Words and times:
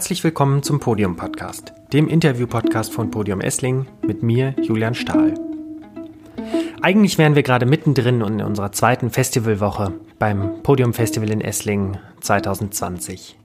Herzlich 0.00 0.24
willkommen 0.24 0.62
zum 0.62 0.80
Podium 0.80 1.14
Podcast, 1.14 1.74
dem 1.92 2.08
Interview-Podcast 2.08 2.90
von 2.90 3.10
Podium 3.10 3.42
Essling 3.42 3.86
mit 4.00 4.22
mir, 4.22 4.54
Julian 4.62 4.94
Stahl. 4.94 5.34
Eigentlich 6.80 7.18
wären 7.18 7.34
wir 7.34 7.42
gerade 7.42 7.66
mittendrin 7.66 8.22
in 8.22 8.40
unserer 8.40 8.72
zweiten 8.72 9.10
Festivalwoche 9.10 9.92
beim 10.18 10.62
Podium 10.62 10.94
Festival 10.94 11.28
in 11.28 11.42
Esslingen 11.42 11.98
2020. 12.22 13.36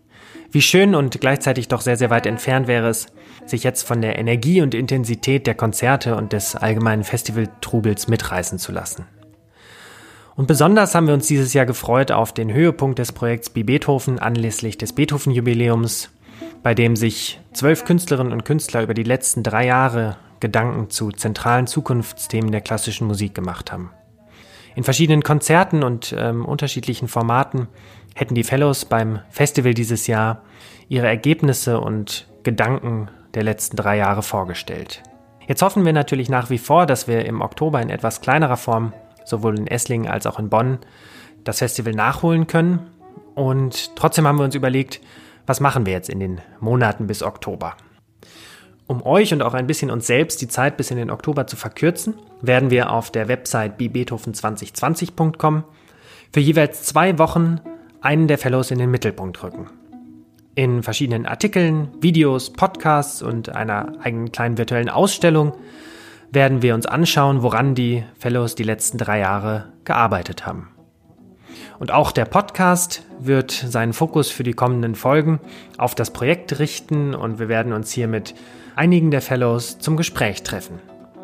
Wie 0.49 0.61
schön 0.61 0.95
und 0.95 1.19
gleichzeitig 1.19 1.67
doch 1.67 1.81
sehr, 1.81 1.97
sehr 1.97 2.09
weit 2.09 2.25
entfernt 2.25 2.69
wäre 2.69 2.87
es, 2.87 3.07
sich 3.45 3.65
jetzt 3.65 3.85
von 3.85 4.01
der 4.01 4.17
Energie 4.17 4.61
und 4.61 4.73
Intensität 4.73 5.47
der 5.47 5.55
Konzerte 5.55 6.15
und 6.15 6.31
des 6.31 6.55
allgemeinen 6.55 7.03
Festivaltrubels 7.03 8.07
mitreißen 8.07 8.59
zu 8.59 8.71
lassen. 8.71 9.05
Und 10.37 10.47
besonders 10.47 10.95
haben 10.95 11.07
wir 11.07 11.13
uns 11.13 11.27
dieses 11.27 11.53
Jahr 11.53 11.65
gefreut 11.65 12.11
auf 12.11 12.33
den 12.33 12.53
Höhepunkt 12.53 12.99
des 12.99 13.11
Projekts 13.11 13.49
Bi 13.49 13.63
Beethoven 13.63 14.19
anlässlich 14.19 14.77
des 14.77 14.93
Beethoven-Jubiläums, 14.93 16.11
bei 16.65 16.73
dem 16.73 16.95
sich 16.95 17.39
zwölf 17.53 17.85
Künstlerinnen 17.85 18.33
und 18.33 18.43
Künstler 18.43 18.81
über 18.81 18.95
die 18.95 19.03
letzten 19.03 19.43
drei 19.43 19.67
Jahre 19.67 20.17
Gedanken 20.39 20.89
zu 20.89 21.11
zentralen 21.11 21.67
Zukunftsthemen 21.67 22.51
der 22.51 22.61
klassischen 22.61 23.05
Musik 23.05 23.35
gemacht 23.35 23.71
haben. 23.71 23.91
In 24.73 24.83
verschiedenen 24.83 25.21
Konzerten 25.21 25.83
und 25.83 26.15
ähm, 26.17 26.43
unterschiedlichen 26.43 27.07
Formaten 27.07 27.67
hätten 28.15 28.33
die 28.33 28.43
Fellows 28.43 28.85
beim 28.85 29.19
Festival 29.29 29.75
dieses 29.75 30.07
Jahr 30.07 30.41
ihre 30.89 31.05
Ergebnisse 31.05 31.79
und 31.79 32.27
Gedanken 32.41 33.11
der 33.35 33.43
letzten 33.43 33.77
drei 33.77 33.97
Jahre 33.97 34.23
vorgestellt. 34.23 35.03
Jetzt 35.47 35.61
hoffen 35.61 35.85
wir 35.85 35.93
natürlich 35.93 36.29
nach 36.29 36.49
wie 36.49 36.57
vor, 36.57 36.87
dass 36.87 37.07
wir 37.07 37.25
im 37.25 37.41
Oktober 37.41 37.79
in 37.79 37.91
etwas 37.91 38.21
kleinerer 38.21 38.57
Form 38.57 38.91
sowohl 39.23 39.55
in 39.59 39.67
Esslingen 39.67 40.09
als 40.09 40.25
auch 40.25 40.39
in 40.39 40.49
Bonn, 40.49 40.79
das 41.43 41.59
Festival 41.59 41.93
nachholen 41.93 42.47
können. 42.47 42.79
Und 43.35 43.95
trotzdem 43.95 44.25
haben 44.25 44.39
wir 44.39 44.45
uns 44.45 44.55
überlegt, 44.55 44.99
was 45.45 45.59
machen 45.59 45.85
wir 45.85 45.93
jetzt 45.93 46.09
in 46.09 46.19
den 46.19 46.41
Monaten 46.59 47.07
bis 47.07 47.23
Oktober? 47.23 47.75
Um 48.87 49.03
euch 49.03 49.33
und 49.33 49.41
auch 49.41 49.53
ein 49.53 49.67
bisschen 49.67 49.89
uns 49.89 50.05
selbst 50.05 50.41
die 50.41 50.47
Zeit 50.47 50.77
bis 50.77 50.91
in 50.91 50.97
den 50.97 51.09
Oktober 51.09 51.47
zu 51.47 51.55
verkürzen, 51.55 52.15
werden 52.41 52.69
wir 52.69 52.91
auf 52.91 53.09
der 53.09 53.27
Website 53.27 53.79
bbeethoven2020.com 53.79 55.63
für 56.31 56.39
jeweils 56.39 56.83
zwei 56.83 57.17
Wochen 57.17 57.61
einen 58.01 58.27
der 58.27 58.37
Fellows 58.37 58.69
in 58.69 58.77
den 58.77 58.91
Mittelpunkt 58.91 59.41
rücken. 59.41 59.67
In 60.53 60.83
verschiedenen 60.83 61.25
Artikeln, 61.25 61.89
Videos, 61.99 62.53
Podcasts 62.53 63.21
und 63.21 63.49
einer 63.49 63.93
eigenen 64.01 64.31
kleinen 64.31 64.57
virtuellen 64.57 64.89
Ausstellung 64.89 65.53
werden 66.31 66.61
wir 66.61 66.75
uns 66.75 66.85
anschauen, 66.85 67.41
woran 67.41 67.75
die 67.75 68.03
Fellows 68.17 68.55
die 68.55 68.63
letzten 68.63 68.97
drei 68.97 69.19
Jahre 69.19 69.73
gearbeitet 69.83 70.45
haben. 70.45 70.74
Und 71.79 71.91
auch 71.91 72.11
der 72.11 72.25
Podcast 72.25 73.03
wird 73.19 73.51
seinen 73.51 73.93
Fokus 73.93 74.31
für 74.31 74.43
die 74.43 74.53
kommenden 74.53 74.95
Folgen 74.95 75.39
auf 75.77 75.95
das 75.95 76.11
Projekt 76.11 76.59
richten 76.59 77.13
und 77.13 77.39
wir 77.39 77.49
werden 77.49 77.73
uns 77.73 77.91
hier 77.91 78.07
mit 78.07 78.33
einigen 78.75 79.11
der 79.11 79.21
Fellows 79.21 79.79
zum 79.79 79.97
Gespräch 79.97 80.43
treffen. 80.43 80.79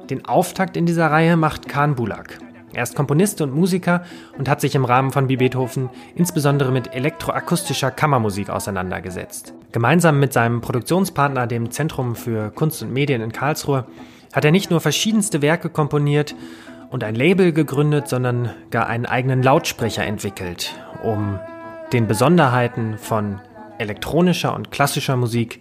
Den 0.09 0.25
Auftakt 0.25 0.75
in 0.75 0.85
dieser 0.85 1.09
Reihe 1.09 1.37
macht 1.37 1.69
Kahn 1.69 1.95
Bulak. 1.95 2.39
Er 2.73 2.83
ist 2.83 2.95
Komponist 2.95 3.41
und 3.41 3.53
Musiker 3.53 4.03
und 4.37 4.47
hat 4.47 4.61
sich 4.61 4.75
im 4.75 4.85
Rahmen 4.85 5.11
von 5.11 5.27
Beethoven 5.27 5.89
insbesondere 6.15 6.71
mit 6.71 6.93
elektroakustischer 6.93 7.91
Kammermusik 7.91 8.49
auseinandergesetzt. 8.49 9.53
Gemeinsam 9.73 10.19
mit 10.19 10.31
seinem 10.31 10.61
Produktionspartner, 10.61 11.47
dem 11.47 11.71
Zentrum 11.71 12.15
für 12.15 12.49
Kunst 12.51 12.81
und 12.81 12.93
Medien 12.93 13.21
in 13.21 13.33
Karlsruhe, 13.33 13.85
hat 14.33 14.45
er 14.45 14.51
nicht 14.51 14.69
nur 14.69 14.79
verschiedenste 14.79 15.41
Werke 15.41 15.69
komponiert 15.69 16.33
und 16.91 17.05
ein 17.05 17.15
Label 17.15 17.53
gegründet, 17.53 18.09
sondern 18.09 18.53
gar 18.69 18.87
einen 18.87 19.05
eigenen 19.05 19.41
Lautsprecher 19.41 20.05
entwickelt, 20.05 20.75
um 21.01 21.39
den 21.93 22.05
Besonderheiten 22.05 22.97
von 22.97 23.39
elektronischer 23.79 24.53
und 24.53 24.71
klassischer 24.71 25.15
Musik 25.15 25.59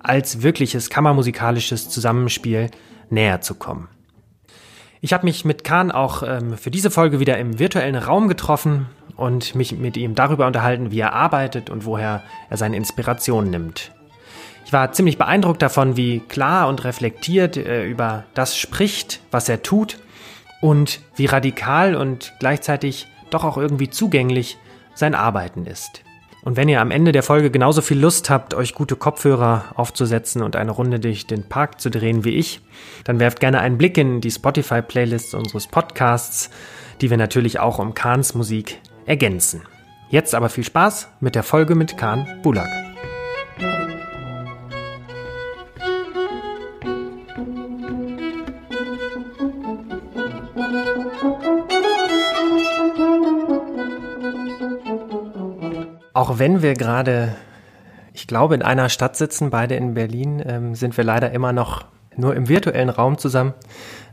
als 0.00 0.42
wirkliches 0.42 0.90
kammermusikalisches 0.90 1.90
Zusammenspiel 1.90 2.70
näher 3.10 3.42
zu 3.42 3.54
kommen. 3.54 3.88
Ich 5.02 5.12
habe 5.12 5.26
mich 5.26 5.44
mit 5.44 5.64
Kahn 5.64 5.90
auch 5.90 6.22
ähm, 6.22 6.56
für 6.56 6.70
diese 6.70 6.90
Folge 6.90 7.20
wieder 7.20 7.38
im 7.38 7.58
virtuellen 7.58 7.96
Raum 7.96 8.28
getroffen 8.28 8.86
und 9.16 9.54
mich 9.54 9.72
mit 9.72 9.96
ihm 9.96 10.14
darüber 10.14 10.46
unterhalten, 10.46 10.90
wie 10.90 11.00
er 11.00 11.12
arbeitet 11.12 11.68
und 11.68 11.84
woher 11.84 12.22
er 12.48 12.56
seine 12.56 12.76
Inspiration 12.76 13.50
nimmt. 13.50 13.92
Ich 14.64 14.72
war 14.72 14.92
ziemlich 14.92 15.18
beeindruckt 15.18 15.62
davon, 15.62 15.96
wie 15.96 16.20
klar 16.20 16.68
und 16.68 16.84
reflektiert 16.84 17.56
er 17.56 17.84
über 17.84 18.24
das 18.34 18.56
spricht, 18.56 19.20
was 19.30 19.48
er 19.48 19.62
tut 19.62 19.98
und 20.60 21.00
wie 21.16 21.26
radikal 21.26 21.94
und 21.94 22.34
gleichzeitig 22.40 23.06
doch 23.30 23.44
auch 23.44 23.56
irgendwie 23.56 23.90
zugänglich 23.90 24.58
sein 24.94 25.14
Arbeiten 25.14 25.66
ist. 25.66 26.02
Und 26.42 26.56
wenn 26.56 26.68
ihr 26.68 26.80
am 26.80 26.90
Ende 26.90 27.12
der 27.12 27.22
Folge 27.22 27.50
genauso 27.50 27.82
viel 27.82 27.98
Lust 27.98 28.30
habt, 28.30 28.54
euch 28.54 28.74
gute 28.74 28.96
Kopfhörer 28.96 29.64
aufzusetzen 29.74 30.42
und 30.42 30.56
eine 30.56 30.70
Runde 30.70 30.98
durch 30.98 31.26
den 31.26 31.44
Park 31.44 31.80
zu 31.80 31.90
drehen 31.90 32.24
wie 32.24 32.30
ich, 32.30 32.62
dann 33.04 33.20
werft 33.20 33.40
gerne 33.40 33.60
einen 33.60 33.76
Blick 33.76 33.98
in 33.98 34.20
die 34.20 34.30
Spotify-Playlist 34.30 35.34
unseres 35.34 35.66
Podcasts, 35.66 36.50
die 37.00 37.10
wir 37.10 37.18
natürlich 37.18 37.60
auch 37.60 37.78
um 37.78 37.92
Kahns 37.92 38.34
Musik 38.34 38.80
ergänzen. 39.04 39.62
Jetzt 40.08 40.34
aber 40.34 40.48
viel 40.48 40.64
Spaß 40.64 41.08
mit 41.20 41.34
der 41.34 41.42
Folge 41.42 41.74
mit 41.74 41.98
Kahn 41.98 42.26
Bulak. 42.42 42.89
Auch 56.20 56.38
wenn 56.38 56.60
wir 56.60 56.74
gerade, 56.74 57.34
ich 58.12 58.26
glaube, 58.26 58.54
in 58.54 58.60
einer 58.60 58.90
Stadt 58.90 59.16
sitzen, 59.16 59.48
beide 59.48 59.76
in 59.76 59.94
Berlin, 59.94 60.42
ähm, 60.46 60.74
sind 60.74 60.98
wir 60.98 61.02
leider 61.02 61.30
immer 61.30 61.54
noch 61.54 61.86
nur 62.14 62.36
im 62.36 62.46
virtuellen 62.46 62.90
Raum 62.90 63.16
zusammen. 63.16 63.54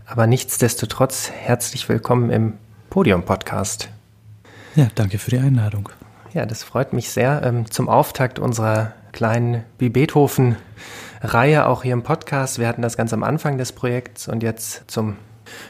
Aber 0.05 0.25
nichtsdestotrotz 0.25 1.29
herzlich 1.29 1.89
willkommen 1.89 2.29
im 2.29 2.53
Podium-Podcast. 2.91 3.89
Ja, 4.75 4.87
danke 4.95 5.17
für 5.17 5.31
die 5.31 5.39
Einladung. 5.39 5.89
Ja, 6.33 6.45
das 6.45 6.63
freut 6.63 6.93
mich 6.93 7.09
sehr. 7.09 7.41
Ähm, 7.43 7.69
zum 7.69 7.89
Auftakt 7.89 8.39
unserer 8.39 8.93
kleinen 9.11 9.65
Beethoven-Reihe 9.77 11.65
auch 11.65 11.83
hier 11.83 11.91
im 11.91 12.03
Podcast. 12.03 12.57
Wir 12.57 12.69
hatten 12.69 12.83
das 12.83 12.95
ganz 12.95 13.11
am 13.11 13.23
Anfang 13.23 13.57
des 13.57 13.73
Projekts 13.73 14.29
und 14.29 14.43
jetzt 14.43 14.89
zum 14.89 15.17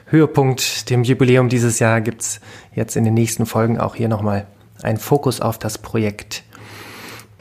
Höhepunkt, 0.05 0.91
dem 0.91 1.03
Jubiläum 1.03 1.49
dieses 1.49 1.79
Jahr, 1.79 1.99
gibt 1.99 2.21
es 2.21 2.41
jetzt 2.75 2.95
in 2.95 3.05
den 3.05 3.15
nächsten 3.15 3.47
Folgen 3.47 3.79
auch 3.79 3.95
hier 3.95 4.07
nochmal 4.07 4.45
ein 4.83 4.97
Fokus 4.97 5.41
auf 5.41 5.57
das 5.57 5.77
Projekt. 5.77 6.43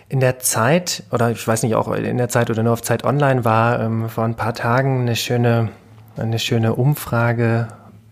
In 0.09 0.21
der 0.21 0.39
Zeit, 0.39 1.03
oder 1.11 1.31
ich 1.31 1.47
weiß 1.47 1.65
nicht, 1.65 1.75
auch 1.75 1.93
in 1.93 2.19
der 2.19 2.29
Zeit 2.29 2.51
oder 2.51 2.63
nur 2.63 2.73
auf 2.73 2.83
Zeit 2.83 3.05
Online 3.05 3.45
war 3.45 3.81
ähm, 3.81 4.09
vor 4.09 4.25
ein 4.25 4.37
paar 4.37 4.55
Tagen 4.55 5.01
eine 5.01 5.17
schöne, 5.17 5.71
eine 6.17 6.39
schöne 6.39 6.75
Umfrage 6.75 7.69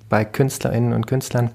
bei 0.08 0.24
Künstlerinnen 0.24 0.92
und 0.92 1.06
Künstlern 1.06 1.50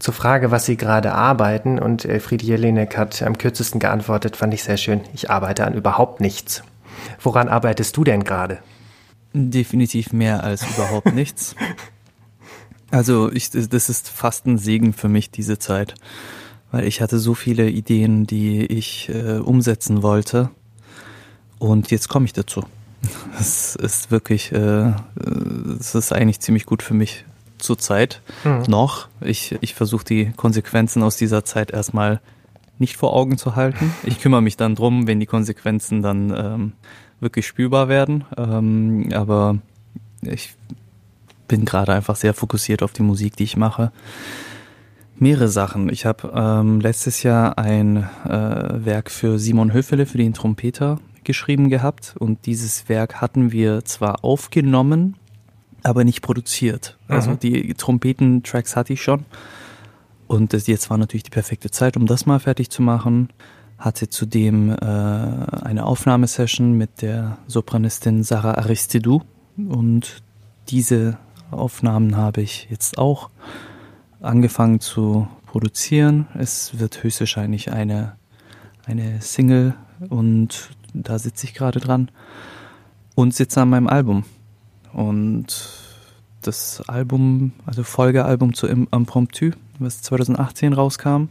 zur 0.00 0.14
Frage, 0.14 0.50
was 0.50 0.66
sie 0.66 0.76
gerade 0.76 1.12
arbeiten. 1.12 1.78
Und 1.78 2.02
Friedi 2.20 2.46
Jelinek 2.46 2.96
hat 2.96 3.22
am 3.22 3.38
kürzesten 3.38 3.78
geantwortet, 3.78 4.36
fand 4.36 4.54
ich 4.54 4.64
sehr 4.64 4.76
schön. 4.76 5.02
Ich 5.14 5.30
arbeite 5.30 5.64
an 5.64 5.74
überhaupt 5.74 6.20
nichts. 6.20 6.64
Woran 7.20 7.48
arbeitest 7.48 7.96
du 7.96 8.04
denn 8.04 8.24
gerade? 8.24 8.58
Definitiv 9.32 10.12
mehr 10.12 10.42
als 10.42 10.68
überhaupt 10.68 11.12
nichts. 11.14 11.54
Also 12.90 13.30
ich, 13.30 13.50
das 13.50 13.88
ist 13.88 14.08
fast 14.08 14.46
ein 14.46 14.58
Segen 14.58 14.92
für 14.92 15.08
mich, 15.08 15.30
diese 15.30 15.58
Zeit 15.58 15.94
weil 16.70 16.86
ich 16.86 17.00
hatte 17.00 17.18
so 17.18 17.34
viele 17.34 17.68
Ideen, 17.68 18.26
die 18.26 18.64
ich 18.64 19.08
äh, 19.08 19.38
umsetzen 19.38 20.02
wollte. 20.02 20.50
Und 21.58 21.90
jetzt 21.90 22.08
komme 22.08 22.26
ich 22.26 22.32
dazu. 22.32 22.64
Es 23.38 23.76
ist 23.76 24.10
wirklich, 24.10 24.52
äh, 24.52 24.92
es 25.78 25.94
ist 25.94 26.12
eigentlich 26.12 26.40
ziemlich 26.40 26.66
gut 26.66 26.82
für 26.82 26.94
mich 26.94 27.24
zur 27.58 27.78
Zeit 27.78 28.20
mhm. 28.44 28.64
noch. 28.68 29.08
Ich, 29.20 29.56
ich 29.60 29.74
versuche 29.74 30.04
die 30.04 30.32
Konsequenzen 30.36 31.02
aus 31.02 31.16
dieser 31.16 31.44
Zeit 31.44 31.70
erstmal 31.70 32.20
nicht 32.78 32.96
vor 32.96 33.14
Augen 33.14 33.38
zu 33.38 33.56
halten. 33.56 33.94
Ich 34.04 34.20
kümmere 34.20 34.42
mich 34.42 34.56
dann 34.56 34.74
drum, 34.74 35.06
wenn 35.06 35.20
die 35.20 35.26
Konsequenzen 35.26 36.02
dann 36.02 36.34
ähm, 36.36 36.72
wirklich 37.20 37.46
spürbar 37.46 37.88
werden. 37.88 38.24
Ähm, 38.36 39.10
aber 39.12 39.58
ich 40.22 40.54
bin 41.48 41.64
gerade 41.64 41.92
einfach 41.92 42.16
sehr 42.16 42.34
fokussiert 42.34 42.82
auf 42.82 42.92
die 42.92 43.02
Musik, 43.02 43.36
die 43.36 43.44
ich 43.44 43.56
mache. 43.56 43.92
Mehrere 45.22 45.48
Sachen. 45.48 45.90
Ich 45.90 46.06
habe 46.06 46.32
ähm, 46.34 46.80
letztes 46.80 47.22
Jahr 47.22 47.58
ein 47.58 48.08
äh, 48.24 48.84
Werk 48.86 49.10
für 49.10 49.38
Simon 49.38 49.74
Höfele, 49.74 50.06
für 50.06 50.16
den 50.16 50.32
Trompeter, 50.32 50.98
geschrieben 51.24 51.68
gehabt. 51.68 52.14
Und 52.18 52.46
dieses 52.46 52.88
Werk 52.88 53.20
hatten 53.20 53.52
wir 53.52 53.84
zwar 53.84 54.24
aufgenommen, 54.24 55.16
aber 55.82 56.04
nicht 56.04 56.22
produziert. 56.22 56.96
Also 57.06 57.32
mhm. 57.32 57.38
die 57.38 57.74
Trompetentracks 57.74 58.76
hatte 58.76 58.94
ich 58.94 59.02
schon. 59.02 59.26
Und 60.26 60.54
jetzt 60.54 60.88
war 60.88 60.96
natürlich 60.96 61.24
die 61.24 61.30
perfekte 61.30 61.70
Zeit, 61.70 61.98
um 61.98 62.06
das 62.06 62.24
mal 62.24 62.40
fertig 62.40 62.70
zu 62.70 62.80
machen. 62.80 63.28
Hatte 63.76 64.08
zudem 64.08 64.70
äh, 64.70 64.74
eine 64.74 65.84
Aufnahmesession 65.84 66.72
mit 66.78 67.02
der 67.02 67.36
Sopranistin 67.46 68.22
Sarah 68.22 68.54
Aristidou. 68.54 69.20
Und 69.58 70.22
diese 70.68 71.18
Aufnahmen 71.50 72.16
habe 72.16 72.40
ich 72.40 72.68
jetzt 72.70 72.96
auch 72.96 73.28
angefangen 74.20 74.80
zu 74.80 75.28
produzieren. 75.46 76.26
Es 76.38 76.78
wird 76.78 77.02
höchstwahrscheinlich 77.02 77.72
eine, 77.72 78.16
eine 78.86 79.20
Single 79.20 79.74
und 80.08 80.70
da 80.94 81.18
sitze 81.18 81.46
ich 81.46 81.54
gerade 81.54 81.80
dran 81.80 82.10
und 83.14 83.34
sitze 83.34 83.60
an 83.60 83.70
meinem 83.70 83.88
Album. 83.88 84.24
Und 84.92 85.46
das 86.42 86.82
Album, 86.88 87.52
also 87.66 87.82
Folgealbum 87.82 88.54
zu 88.54 88.66
Impromptu, 88.66 89.50
was 89.78 90.02
2018 90.02 90.72
rauskam, 90.72 91.24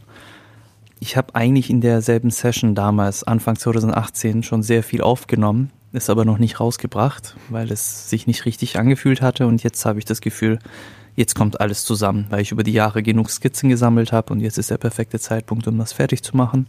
ich 1.02 1.16
habe 1.16 1.34
eigentlich 1.34 1.70
in 1.70 1.80
derselben 1.80 2.30
Session 2.30 2.74
damals, 2.74 3.24
Anfang 3.24 3.56
2018, 3.56 4.42
schon 4.42 4.62
sehr 4.62 4.82
viel 4.82 5.00
aufgenommen, 5.00 5.70
ist 5.92 6.10
aber 6.10 6.26
noch 6.26 6.38
nicht 6.38 6.60
rausgebracht, 6.60 7.36
weil 7.48 7.72
es 7.72 8.10
sich 8.10 8.26
nicht 8.26 8.44
richtig 8.44 8.78
angefühlt 8.78 9.22
hatte 9.22 9.46
und 9.46 9.62
jetzt 9.62 9.84
habe 9.86 9.98
ich 9.98 10.04
das 10.04 10.20
Gefühl, 10.20 10.58
jetzt 11.20 11.34
kommt 11.34 11.60
alles 11.60 11.84
zusammen, 11.84 12.26
weil 12.30 12.40
ich 12.40 12.50
über 12.50 12.62
die 12.64 12.72
Jahre 12.72 13.02
genug 13.02 13.30
Skizzen 13.30 13.68
gesammelt 13.68 14.10
habe 14.10 14.32
und 14.32 14.40
jetzt 14.40 14.56
ist 14.56 14.70
der 14.70 14.78
perfekte 14.78 15.20
Zeitpunkt, 15.20 15.68
um 15.68 15.78
das 15.78 15.92
fertig 15.92 16.22
zu 16.22 16.34
machen. 16.34 16.66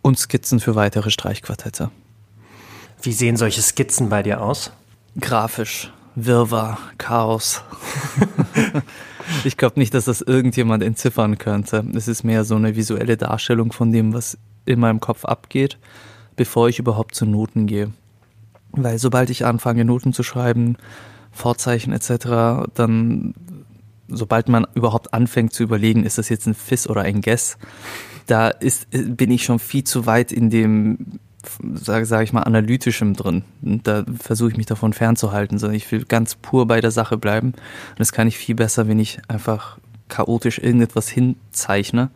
Und 0.00 0.16
Skizzen 0.16 0.60
für 0.60 0.76
weitere 0.76 1.10
Streichquartette. 1.10 1.90
Wie 3.02 3.12
sehen 3.12 3.36
solche 3.36 3.60
Skizzen 3.62 4.08
bei 4.08 4.22
dir 4.22 4.40
aus? 4.40 4.70
Grafisch, 5.20 5.92
Wirrwarr, 6.14 6.78
Chaos. 6.98 7.62
ich 9.44 9.56
glaube 9.56 9.80
nicht, 9.80 9.92
dass 9.92 10.04
das 10.04 10.20
irgendjemand 10.20 10.84
entziffern 10.84 11.36
könnte. 11.36 11.84
Es 11.94 12.06
ist 12.06 12.22
mehr 12.22 12.44
so 12.44 12.54
eine 12.54 12.76
visuelle 12.76 13.16
Darstellung 13.16 13.72
von 13.72 13.90
dem, 13.90 14.14
was 14.14 14.38
in 14.66 14.78
meinem 14.78 15.00
Kopf 15.00 15.24
abgeht, 15.24 15.78
bevor 16.36 16.68
ich 16.68 16.78
überhaupt 16.78 17.16
zu 17.16 17.26
Noten 17.26 17.66
gehe. 17.66 17.92
Weil 18.70 19.00
sobald 19.00 19.30
ich 19.30 19.44
anfange, 19.44 19.84
Noten 19.84 20.12
zu 20.12 20.22
schreiben, 20.22 20.76
Vorzeichen 21.36 21.92
etc., 21.92 22.68
dann, 22.74 23.34
sobald 24.08 24.48
man 24.48 24.66
überhaupt 24.74 25.14
anfängt 25.14 25.52
zu 25.52 25.62
überlegen, 25.62 26.04
ist 26.04 26.18
das 26.18 26.28
jetzt 26.28 26.46
ein 26.46 26.54
Fiss 26.54 26.88
oder 26.88 27.02
ein 27.02 27.20
Guess, 27.20 27.58
da 28.26 28.48
ist, 28.48 28.88
bin 28.90 29.30
ich 29.30 29.44
schon 29.44 29.58
viel 29.58 29.84
zu 29.84 30.06
weit 30.06 30.32
in 30.32 30.50
dem, 30.50 31.20
sage 31.74 32.06
sag 32.06 32.24
ich 32.24 32.32
mal, 32.32 32.42
analytischem 32.42 33.14
drin. 33.14 33.44
Da 33.60 34.04
versuche 34.18 34.50
ich 34.50 34.56
mich 34.56 34.66
davon 34.66 34.92
fernzuhalten, 34.92 35.58
sondern 35.58 35.76
ich 35.76 35.90
will 35.92 36.04
ganz 36.04 36.34
pur 36.34 36.66
bei 36.66 36.80
der 36.80 36.90
Sache 36.90 37.16
bleiben. 37.16 37.48
Und 37.48 38.00
das 38.00 38.12
kann 38.12 38.26
ich 38.26 38.36
viel 38.36 38.56
besser, 38.56 38.88
wenn 38.88 38.98
ich 38.98 39.20
einfach 39.28 39.78
chaotisch 40.08 40.58
irgendetwas 40.58 41.08
hinzeichne, 41.08 42.10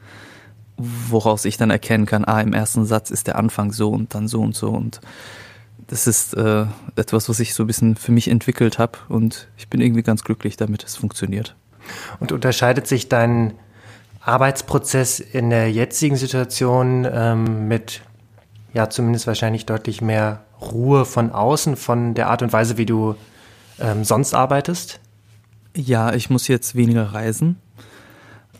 woraus 0.76 1.44
ich 1.44 1.56
dann 1.56 1.70
erkennen 1.70 2.06
kann, 2.06 2.24
ah, 2.24 2.40
im 2.40 2.52
ersten 2.52 2.84
Satz 2.84 3.10
ist 3.10 3.26
der 3.26 3.36
Anfang 3.36 3.72
so 3.72 3.90
und 3.90 4.14
dann 4.14 4.28
so 4.28 4.40
und 4.40 4.56
so 4.56 4.70
und 4.70 5.00
das 5.90 6.06
ist 6.06 6.34
äh, 6.34 6.66
etwas, 6.94 7.28
was 7.28 7.40
ich 7.40 7.52
so 7.52 7.64
ein 7.64 7.66
bisschen 7.66 7.96
für 7.96 8.12
mich 8.12 8.28
entwickelt 8.28 8.78
habe 8.78 8.98
und 9.08 9.48
ich 9.58 9.68
bin 9.68 9.80
irgendwie 9.80 10.04
ganz 10.04 10.22
glücklich 10.22 10.56
damit, 10.56 10.84
es 10.84 10.94
funktioniert. 10.94 11.56
Und 12.20 12.30
unterscheidet 12.30 12.86
sich 12.86 13.08
dein 13.08 13.54
Arbeitsprozess 14.20 15.18
in 15.18 15.50
der 15.50 15.72
jetzigen 15.72 16.14
Situation 16.14 17.08
ähm, 17.10 17.66
mit, 17.66 18.02
ja, 18.72 18.88
zumindest 18.88 19.26
wahrscheinlich 19.26 19.66
deutlich 19.66 20.00
mehr 20.00 20.44
Ruhe 20.60 21.04
von 21.04 21.32
außen, 21.32 21.74
von 21.74 22.14
der 22.14 22.28
Art 22.28 22.42
und 22.42 22.52
Weise, 22.52 22.78
wie 22.78 22.86
du 22.86 23.16
ähm, 23.80 24.04
sonst 24.04 24.32
arbeitest? 24.32 25.00
Ja, 25.74 26.14
ich 26.14 26.30
muss 26.30 26.46
jetzt 26.46 26.76
weniger 26.76 27.06
reisen. 27.14 27.56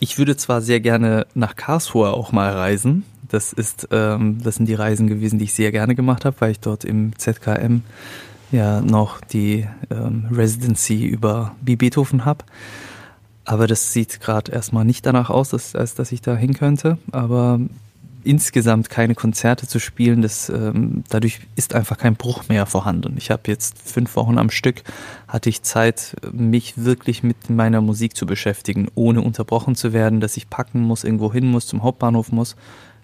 Ich 0.01 0.19
würde 0.19 0.37
zwar 0.37 0.63
sehr 0.63 0.81
gerne 0.81 1.29
nach 1.35 1.55
Karlsruhe 1.55 2.11
auch 2.11 2.33
mal 2.33 2.51
reisen, 2.53 3.05
das 3.31 3.53
ist, 3.53 3.89
ähm, 3.91 4.39
das 4.43 4.57
sind 4.57 4.67
die 4.67 4.75
Reisen 4.75 5.07
gewesen, 5.07 5.39
die 5.39 5.47
ich 5.47 5.55
sehr 5.55 5.73
gerne 5.73 5.95
gemacht 5.95 6.25
habe, 6.25 6.37
weil 6.41 6.51
ich 6.51 6.61
dort 6.61 6.85
im 6.85 7.17
ZKM 7.17 7.83
ja 8.53 8.81
noch 8.81 9.21
die 9.21 9.67
ähm, 9.91 10.27
Residency 10.31 11.07
über 11.07 11.55
B. 11.63 11.77
Beethoven 11.77 12.25
habe. 12.25 12.45
Aber 13.45 13.67
das 13.67 13.93
sieht 13.93 14.21
gerade 14.21 14.53
erstmal 14.53 14.85
nicht 14.85 15.07
danach 15.07 15.31
aus, 15.31 15.51
dass, 15.51 15.75
als 15.75 15.95
dass 15.95 16.13
ich 16.13 16.21
da 16.21 16.37
hin 16.37 16.55
könnte. 16.55 16.99
Aber 17.11 17.61
insgesamt 18.23 18.91
keine 18.91 19.15
Konzerte 19.15 19.67
zu 19.67 19.79
spielen, 19.79 20.23
das, 20.23 20.51
ähm, 20.51 21.05
dadurch 21.09 21.41
ist 21.57 21.75
einfach 21.75 21.97
kein 21.97 22.17
Bruch 22.17 22.49
mehr 22.49 22.67
vorhanden. 22.67 23.15
Ich 23.17 23.31
habe 23.31 23.43
jetzt 23.47 23.79
fünf 23.79 24.15
Wochen 24.17 24.39
am 24.39 24.51
Stück, 24.51 24.83
hatte 25.27 25.49
ich 25.49 25.63
Zeit, 25.63 26.17
mich 26.33 26.85
wirklich 26.85 27.23
mit 27.23 27.49
meiner 27.49 27.81
Musik 27.81 28.17
zu 28.17 28.27
beschäftigen, 28.27 28.89
ohne 28.95 29.23
unterbrochen 29.23 29.75
zu 29.75 29.93
werden, 29.93 30.21
dass 30.21 30.37
ich 30.37 30.51
packen 30.51 30.81
muss, 30.81 31.05
irgendwo 31.05 31.33
hin 31.33 31.47
muss, 31.47 31.67
zum 31.67 31.83
Hauptbahnhof 31.83 32.31
muss, 32.33 32.57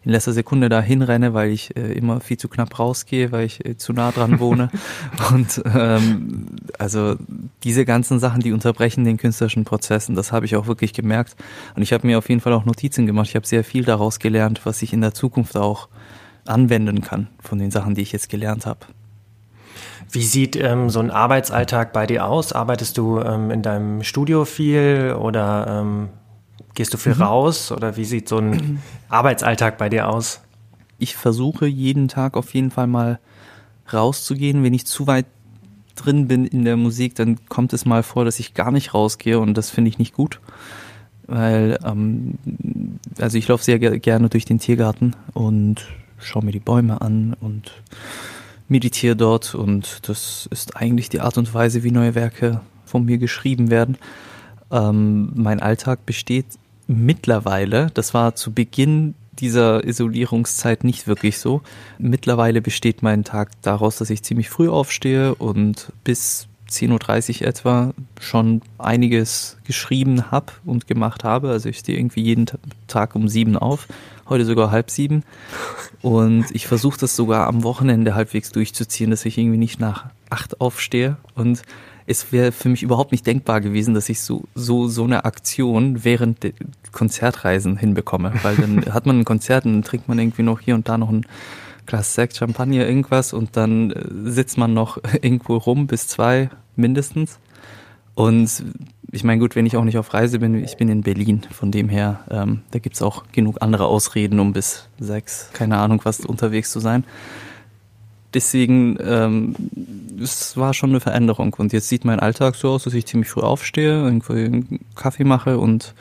in 0.06 0.12
letzter 0.12 0.32
Sekunde 0.32 0.69
da 0.69 0.81
hinrenne, 0.81 1.35
weil 1.35 1.50
ich 1.50 1.76
äh, 1.76 1.93
immer 1.93 2.20
viel 2.20 2.38
zu 2.38 2.49
knapp 2.49 2.79
rausgehe, 2.79 3.32
weil 3.32 3.44
ich 3.44 3.64
äh, 3.67 3.76
zu 3.76 3.93
nah 3.93 4.12
dran 4.12 4.38
wohne. 4.38 4.70
und 5.32 5.62
ähm, 5.75 6.47
also 6.79 7.17
diese 7.64 7.85
ganzen 7.85 8.20
Sachen, 8.20 8.41
die 8.41 8.53
unterbrechen 8.53 9.05
den 9.05 9.17
künstlerischen 9.17 9.64
Prozess 9.64 10.08
und 10.08 10.14
das 10.14 10.31
habe 10.31 10.47
ich 10.47 10.55
auch 10.55 10.69
wirklich 10.69 10.93
gemerkt. 10.93 11.35
Und 11.75 11.82
ich 11.82 11.93
habe 11.93 12.06
mir 12.06 12.19
auf 12.19 12.29
jeden 12.29 12.41
Fall 12.41 12.53
auch 12.53 12.64
Notizen 12.64 13.06
gemacht. 13.06 13.29
Ich 13.29 13.35
habe 13.35 13.47
sehr 13.47 13.64
viel 13.64 13.85
daraus 13.85 14.20
gelernt, 14.20 14.61
was 14.64 14.81
ich 14.81 14.93
in 14.93 15.00
der 15.00 15.12
Zukunft 15.12 15.56
auch 15.56 15.88
anwenden 16.47 17.00
kann 17.00 17.26
von 17.41 17.59
den 17.59 17.73
Sachen, 17.73 17.97
die 17.97 18.02
ich 18.02 18.12
jetzt 18.12 18.29
gelernt 18.29 18.64
habe. 18.64 18.87
Wie 20.12 20.23
sieht 20.23 20.55
ähm, 20.55 20.88
so 20.88 21.00
ein 21.00 21.11
Arbeitsalltag 21.11 21.93
bei 21.93 22.06
dir 22.06 22.26
aus? 22.26 22.52
Arbeitest 22.52 22.97
du 22.97 23.19
ähm, 23.19 23.50
in 23.50 23.62
deinem 23.62 24.05
Studio 24.05 24.44
viel 24.44 25.17
oder 25.19 25.81
ähm, 25.82 26.11
Gehst 26.75 26.93
du 26.93 26.99
viel 26.99 27.14
mhm. 27.14 27.23
raus 27.23 27.73
oder 27.73 27.97
wie 27.97 28.05
sieht 28.05 28.29
so 28.29 28.38
ein 28.38 28.82
Arbeitsalltag 29.08 29.79
bei 29.79 29.88
dir 29.88 30.08
aus? 30.08 30.41
Ich 30.99 31.17
versuche 31.17 31.67
jeden 31.67 32.08
Tag 32.08 32.37
auf 32.37 32.55
jeden 32.55 32.70
Fall 32.70 32.87
mal 32.87 33.19
rauszugehen. 33.93 34.62
Wenn 34.62 34.75
ich 34.75 34.87
zu 34.87 35.06
weit 35.06 35.26
drin 35.94 36.29
bin 36.29 36.47
in 36.47 36.64
der 36.64 36.76
Musik, 36.76 37.14
dann 37.14 37.38
kommt 37.49 37.73
es 37.73 37.85
mal 37.85 38.03
vor, 38.03 38.25
dass 38.25 38.38
ich 38.38 38.55
gar 38.55 38.70
nicht 38.70 38.94
rausgehe 38.94 39.38
und 39.38 39.55
das 39.55 39.70
finde 39.70 39.88
ich 39.88 39.99
nicht 39.99 40.14
gut. 40.14 40.41
Weil, 41.26 41.79
ähm, 41.85 42.38
also 43.19 43.37
ich 43.37 43.49
laufe 43.49 43.64
sehr 43.64 43.79
gerne 43.79 44.29
durch 44.29 44.44
den 44.44 44.59
Tiergarten 44.59 45.17
und 45.35 45.87
schaue 46.19 46.44
mir 46.44 46.52
die 46.52 46.61
Bäume 46.61 47.00
an 47.00 47.35
und 47.41 47.73
meditiere 48.69 49.17
dort 49.17 49.55
und 49.55 50.09
das 50.09 50.49
ist 50.50 50.76
eigentlich 50.76 51.09
die 51.09 51.20
Art 51.20 51.38
und 51.38 51.52
Weise, 51.52 51.82
wie 51.82 51.91
neue 51.91 52.14
Werke 52.14 52.61
von 52.85 53.05
mir 53.05 53.19
geschrieben 53.19 53.70
werden. 53.70 53.97
Ähm, 54.70 55.32
mein 55.34 55.60
Alltag 55.60 56.06
besteht 56.06 56.46
mittlerweile, 56.86 57.90
das 57.94 58.14
war 58.14 58.34
zu 58.34 58.52
Beginn 58.52 59.14
dieser 59.38 59.84
Isolierungszeit 59.84 60.84
nicht 60.84 61.06
wirklich 61.06 61.38
so. 61.38 61.62
Mittlerweile 61.98 62.62
besteht 62.62 63.02
mein 63.02 63.24
Tag 63.24 63.50
daraus, 63.62 63.96
dass 63.96 64.10
ich 64.10 64.22
ziemlich 64.22 64.48
früh 64.48 64.68
aufstehe 64.68 65.34
und 65.34 65.92
bis 66.04 66.48
10.30 66.70 67.42
Uhr 67.42 67.48
etwa 67.48 67.94
schon 68.18 68.62
einiges 68.78 69.56
geschrieben 69.64 70.30
habe 70.30 70.52
und 70.64 70.87
gemacht 70.87 71.23
habe. 71.23 71.50
Also 71.50 71.68
ich 71.68 71.78
stehe 71.78 71.99
irgendwie 71.99 72.23
jeden 72.23 72.46
Tag 72.88 73.14
um 73.14 73.28
sieben 73.28 73.56
auf, 73.56 73.87
heute 74.28 74.44
sogar 74.44 74.70
halb 74.70 74.90
sieben. 74.90 75.23
Und 76.02 76.46
ich 76.52 76.66
versuche 76.66 76.99
das 76.99 77.14
sogar 77.14 77.46
am 77.46 77.62
Wochenende 77.62 78.14
halbwegs 78.14 78.50
durchzuziehen, 78.50 79.11
dass 79.11 79.25
ich 79.25 79.38
irgendwie 79.38 79.58
nicht 79.58 79.78
nach 79.78 80.06
acht 80.28 80.61
aufstehe. 80.61 81.16
Und 81.35 81.62
es 82.06 82.32
wäre 82.32 82.52
für 82.52 82.68
mich 82.68 82.82
überhaupt 82.82 83.12
nicht 83.12 83.26
denkbar 83.26 83.60
gewesen, 83.60 83.94
dass 83.94 84.08
ich 84.08 84.20
so, 84.20 84.44
so, 84.54 84.88
so 84.88 85.04
eine 85.04 85.25
Aktion 85.25 86.04
während 86.04 86.52
Konzertreisen 86.92 87.76
hinbekomme. 87.76 88.32
Weil 88.42 88.56
dann 88.56 88.84
hat 88.94 89.06
man 89.06 89.20
ein 89.20 89.25
Konzert 89.25 89.64
und 89.66 89.72
dann 89.72 89.82
trinkt 89.82 90.08
man 90.08 90.18
irgendwie 90.18 90.42
noch 90.42 90.60
hier 90.60 90.75
und 90.75 90.88
da 90.88 90.98
noch 90.98 91.10
ein 91.10 91.26
Glas 91.86 92.14
Sekt, 92.14 92.36
Champagner, 92.36 92.86
irgendwas 92.86 93.32
und 93.32 93.56
dann 93.56 93.92
äh, 93.92 94.30
sitzt 94.30 94.58
man 94.58 94.75
noch 94.75 94.98
irgendwo 95.20 95.56
rum 95.56 95.86
bis 95.86 96.08
zwei 96.08 96.50
mindestens. 96.75 97.38
Und 98.14 98.64
ich 99.12 99.25
meine, 99.25 99.40
gut, 99.40 99.56
wenn 99.56 99.66
ich 99.66 99.76
auch 99.76 99.84
nicht 99.84 99.98
auf 99.98 100.14
Reise 100.14 100.38
bin, 100.38 100.62
ich 100.62 100.76
bin 100.76 100.88
in 100.88 101.02
Berlin, 101.02 101.42
von 101.50 101.70
dem 101.70 101.88
her, 101.88 102.20
ähm, 102.30 102.62
da 102.70 102.78
gibt's 102.78 103.02
auch 103.02 103.25
genug 103.32 103.58
andere 103.60 103.86
Ausreden, 103.86 104.40
um 104.40 104.52
bis 104.52 104.88
sechs, 104.98 105.50
keine 105.52 105.76
Ahnung 105.78 106.00
was, 106.04 106.20
unterwegs 106.20 106.70
zu 106.70 106.80
sein. 106.80 107.04
Deswegen, 108.35 108.99
ähm, 109.00 109.54
es 110.21 110.56
war 110.56 110.75
schon 110.75 110.90
eine 110.90 111.00
Veränderung. 111.00 111.54
Und 111.54 111.73
jetzt 111.73 111.88
sieht 111.88 112.04
mein 112.04 112.21
Alltag 112.21 112.54
so 112.56 112.71
aus, 112.71 112.85
dass 112.85 112.95
ich 112.95 113.06
ziemlich 113.06 113.30
früh 113.30 113.42
aufstehe, 113.42 114.02
irgendwie 114.02 114.45
einen 114.45 114.80
Kaffee 114.95 115.25
mache 115.25 115.59
und 115.59 115.95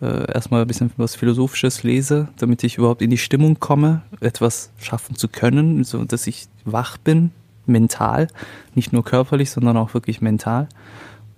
äh, 0.00 0.32
erstmal 0.32 0.62
ein 0.62 0.68
bisschen 0.68 0.90
was 0.96 1.16
Philosophisches 1.16 1.82
lese, 1.82 2.28
damit 2.38 2.62
ich 2.64 2.78
überhaupt 2.78 3.02
in 3.02 3.10
die 3.10 3.18
Stimmung 3.18 3.58
komme, 3.58 4.02
etwas 4.20 4.70
schaffen 4.78 5.16
zu 5.16 5.28
können, 5.28 5.84
so 5.84 6.04
dass 6.04 6.26
ich 6.26 6.46
wach 6.64 6.98
bin, 6.98 7.32
mental, 7.66 8.28
nicht 8.74 8.92
nur 8.92 9.04
körperlich, 9.04 9.50
sondern 9.50 9.76
auch 9.76 9.94
wirklich 9.94 10.20
mental. 10.20 10.68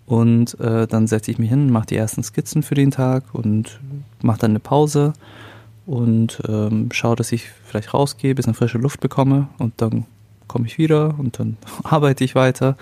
Und 0.07 0.59
äh, 0.61 0.87
dann 0.87 1.07
setze 1.07 1.31
ich 1.31 1.39
mich 1.39 1.51
hin, 1.51 1.71
mache 1.71 1.87
die 1.87 1.97
ersten 1.97 2.23
Skizzen 2.23 2.63
für 2.63 2.75
den 2.75 2.91
Tag 2.91 3.25
und 3.33 3.81
mache 4.23 4.41
dann 4.41 4.51
eine 4.51 4.61
Pause 4.61 5.13
und 5.91 6.41
ähm, 6.47 6.89
schaue, 6.93 7.17
dass 7.17 7.33
ich 7.33 7.49
vielleicht 7.65 7.93
rausgehe, 7.95 8.37
bisschen 8.37 8.55
frische 8.55 8.79
Luft 8.79 9.01
bekomme 9.01 9.49
und 9.59 9.73
dann 9.79 10.07
komme 10.47 10.69
ich 10.69 10.79
wieder 10.79 11.19
und 11.19 11.41
dann 11.41 11.57
arbeite 11.83 12.23
ich 12.23 12.37
weiter 12.37 12.77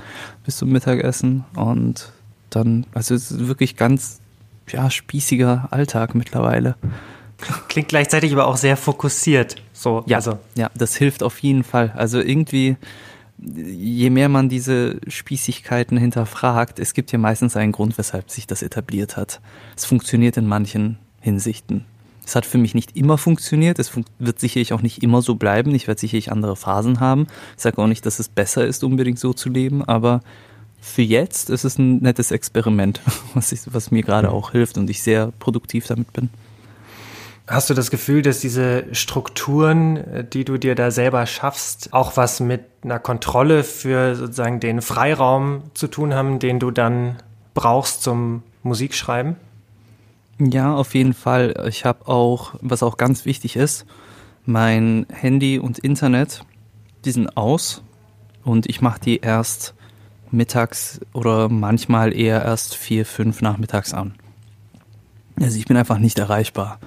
bis 0.45 0.59
zum 0.59 0.69
Mittagessen 0.69 1.47
und 1.57 2.13
dann, 2.51 2.85
also 2.93 3.15
es 3.15 3.31
ist 3.31 3.49
wirklich 3.49 3.77
ganz 3.77 4.21
ja, 4.69 4.91
spießiger 4.91 5.69
Alltag 5.71 6.15
mittlerweile. 6.15 6.77
Klingt 7.69 7.89
gleichzeitig 7.89 8.31
aber 8.35 8.47
auch 8.47 8.59
sehr 8.59 8.77
fokussiert. 8.77 9.57
So, 9.73 10.05
ja, 10.07 10.19
also. 10.19 10.39
ja, 10.55 10.71
das 10.75 10.95
hilft 10.95 11.23
auf 11.23 11.39
jeden 11.39 11.65
Fall. 11.65 11.95
Also 11.97 12.21
irgendwie, 12.21 12.77
je 13.39 14.11
mehr 14.11 14.29
man 14.29 14.51
diese 14.51 15.01
Spießigkeiten 15.07 15.97
hinterfragt, 15.97 16.79
es 16.79 16.93
gibt 16.93 17.11
ja 17.13 17.19
meistens 17.19 17.57
einen 17.57 17.73
Grund, 17.73 17.97
weshalb 17.97 18.31
sich 18.31 18.47
das 18.47 18.61
etabliert 18.61 19.17
hat. 19.17 19.41
Es 19.75 19.87
funktioniert 19.87 20.37
in 20.37 20.47
manchen 20.47 20.99
Hinsichten. 21.21 21.87
Es 22.29 22.37
hat 22.37 22.45
für 22.45 22.59
mich 22.59 22.75
nicht 22.75 22.95
immer 22.95 23.17
funktioniert. 23.17 23.79
Es 23.79 23.93
wird 24.19 24.39
sicherlich 24.39 24.75
auch 24.75 24.83
nicht 24.83 25.03
immer 25.03 25.23
so 25.23 25.37
bleiben. 25.37 25.75
Ich 25.75 25.89
werde 25.89 25.99
sicherlich 25.99 26.31
andere 26.31 26.57
Phasen 26.57 27.01
haben. 27.01 27.27
Ich 27.57 27.63
sage 27.63 27.79
auch 27.79 27.87
nicht, 27.87 28.05
dass 28.05 28.19
es 28.19 28.29
besser 28.29 28.67
ist, 28.67 28.85
unbedingt 28.85 29.19
so 29.19 29.33
zu 29.33 29.49
leben, 29.49 29.83
aber 29.83 30.21
für 30.79 31.01
jetzt 31.01 31.49
ist 31.49 31.65
es 31.65 31.79
ein 31.79 32.01
nettes 32.01 32.31
Experiment, 32.31 33.01
was, 33.35 33.51
ich, 33.53 33.61
was 33.73 33.91
mir 33.91 34.03
gerade 34.03 34.31
auch 34.31 34.51
hilft 34.51 34.77
und 34.77 34.91
ich 34.91 35.03
sehr 35.03 35.33
produktiv 35.39 35.87
damit 35.87 36.13
bin. 36.13 36.29
Hast 37.47 37.71
du 37.71 37.75
das 37.75 37.91
Gefühl, 37.91 38.21
dass 38.21 38.41
diese 38.41 38.85
Strukturen, 38.93 40.27
die 40.31 40.45
du 40.45 40.59
dir 40.59 40.75
da 40.75 40.91
selber 40.91 41.25
schaffst, 41.25 41.95
auch 41.95 42.19
was 42.19 42.41
mit 42.41 42.61
einer 42.85 42.99
Kontrolle 42.99 43.65
für 43.65 44.15
sozusagen 44.15 44.61
den 44.61 44.83
Freiraum 44.83 45.63
zu 45.73 45.87
tun 45.87 46.13
haben, 46.13 46.41
den 46.41 46.59
du 46.61 46.73
dann 46.73 47.17
brauchst 47.55 48.03
zum 48.03 48.43
Musikschreiben? 48.63 49.37
Ja, 50.39 50.75
auf 50.75 50.95
jeden 50.95 51.15
Fall. 51.15 51.67
Ich 51.69 51.85
habe 51.85 52.07
auch, 52.07 52.55
was 52.61 52.83
auch 52.83 52.97
ganz 52.97 53.25
wichtig 53.25 53.57
ist, 53.57 53.87
mein 54.45 55.07
Handy 55.13 55.59
und 55.59 55.79
Internet, 55.79 56.43
die 57.05 57.11
sind 57.11 57.37
aus 57.37 57.83
und 58.45 58.67
ich 58.67 58.81
mache 58.81 59.01
die 59.01 59.19
erst 59.19 59.75
mittags 60.31 61.01
oder 61.13 61.49
manchmal 61.49 62.15
eher 62.15 62.45
erst 62.45 62.75
vier, 62.77 63.05
fünf 63.05 63.43
nachmittags 63.43 63.93
an. 63.93 64.15
Also 65.41 65.59
ich 65.59 65.67
bin 65.67 65.77
einfach 65.77 65.99
nicht 65.99 66.19
erreichbar. 66.19 66.79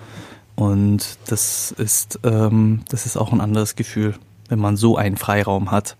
Und 0.55 1.17
das 1.27 1.72
ist, 1.72 2.20
ähm, 2.24 2.81
das 2.89 3.05
ist 3.05 3.17
auch 3.17 3.31
ein 3.31 3.41
anderes 3.41 3.75
Gefühl, 3.75 4.15
wenn 4.50 4.60
man 4.60 4.77
so 4.77 4.98
einen 4.98 5.17
Freiraum 5.17 5.72
hat. 5.72 5.98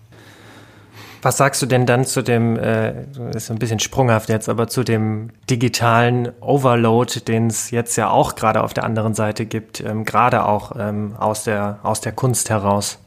Was 1.24 1.36
sagst 1.36 1.62
du 1.62 1.66
denn 1.66 1.86
dann 1.86 2.04
zu 2.04 2.22
dem, 2.22 2.56
äh, 2.56 3.04
ist 3.32 3.48
ein 3.52 3.60
bisschen 3.60 3.78
sprunghaft 3.78 4.28
jetzt, 4.28 4.48
aber 4.48 4.66
zu 4.66 4.82
dem 4.82 5.30
digitalen 5.48 6.32
Overload, 6.40 7.20
den 7.20 7.46
es 7.46 7.70
jetzt 7.70 7.94
ja 7.94 8.10
auch 8.10 8.34
gerade 8.34 8.60
auf 8.64 8.74
der 8.74 8.82
anderen 8.82 9.14
Seite 9.14 9.46
gibt, 9.46 9.80
ähm, 9.80 10.04
gerade 10.04 10.44
auch 10.44 10.72
ähm, 10.76 11.14
aus, 11.16 11.44
der, 11.44 11.78
aus 11.84 12.00
der 12.00 12.10
Kunst 12.10 12.50
heraus? 12.50 12.98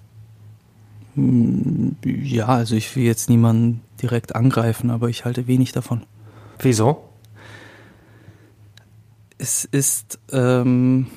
Ja, 2.06 2.48
also 2.48 2.76
ich 2.76 2.96
will 2.96 3.04
jetzt 3.04 3.30
niemanden 3.30 3.82
direkt 4.02 4.34
angreifen, 4.34 4.92
aber 4.92 5.10
ich 5.10 5.26
halte 5.26 5.48
wenig 5.48 5.74
davon. 5.74 6.04
Wieso? 6.60 7.04
Es 9.38 9.66
ist, 9.66 10.20
ähm, 10.32 11.08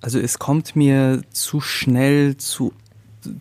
also 0.00 0.20
es 0.20 0.38
kommt 0.38 0.76
mir 0.76 1.22
zu 1.30 1.60
schnell, 1.60 2.36
zu, 2.36 2.72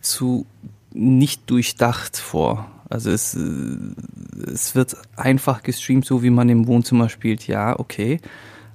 zu 0.01 0.47
nicht 0.95 1.49
durchdacht 1.49 2.17
vor. 2.17 2.71
Also 2.89 3.11
es, 3.11 3.33
es 3.33 4.75
wird 4.75 4.95
einfach 5.15 5.63
gestreamt, 5.63 6.05
so 6.05 6.23
wie 6.23 6.29
man 6.29 6.49
im 6.49 6.67
Wohnzimmer 6.67 7.09
spielt. 7.09 7.47
Ja, 7.47 7.77
okay. 7.79 8.19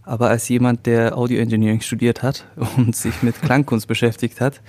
Aber 0.02 0.28
als 0.28 0.48
jemand, 0.48 0.86
der 0.86 1.16
Audio 1.16 1.40
Engineering 1.40 1.80
studiert 1.80 2.22
hat 2.22 2.46
und 2.76 2.94
sich 2.94 3.22
mit 3.22 3.40
Klangkunst 3.40 3.86
beschäftigt 3.86 4.40
hat, 4.40 4.60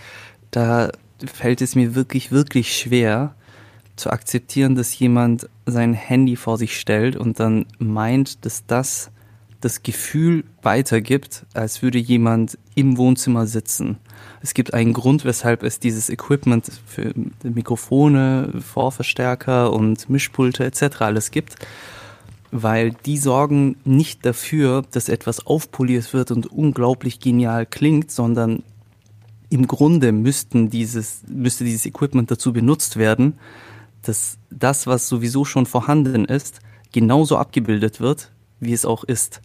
da 0.52 0.92
fällt 1.26 1.62
es 1.62 1.76
mir 1.76 1.96
wirklich, 1.96 2.32
wirklich 2.32 2.78
schwer 2.78 3.36
zu 3.96 4.10
akzeptieren, 4.10 4.76
dass 4.76 4.98
jemand 4.98 5.50
sein 5.66 5.94
Handy 5.94 6.36
vor 6.36 6.58
sich 6.58 6.80
stellt 6.80 7.16
und 7.16 7.40
dann 7.40 7.66
meint, 7.78 8.46
dass 8.46 8.66
das 8.66 9.12
das 9.62 9.84
Gefühl 9.84 10.44
weitergibt, 10.62 11.46
als 11.54 11.82
würde 11.82 12.00
jemand 12.00 12.58
im 12.76 12.98
Wohnzimmer 12.98 13.48
sitzen. 13.48 13.98
Es 14.42 14.54
gibt 14.54 14.74
einen 14.74 14.94
Grund, 14.94 15.24
weshalb 15.24 15.64
es 15.64 15.80
dieses 15.80 16.10
Equipment 16.10 16.70
für 16.86 17.14
Mikrofone, 17.44 18.52
Vorverstärker 18.60 19.72
und 19.72 20.10
Mischpulte 20.10 20.66
etc. 20.66 21.02
alles 21.02 21.32
gibt, 21.32 21.56
weil 22.52 22.92
die 23.06 23.18
sorgen 23.18 23.78
nicht 23.86 24.26
dafür, 24.26 24.84
dass 24.92 25.10
etwas 25.10 25.46
aufpoliert 25.46 26.14
wird 26.14 26.32
und 26.32 26.48
unglaublich 26.48 27.20
genial 27.20 27.66
klingt, 27.66 28.12
sondern 28.12 28.64
im 29.50 29.68
Grunde 29.68 30.12
müssten 30.12 30.70
dieses, 30.70 31.22
müsste 31.28 31.64
dieses 31.64 31.86
Equipment 31.86 32.32
dazu 32.32 32.52
benutzt 32.52 32.98
werden, 32.98 33.38
dass 34.02 34.38
das, 34.50 34.88
was 34.88 35.08
sowieso 35.08 35.46
schon 35.46 35.66
vorhanden 35.66 36.26
ist, 36.26 36.60
genauso 36.92 37.38
abgebildet 37.38 38.00
wird, 38.00 38.32
wie 38.60 38.74
es 38.74 38.86
auch 38.86 39.04
ist. 39.04 39.42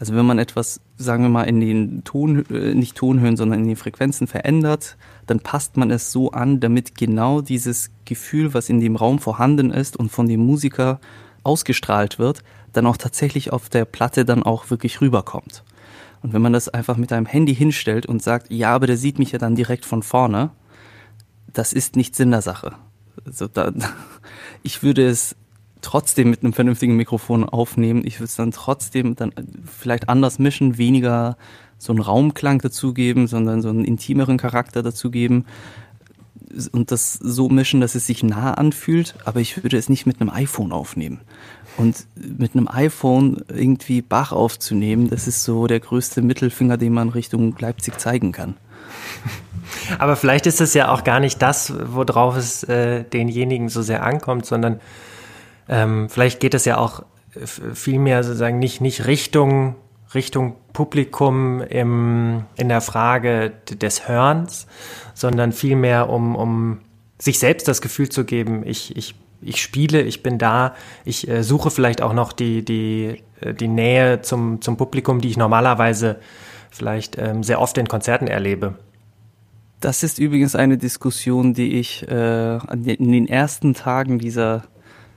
Also 0.00 0.14
wenn 0.14 0.24
man 0.24 0.38
etwas, 0.38 0.80
sagen 0.96 1.24
wir 1.24 1.28
mal, 1.28 1.42
in 1.42 1.60
den 1.60 2.04
Ton, 2.04 2.46
äh, 2.50 2.74
nicht 2.74 2.96
Tonhöhen, 2.96 3.36
sondern 3.36 3.60
in 3.60 3.68
den 3.68 3.76
Frequenzen 3.76 4.26
verändert, 4.26 4.96
dann 5.26 5.40
passt 5.40 5.76
man 5.76 5.90
es 5.90 6.10
so 6.10 6.30
an, 6.30 6.58
damit 6.58 6.96
genau 6.96 7.42
dieses 7.42 7.90
Gefühl, 8.06 8.54
was 8.54 8.70
in 8.70 8.80
dem 8.80 8.96
Raum 8.96 9.18
vorhanden 9.18 9.70
ist 9.70 9.98
und 9.98 10.10
von 10.10 10.26
dem 10.26 10.40
Musiker 10.40 11.00
ausgestrahlt 11.42 12.18
wird, 12.18 12.42
dann 12.72 12.86
auch 12.86 12.96
tatsächlich 12.96 13.52
auf 13.52 13.68
der 13.68 13.84
Platte 13.84 14.24
dann 14.24 14.42
auch 14.42 14.70
wirklich 14.70 15.02
rüberkommt. 15.02 15.64
Und 16.22 16.32
wenn 16.32 16.40
man 16.40 16.54
das 16.54 16.70
einfach 16.70 16.96
mit 16.96 17.12
einem 17.12 17.26
Handy 17.26 17.54
hinstellt 17.54 18.06
und 18.06 18.22
sagt, 18.22 18.50
ja, 18.50 18.74
aber 18.74 18.86
der 18.86 18.96
sieht 18.96 19.18
mich 19.18 19.32
ja 19.32 19.38
dann 19.38 19.54
direkt 19.54 19.84
von 19.84 20.02
vorne, 20.02 20.50
das 21.52 21.74
ist 21.74 21.96
nicht 21.96 22.16
Sinn 22.16 22.30
der 22.30 22.42
Sache. 22.42 22.72
Also 23.26 23.48
da, 23.48 23.70
ich 24.62 24.82
würde 24.82 25.06
es 25.06 25.36
trotzdem 25.82 26.30
mit 26.30 26.42
einem 26.42 26.52
vernünftigen 26.52 26.96
Mikrofon 26.96 27.44
aufnehmen. 27.44 28.02
Ich 28.04 28.16
würde 28.16 28.26
es 28.26 28.36
dann 28.36 28.52
trotzdem 28.52 29.16
dann 29.16 29.32
vielleicht 29.64 30.08
anders 30.08 30.38
mischen, 30.38 30.78
weniger 30.78 31.36
so 31.78 31.92
einen 31.92 32.02
Raumklang 32.02 32.58
dazugeben, 32.60 33.26
sondern 33.26 33.62
so 33.62 33.70
einen 33.70 33.84
intimeren 33.84 34.36
Charakter 34.36 34.82
dazugeben 34.82 35.46
und 36.72 36.90
das 36.90 37.14
so 37.14 37.48
mischen, 37.48 37.80
dass 37.80 37.94
es 37.94 38.06
sich 38.06 38.22
nah 38.22 38.54
anfühlt, 38.54 39.14
aber 39.24 39.40
ich 39.40 39.62
würde 39.62 39.76
es 39.76 39.88
nicht 39.88 40.06
mit 40.06 40.20
einem 40.20 40.30
iPhone 40.30 40.72
aufnehmen. 40.72 41.20
Und 41.76 42.06
mit 42.16 42.54
einem 42.54 42.68
iPhone 42.68 43.44
irgendwie 43.48 44.02
Bach 44.02 44.32
aufzunehmen, 44.32 45.08
das 45.08 45.28
ist 45.28 45.44
so 45.44 45.66
der 45.66 45.80
größte 45.80 46.20
Mittelfinger, 46.20 46.76
den 46.76 46.92
man 46.92 47.08
Richtung 47.08 47.54
Leipzig 47.58 47.98
zeigen 47.98 48.32
kann. 48.32 48.56
Aber 49.98 50.16
vielleicht 50.16 50.46
ist 50.46 50.60
es 50.60 50.74
ja 50.74 50.90
auch 50.90 51.04
gar 51.04 51.20
nicht 51.20 51.40
das, 51.40 51.72
worauf 51.92 52.36
es 52.36 52.64
äh, 52.64 53.04
denjenigen 53.04 53.68
so 53.68 53.82
sehr 53.82 54.02
ankommt, 54.02 54.44
sondern 54.44 54.80
ähm, 55.70 56.10
vielleicht 56.10 56.40
geht 56.40 56.52
es 56.52 56.64
ja 56.64 56.76
auch 56.76 57.04
vielmehr 57.74 58.24
sozusagen 58.24 58.58
nicht, 58.58 58.80
nicht 58.80 59.06
Richtung, 59.06 59.76
Richtung 60.14 60.56
Publikum 60.72 61.62
im, 61.62 62.44
in 62.56 62.68
der 62.68 62.80
Frage 62.80 63.52
des 63.70 64.08
Hörens, 64.08 64.66
sondern 65.14 65.52
vielmehr 65.52 66.10
um, 66.10 66.34
um 66.34 66.80
sich 67.18 67.38
selbst 67.38 67.68
das 67.68 67.80
Gefühl 67.80 68.08
zu 68.08 68.24
geben, 68.24 68.66
ich, 68.66 68.96
ich, 68.96 69.14
ich 69.42 69.62
spiele, 69.62 70.02
ich 70.02 70.22
bin 70.22 70.38
da, 70.38 70.74
ich 71.04 71.28
äh, 71.28 71.44
suche 71.44 71.70
vielleicht 71.70 72.02
auch 72.02 72.12
noch 72.12 72.32
die, 72.32 72.64
die, 72.64 73.22
äh, 73.40 73.54
die 73.54 73.68
Nähe 73.68 74.22
zum, 74.22 74.60
zum 74.60 74.76
Publikum, 74.76 75.20
die 75.20 75.28
ich 75.28 75.36
normalerweise 75.36 76.16
vielleicht 76.70 77.16
ähm, 77.18 77.42
sehr 77.42 77.60
oft 77.60 77.78
in 77.78 77.88
Konzerten 77.88 78.26
erlebe. 78.26 78.74
Das 79.80 80.02
ist 80.02 80.18
übrigens 80.18 80.56
eine 80.56 80.78
Diskussion, 80.78 81.54
die 81.54 81.78
ich 81.78 82.06
äh, 82.08 82.56
in 82.56 83.12
den 83.12 83.28
ersten 83.28 83.74
Tagen 83.74 84.18
dieser 84.18 84.64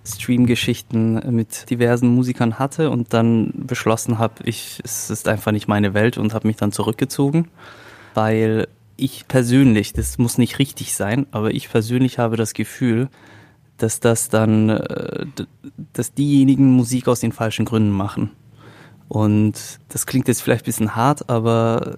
Stream-Geschichten 0.05 1.33
mit 1.33 1.69
diversen 1.69 2.09
Musikern 2.09 2.59
hatte 2.59 2.89
und 2.89 3.13
dann 3.13 3.51
beschlossen 3.55 4.19
habe, 4.19 4.43
ich, 4.43 4.81
es 4.83 5.09
ist 5.09 5.27
einfach 5.27 5.51
nicht 5.51 5.67
meine 5.67 5.93
Welt 5.93 6.17
und 6.17 6.33
habe 6.33 6.47
mich 6.47 6.57
dann 6.57 6.71
zurückgezogen, 6.71 7.47
weil 8.13 8.67
ich 8.97 9.27
persönlich, 9.27 9.93
das 9.93 10.17
muss 10.17 10.37
nicht 10.37 10.59
richtig 10.59 10.93
sein, 10.93 11.25
aber 11.31 11.51
ich 11.51 11.69
persönlich 11.69 12.19
habe 12.19 12.35
das 12.35 12.53
Gefühl, 12.53 13.09
dass 13.77 13.99
das 13.99 14.29
dann, 14.29 14.69
äh, 14.69 15.25
dass 15.93 16.13
diejenigen 16.13 16.71
Musik 16.71 17.07
aus 17.07 17.19
den 17.19 17.31
falschen 17.31 17.65
Gründen 17.65 17.91
machen. 17.91 18.31
Und 19.07 19.79
das 19.89 20.05
klingt 20.05 20.27
jetzt 20.27 20.41
vielleicht 20.41 20.63
ein 20.63 20.65
bisschen 20.65 20.95
hart, 20.95 21.29
aber 21.29 21.97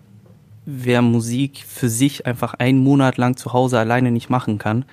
wer 0.66 1.02
Musik 1.02 1.64
für 1.68 1.90
sich 1.90 2.26
einfach 2.26 2.56
einen 2.56 2.80
Monat 2.80 3.18
lang 3.18 3.38
zu 3.38 3.54
Hause 3.54 3.80
alleine 3.80 4.12
nicht 4.12 4.30
machen 4.30 4.58
kann, 4.58 4.86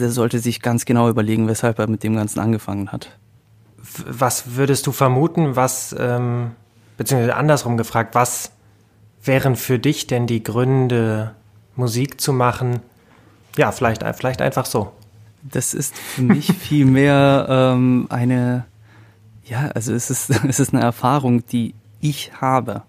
er 0.00 0.10
sollte 0.10 0.38
sich 0.38 0.62
ganz 0.62 0.84
genau 0.84 1.08
überlegen, 1.08 1.48
weshalb 1.48 1.78
er 1.78 1.86
mit 1.86 2.02
dem 2.02 2.16
Ganzen 2.16 2.40
angefangen 2.40 2.92
hat. 2.92 3.10
Was 4.06 4.56
würdest 4.56 4.86
du 4.86 4.92
vermuten, 4.92 5.56
was, 5.56 5.94
ähm, 5.98 6.52
beziehungsweise 6.96 7.36
andersrum 7.36 7.76
gefragt, 7.76 8.14
was 8.14 8.52
wären 9.22 9.56
für 9.56 9.78
dich 9.78 10.06
denn 10.06 10.26
die 10.26 10.42
Gründe, 10.42 11.32
Musik 11.76 12.20
zu 12.20 12.32
machen? 12.32 12.80
Ja, 13.56 13.72
vielleicht, 13.72 14.02
vielleicht 14.16 14.40
einfach 14.40 14.66
so. 14.66 14.92
Das 15.42 15.74
ist 15.74 15.96
für 15.96 16.22
mich 16.22 16.46
vielmehr 16.60 17.46
ähm, 17.48 18.06
eine, 18.08 18.64
ja, 19.44 19.70
also 19.74 19.92
es 19.92 20.10
ist, 20.10 20.30
es 20.48 20.60
ist 20.60 20.72
eine 20.72 20.82
Erfahrung, 20.82 21.44
die 21.46 21.74
ich 22.00 22.32
habe. 22.40 22.82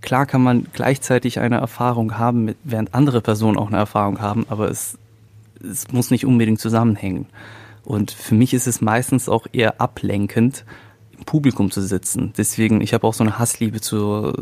Klar 0.00 0.26
kann 0.26 0.42
man 0.42 0.66
gleichzeitig 0.72 1.38
eine 1.38 1.58
Erfahrung 1.58 2.18
haben, 2.18 2.44
mit, 2.44 2.56
während 2.64 2.92
andere 2.94 3.20
Personen 3.20 3.56
auch 3.56 3.68
eine 3.68 3.76
Erfahrung 3.76 4.20
haben, 4.20 4.44
aber 4.50 4.68
es 4.68 4.98
es 5.62 5.90
muss 5.92 6.10
nicht 6.10 6.26
unbedingt 6.26 6.60
zusammenhängen. 6.60 7.26
Und 7.84 8.10
für 8.10 8.34
mich 8.34 8.54
ist 8.54 8.66
es 8.66 8.80
meistens 8.80 9.28
auch 9.28 9.46
eher 9.52 9.80
ablenkend, 9.80 10.64
im 11.16 11.24
Publikum 11.24 11.70
zu 11.70 11.80
sitzen. 11.80 12.32
Deswegen, 12.36 12.80
ich 12.80 12.94
habe 12.94 13.06
auch 13.06 13.14
so 13.14 13.24
eine 13.24 13.38
Hassliebe 13.38 13.80
zu, 13.80 14.32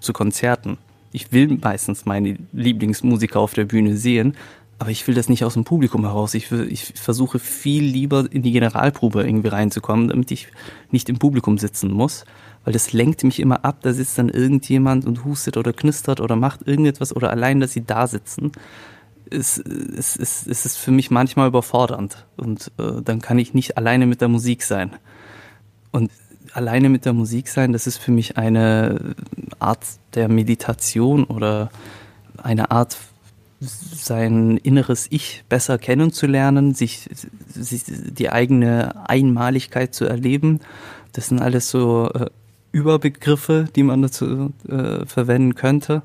zu 0.00 0.12
Konzerten. 0.12 0.78
Ich 1.12 1.32
will 1.32 1.58
meistens 1.60 2.06
meine 2.06 2.38
Lieblingsmusiker 2.52 3.40
auf 3.40 3.54
der 3.54 3.64
Bühne 3.64 3.96
sehen, 3.96 4.36
aber 4.78 4.90
ich 4.90 5.06
will 5.06 5.14
das 5.14 5.28
nicht 5.28 5.44
aus 5.44 5.54
dem 5.54 5.64
Publikum 5.64 6.04
heraus. 6.06 6.32
Ich, 6.34 6.50
will, 6.50 6.72
ich 6.72 6.94
versuche 6.94 7.38
viel 7.38 7.84
lieber 7.84 8.26
in 8.30 8.42
die 8.42 8.52
Generalprobe 8.52 9.24
irgendwie 9.24 9.48
reinzukommen, 9.48 10.08
damit 10.08 10.30
ich 10.30 10.48
nicht 10.90 11.10
im 11.10 11.18
Publikum 11.18 11.58
sitzen 11.58 11.90
muss, 11.90 12.24
weil 12.64 12.72
das 12.72 12.92
lenkt 12.92 13.22
mich 13.24 13.40
immer 13.40 13.64
ab. 13.64 13.80
Da 13.82 13.92
sitzt 13.92 14.16
dann 14.16 14.30
irgendjemand 14.30 15.04
und 15.04 15.24
hustet 15.24 15.58
oder 15.58 15.74
knistert 15.74 16.20
oder 16.20 16.34
macht 16.34 16.66
irgendetwas 16.66 17.14
oder 17.14 17.30
allein, 17.30 17.60
dass 17.60 17.72
sie 17.72 17.84
da 17.84 18.06
sitzen. 18.06 18.52
Es, 19.30 19.58
es, 19.58 20.16
es 20.16 20.66
ist 20.66 20.76
für 20.76 20.90
mich 20.90 21.10
manchmal 21.10 21.48
überfordernd 21.48 22.26
und 22.36 22.72
äh, 22.78 23.00
dann 23.02 23.20
kann 23.20 23.38
ich 23.38 23.54
nicht 23.54 23.76
alleine 23.76 24.06
mit 24.06 24.20
der 24.20 24.28
Musik 24.28 24.62
sein. 24.62 24.96
Und 25.92 26.10
alleine 26.52 26.88
mit 26.88 27.04
der 27.04 27.12
Musik 27.12 27.48
sein, 27.48 27.72
das 27.72 27.86
ist 27.86 27.98
für 27.98 28.10
mich 28.10 28.36
eine 28.36 29.14
Art 29.58 29.84
der 30.14 30.28
Meditation 30.28 31.24
oder 31.24 31.70
eine 32.42 32.70
Art, 32.70 32.96
sein 33.60 34.56
inneres 34.56 35.06
Ich 35.10 35.44
besser 35.48 35.76
kennenzulernen, 35.76 36.74
sich, 36.74 37.10
sich 37.46 37.84
die 37.86 38.30
eigene 38.30 39.06
Einmaligkeit 39.08 39.94
zu 39.94 40.06
erleben. 40.06 40.60
Das 41.12 41.28
sind 41.28 41.42
alles 41.42 41.68
so 41.68 42.10
äh, 42.10 42.30
Überbegriffe, 42.72 43.68
die 43.76 43.82
man 43.82 44.00
dazu 44.00 44.54
äh, 44.66 45.04
verwenden 45.04 45.56
könnte. 45.56 46.02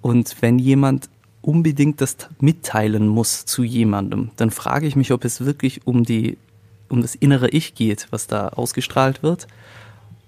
Und 0.00 0.36
wenn 0.40 0.58
jemand 0.58 1.08
unbedingt 1.42 2.00
das 2.00 2.16
mitteilen 2.40 3.08
muss 3.08 3.46
zu 3.46 3.62
jemandem, 3.62 4.30
dann 4.36 4.50
frage 4.50 4.86
ich 4.86 4.96
mich, 4.96 5.12
ob 5.12 5.24
es 5.24 5.44
wirklich 5.44 5.86
um 5.86 6.04
die 6.04 6.36
um 6.90 7.02
das 7.02 7.14
innere 7.14 7.48
Ich 7.50 7.74
geht, 7.74 8.08
was 8.10 8.26
da 8.26 8.48
ausgestrahlt 8.48 9.22
wird, 9.22 9.46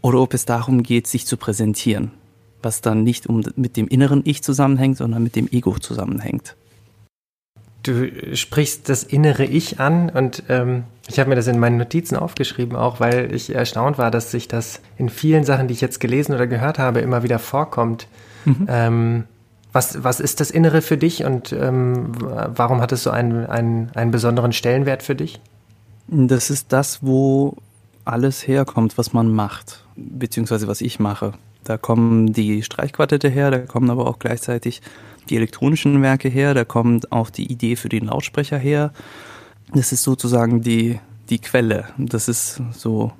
oder 0.00 0.21
ob 0.21 0.35
es 0.35 0.45
darum 0.45 0.83
geht, 0.83 1.07
sich 1.07 1.26
zu 1.26 1.37
präsentieren, 1.37 2.12
was 2.62 2.81
dann 2.81 3.02
nicht 3.02 3.26
um, 3.26 3.42
mit 3.57 3.76
dem 3.76 3.88
inneren 3.88 4.23
Ich 4.25 4.42
zusammenhängt, 4.42 4.97
sondern 4.97 5.23
mit 5.23 5.37
dem 5.37 5.49
Ego 5.50 5.78
zusammenhängt. 5.78 6.57
Du 7.83 8.37
sprichst 8.37 8.88
das 8.88 9.02
innere 9.02 9.45
Ich 9.45 9.81
an 9.81 10.09
und 10.09 10.45
ähm, 10.49 10.85
ich 11.09 11.19
habe 11.19 11.31
mir 11.31 11.35
das 11.35 11.49
in 11.49 11.59
meinen 11.59 11.78
Notizen 11.78 12.16
aufgeschrieben, 12.16 12.76
auch 12.76 13.00
weil 13.00 13.35
ich 13.35 13.52
erstaunt 13.52 13.99
war, 13.99 14.12
dass 14.12 14.31
sich 14.31 14.47
das 14.47 14.81
in 14.99 15.09
vielen 15.09 15.42
Sachen, 15.42 15.66
die 15.66 15.75
ich 15.75 15.81
jetzt 15.81 15.99
gelesen 15.99 16.33
oder 16.33 16.47
gehört 16.47 16.78
habe, 16.78 17.00
immer 17.00 17.25
wieder 17.25 17.40
vorkommt. 17.40 18.07
Mhm. 18.45 18.66
Ähm, 18.69 19.25
was, 19.72 20.04
was 20.04 20.20
ist 20.20 20.40
das 20.40 20.50
Innere 20.50 20.82
für 20.82 20.96
dich 20.96 21.24
und 21.24 21.52
ähm, 21.52 22.12
warum 22.20 22.80
hat 22.80 22.92
es 22.92 23.02
so 23.02 23.10
einen, 23.10 23.46
einen, 23.46 23.90
einen 23.94 24.10
besonderen 24.10 24.52
Stellenwert 24.52 25.02
für 25.02 25.14
dich? 25.14 25.40
Das 26.08 26.50
ist 26.50 26.72
das, 26.72 27.02
wo 27.02 27.56
alles 28.04 28.46
herkommt, 28.46 28.98
was 28.98 29.12
man 29.12 29.32
macht, 29.32 29.84
beziehungsweise 29.96 30.68
was 30.68 30.80
ich 30.80 31.00
mache. 31.00 31.32
Da 31.64 31.78
kommen 31.78 32.32
die 32.32 32.62
Streichquartette 32.62 33.28
her, 33.28 33.50
da 33.50 33.58
kommen 33.60 33.88
aber 33.88 34.06
auch 34.06 34.18
gleichzeitig 34.18 34.82
die 35.30 35.36
elektronischen 35.36 36.02
Werke 36.02 36.28
her, 36.28 36.54
da 36.54 36.64
kommt 36.64 37.12
auch 37.12 37.30
die 37.30 37.50
Idee 37.50 37.76
für 37.76 37.88
den 37.88 38.06
Lautsprecher 38.06 38.58
her. 38.58 38.92
Das 39.72 39.92
ist 39.92 40.02
sozusagen 40.02 40.62
die, 40.62 40.98
die 41.30 41.38
Quelle. 41.38 41.86
Das 41.96 42.28
ist 42.28 42.60
so 42.72 43.12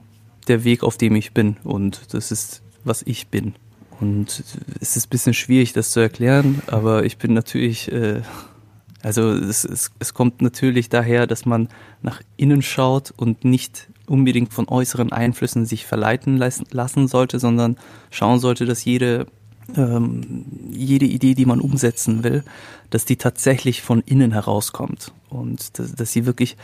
der 0.49 0.64
Weg, 0.64 0.82
auf 0.82 0.99
dem 0.99 1.14
ich 1.14 1.32
bin 1.32 1.56
und 1.62 2.12
das 2.12 2.32
ist, 2.32 2.62
was 2.85 3.02
ich 3.02 3.28
bin. 3.28 3.54
Und 4.02 4.42
es 4.80 4.97
ist 4.97 5.06
ein 5.06 5.11
bisschen 5.11 5.32
schwierig, 5.32 5.73
das 5.73 5.92
zu 5.92 6.00
erklären, 6.00 6.61
aber 6.66 7.04
ich 7.04 7.18
bin 7.18 7.35
natürlich 7.35 7.90
äh, 7.90 8.23
also 9.02 9.32
es, 9.32 9.64
es, 9.64 9.90
es 9.99 10.14
kommt 10.14 10.42
natürlich 10.42 10.88
daher, 10.88 11.26
dass 11.26 11.44
man 11.44 11.68
nach 12.02 12.23
innen 12.37 12.62
schaut 12.62 13.12
und 13.16 13.44
nicht 13.44 13.88
unbedingt 14.06 14.52
von 14.52 14.68
äußeren 14.68 15.12
Einflüssen 15.12 15.66
sich 15.66 15.87
verleiten 15.87 16.37
lassen 16.37 17.09
sollte, 17.09 17.38
sondern 17.38 17.76
schauen 18.11 18.38
sollte, 18.38 18.64
dass 18.64 18.85
jede, 18.85 19.26
ähm, 19.76 20.44
jede 20.71 21.06
Idee, 21.06 21.35
die 21.35 21.47
man 21.47 21.61
umsetzen 21.61 22.23
will, 22.23 22.44
dass 22.90 23.04
die 23.04 23.16
tatsächlich 23.16 23.82
von 23.82 24.02
innen 24.02 24.32
herauskommt 24.32 25.12
und 25.30 25.78
dass, 25.78 25.94
dass 25.94 26.12
sie 26.12 26.26
wirklich 26.26 26.56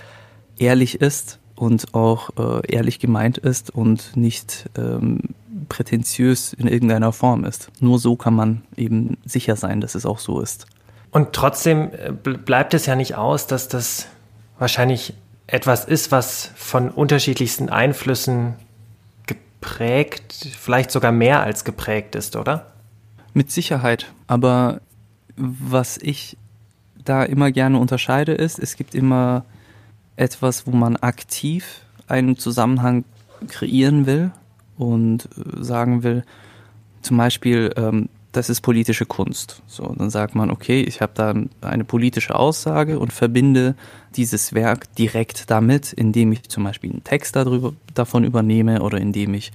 ehrlich 0.58 1.00
ist 1.00 1.40
und 1.56 1.94
auch 1.94 2.30
äh, 2.38 2.72
ehrlich 2.72 3.00
gemeint 3.00 3.38
ist 3.38 3.70
und 3.70 4.16
nicht 4.16 4.70
ähm, 4.76 5.20
prätentiös 5.68 6.52
in 6.52 6.66
irgendeiner 6.66 7.12
Form 7.12 7.44
ist. 7.44 7.70
Nur 7.80 7.98
so 7.98 8.16
kann 8.16 8.34
man 8.34 8.62
eben 8.76 9.18
sicher 9.24 9.56
sein, 9.56 9.80
dass 9.80 9.94
es 9.94 10.06
auch 10.06 10.18
so 10.18 10.40
ist. 10.40 10.66
Und 11.10 11.32
trotzdem 11.32 11.90
äh, 11.92 12.12
bleibt 12.12 12.74
es 12.74 12.86
ja 12.86 12.96
nicht 12.96 13.14
aus, 13.14 13.46
dass 13.46 13.68
das 13.68 14.08
wahrscheinlich 14.58 15.14
etwas 15.46 15.84
ist, 15.84 16.12
was 16.12 16.50
von 16.56 16.90
unterschiedlichsten 16.90 17.70
Einflüssen 17.70 18.54
geprägt, 19.26 20.48
vielleicht 20.58 20.90
sogar 20.90 21.12
mehr 21.12 21.42
als 21.42 21.64
geprägt 21.64 22.14
ist, 22.14 22.36
oder? 22.36 22.72
Mit 23.32 23.50
Sicherheit. 23.50 24.12
Aber 24.26 24.80
was 25.36 25.96
ich 25.98 26.36
da 27.02 27.22
immer 27.22 27.50
gerne 27.50 27.78
unterscheide, 27.78 28.32
ist, 28.32 28.58
es 28.58 28.76
gibt 28.76 28.94
immer 28.94 29.44
etwas, 30.16 30.66
wo 30.66 30.72
man 30.72 30.96
aktiv 30.96 31.82
einen 32.08 32.36
Zusammenhang 32.36 33.04
kreieren 33.48 34.06
will 34.06 34.32
und 34.78 35.28
äh, 35.36 35.62
sagen 35.62 36.02
will, 36.02 36.24
zum 37.02 37.16
Beispiel, 37.16 37.72
ähm, 37.76 38.08
das 38.32 38.50
ist 38.50 38.60
politische 38.60 39.06
Kunst. 39.06 39.62
So, 39.66 39.94
dann 39.96 40.10
sagt 40.10 40.34
man, 40.34 40.50
okay, 40.50 40.82
ich 40.82 41.00
habe 41.00 41.12
da 41.14 41.34
eine 41.60 41.84
politische 41.84 42.34
Aussage 42.34 42.98
und 42.98 43.12
verbinde 43.12 43.74
dieses 44.16 44.52
Werk 44.52 44.94
direkt 44.96 45.50
damit, 45.50 45.92
indem 45.92 46.32
ich 46.32 46.48
zum 46.48 46.64
Beispiel 46.64 46.90
einen 46.90 47.04
Text 47.04 47.36
darüber, 47.36 47.72
davon 47.94 48.24
übernehme 48.24 48.82
oder 48.82 48.98
indem 48.98 49.34
ich 49.34 49.52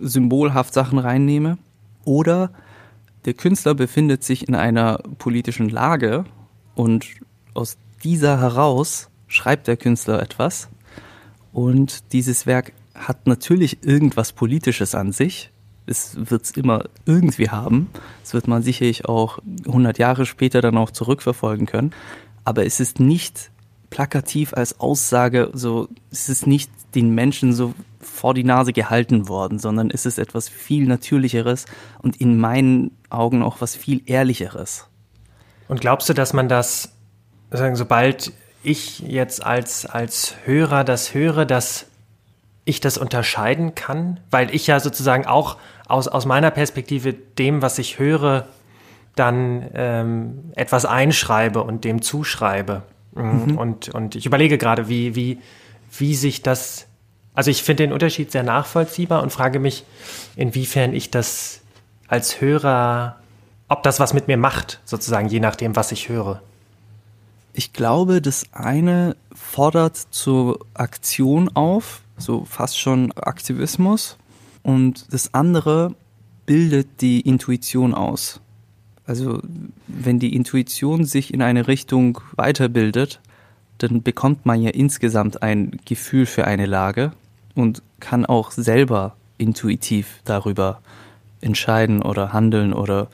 symbolhaft 0.00 0.72
Sachen 0.72 0.98
reinnehme. 0.98 1.58
Oder 2.04 2.50
der 3.24 3.34
Künstler 3.34 3.74
befindet 3.74 4.24
sich 4.24 4.48
in 4.48 4.54
einer 4.54 4.98
politischen 5.18 5.68
Lage 5.68 6.24
und 6.74 7.06
aus 7.54 7.76
dieser 8.02 8.40
heraus 8.40 9.08
schreibt 9.28 9.66
der 9.66 9.76
Künstler 9.76 10.22
etwas 10.22 10.68
und 11.52 12.12
dieses 12.12 12.46
Werk 12.46 12.72
hat 12.94 13.26
natürlich 13.26 13.84
irgendwas 13.84 14.32
Politisches 14.32 14.94
an 14.94 15.12
sich, 15.12 15.50
es 15.86 16.16
wird 16.16 16.44
es 16.44 16.50
immer 16.52 16.84
irgendwie 17.06 17.50
haben. 17.50 17.90
Das 18.22 18.34
wird 18.34 18.48
man 18.48 18.62
sicherlich 18.62 19.06
auch 19.06 19.38
100 19.66 19.98
Jahre 19.98 20.26
später 20.26 20.60
dann 20.60 20.76
auch 20.76 20.90
zurückverfolgen 20.90 21.66
können. 21.66 21.92
Aber 22.44 22.64
es 22.64 22.80
ist 22.80 23.00
nicht 23.00 23.50
plakativ 23.90 24.54
als 24.54 24.80
Aussage, 24.80 25.50
so, 25.52 25.88
es 26.10 26.28
ist 26.28 26.46
nicht 26.46 26.70
den 26.94 27.14
Menschen 27.14 27.52
so 27.52 27.74
vor 28.00 28.34
die 28.34 28.44
Nase 28.44 28.72
gehalten 28.72 29.28
worden, 29.28 29.58
sondern 29.58 29.90
es 29.90 30.06
ist 30.06 30.18
etwas 30.18 30.48
viel 30.48 30.86
Natürlicheres 30.86 31.66
und 32.00 32.20
in 32.20 32.38
meinen 32.38 32.96
Augen 33.10 33.42
auch 33.42 33.60
was 33.60 33.76
viel 33.76 34.02
Ehrlicheres. 34.06 34.88
Und 35.68 35.80
glaubst 35.80 36.08
du, 36.08 36.14
dass 36.14 36.32
man 36.32 36.48
das, 36.48 36.92
sagen, 37.50 37.76
sobald 37.76 38.32
ich 38.62 39.00
jetzt 39.00 39.44
als, 39.44 39.86
als 39.86 40.34
Hörer 40.44 40.84
das 40.84 41.14
höre, 41.14 41.44
dass 41.44 41.86
ich 42.64 42.80
das 42.80 42.98
unterscheiden 42.98 43.74
kann, 43.74 44.20
weil 44.30 44.54
ich 44.54 44.66
ja 44.66 44.78
sozusagen 44.80 45.26
auch 45.26 45.56
aus, 45.88 46.08
aus 46.08 46.26
meiner 46.26 46.50
Perspektive 46.50 47.12
dem, 47.12 47.62
was 47.62 47.78
ich 47.78 47.98
höre, 47.98 48.46
dann 49.16 49.68
ähm, 49.74 50.52
etwas 50.54 50.86
einschreibe 50.86 51.62
und 51.62 51.84
dem 51.84 52.02
zuschreibe. 52.02 52.82
Mhm. 53.14 53.22
mhm. 53.22 53.58
Und, 53.58 53.88
und 53.90 54.14
ich 54.14 54.26
überlege 54.26 54.58
gerade, 54.58 54.88
wie, 54.88 55.14
wie, 55.14 55.38
wie 55.98 56.14
sich 56.14 56.42
das, 56.42 56.86
also 57.34 57.50
ich 57.50 57.62
finde 57.62 57.84
den 57.84 57.92
Unterschied 57.92 58.32
sehr 58.32 58.42
nachvollziehbar 58.42 59.22
und 59.22 59.30
frage 59.30 59.58
mich, 59.58 59.84
inwiefern 60.36 60.94
ich 60.94 61.10
das 61.10 61.60
als 62.08 62.40
Hörer, 62.40 63.16
ob 63.68 63.82
das 63.82 64.00
was 64.00 64.14
mit 64.14 64.28
mir 64.28 64.36
macht, 64.36 64.80
sozusagen, 64.84 65.28
je 65.28 65.40
nachdem, 65.40 65.76
was 65.76 65.92
ich 65.92 66.08
höre. 66.08 66.42
Ich 67.54 67.72
glaube, 67.72 68.22
das 68.22 68.44
eine 68.52 69.16
fordert 69.34 69.96
zur 69.96 70.60
Aktion 70.74 71.50
auf, 71.54 72.01
so 72.16 72.44
fast 72.44 72.78
schon 72.78 73.12
Aktivismus. 73.12 74.16
Und 74.62 75.12
das 75.12 75.34
andere 75.34 75.94
bildet 76.46 77.00
die 77.00 77.20
Intuition 77.20 77.94
aus. 77.94 78.40
Also 79.04 79.40
wenn 79.88 80.18
die 80.18 80.34
Intuition 80.34 81.04
sich 81.04 81.34
in 81.34 81.42
eine 81.42 81.66
Richtung 81.66 82.20
weiterbildet, 82.36 83.20
dann 83.78 84.02
bekommt 84.02 84.46
man 84.46 84.62
ja 84.62 84.70
insgesamt 84.70 85.42
ein 85.42 85.80
Gefühl 85.84 86.26
für 86.26 86.46
eine 86.46 86.66
Lage 86.66 87.12
und 87.54 87.82
kann 87.98 88.24
auch 88.24 88.52
selber 88.52 89.16
intuitiv 89.38 90.20
darüber 90.24 90.80
entscheiden 91.40 92.02
oder 92.02 92.32
handeln 92.32 92.72
oder 92.72 93.08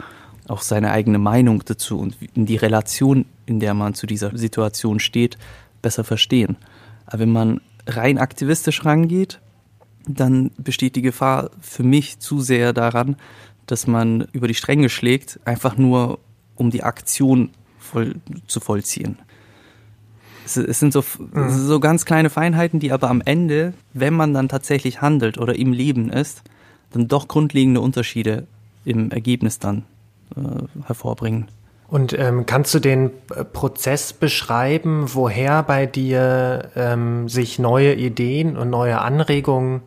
auch 0.47 0.61
seine 0.61 0.91
eigene 0.91 1.19
Meinung 1.19 1.63
dazu 1.65 1.99
und 1.99 2.17
die 2.35 2.57
Relation, 2.57 3.25
in 3.47 3.61
der 3.61 3.75
man 3.75 3.95
zu 3.95 4.07
dieser 4.07 4.37
Situation 4.37 5.01
steht, 5.01 5.39
besser 5.83 6.05
verstehen. 6.05 6.57
Aber 7.07 7.21
wenn 7.21 7.33
man 7.33 7.61
rein 7.89 8.19
aktivistisch 8.19 8.85
rangeht, 8.85 9.41
dann 10.07 10.51
besteht 10.57 10.97
die 10.97 11.03
Gefahr 11.03 11.51
für 11.61 11.83
mich 11.83 12.19
zu 12.19 12.41
sehr 12.41 12.73
daran, 12.73 13.17
dass 13.67 13.87
man 13.87 14.27
über 14.33 14.49
die 14.49 14.55
Stränge 14.55 14.89
schlägt, 14.89 15.41
einfach 15.45 15.77
nur 15.77 16.21
um 16.57 16.71
die 16.71 16.83
Aktion 16.83 17.51
voll, 17.79 18.17
zu 18.47 18.61
vollziehen. 18.61 19.19
Es, 20.45 20.57
es 20.57 20.79
sind 20.79 20.93
so, 20.93 21.05
mhm. 21.19 21.51
so 21.51 21.79
ganz 21.81 22.05
kleine 22.05 22.31
Feinheiten, 22.31 22.81
die 22.81 22.93
aber 22.93 23.11
am 23.11 23.21
Ende, 23.21 23.75
wenn 23.93 24.15
man 24.15 24.33
dann 24.33 24.49
tatsächlich 24.49 25.03
handelt 25.03 25.39
oder 25.39 25.57
im 25.57 25.73
Leben 25.73 26.11
ist, 26.11 26.43
dann 26.91 27.09
doch 27.09 27.29
grundlegende 27.29 27.81
Unterschiede 27.81 28.47
im 28.85 29.11
Ergebnis 29.11 29.59
dann 29.59 29.85
äh, 30.37 30.85
hervorbringen. 30.87 31.49
Und 31.89 32.13
ähm, 32.13 32.45
kannst 32.45 32.75
du 32.75 32.81
den 32.81 33.11
äh, 33.35 33.45
Prozess 33.45 34.13
beschreiben, 34.13 35.07
woher 35.15 35.63
bei 35.63 35.87
dir 35.87 36.71
ähm, 36.77 37.29
sich 37.31 37.59
neue 37.59 37.95
Ideen 37.95 38.59
und 38.59 38.69
neue 38.69 39.01
Anregungen 39.01 39.81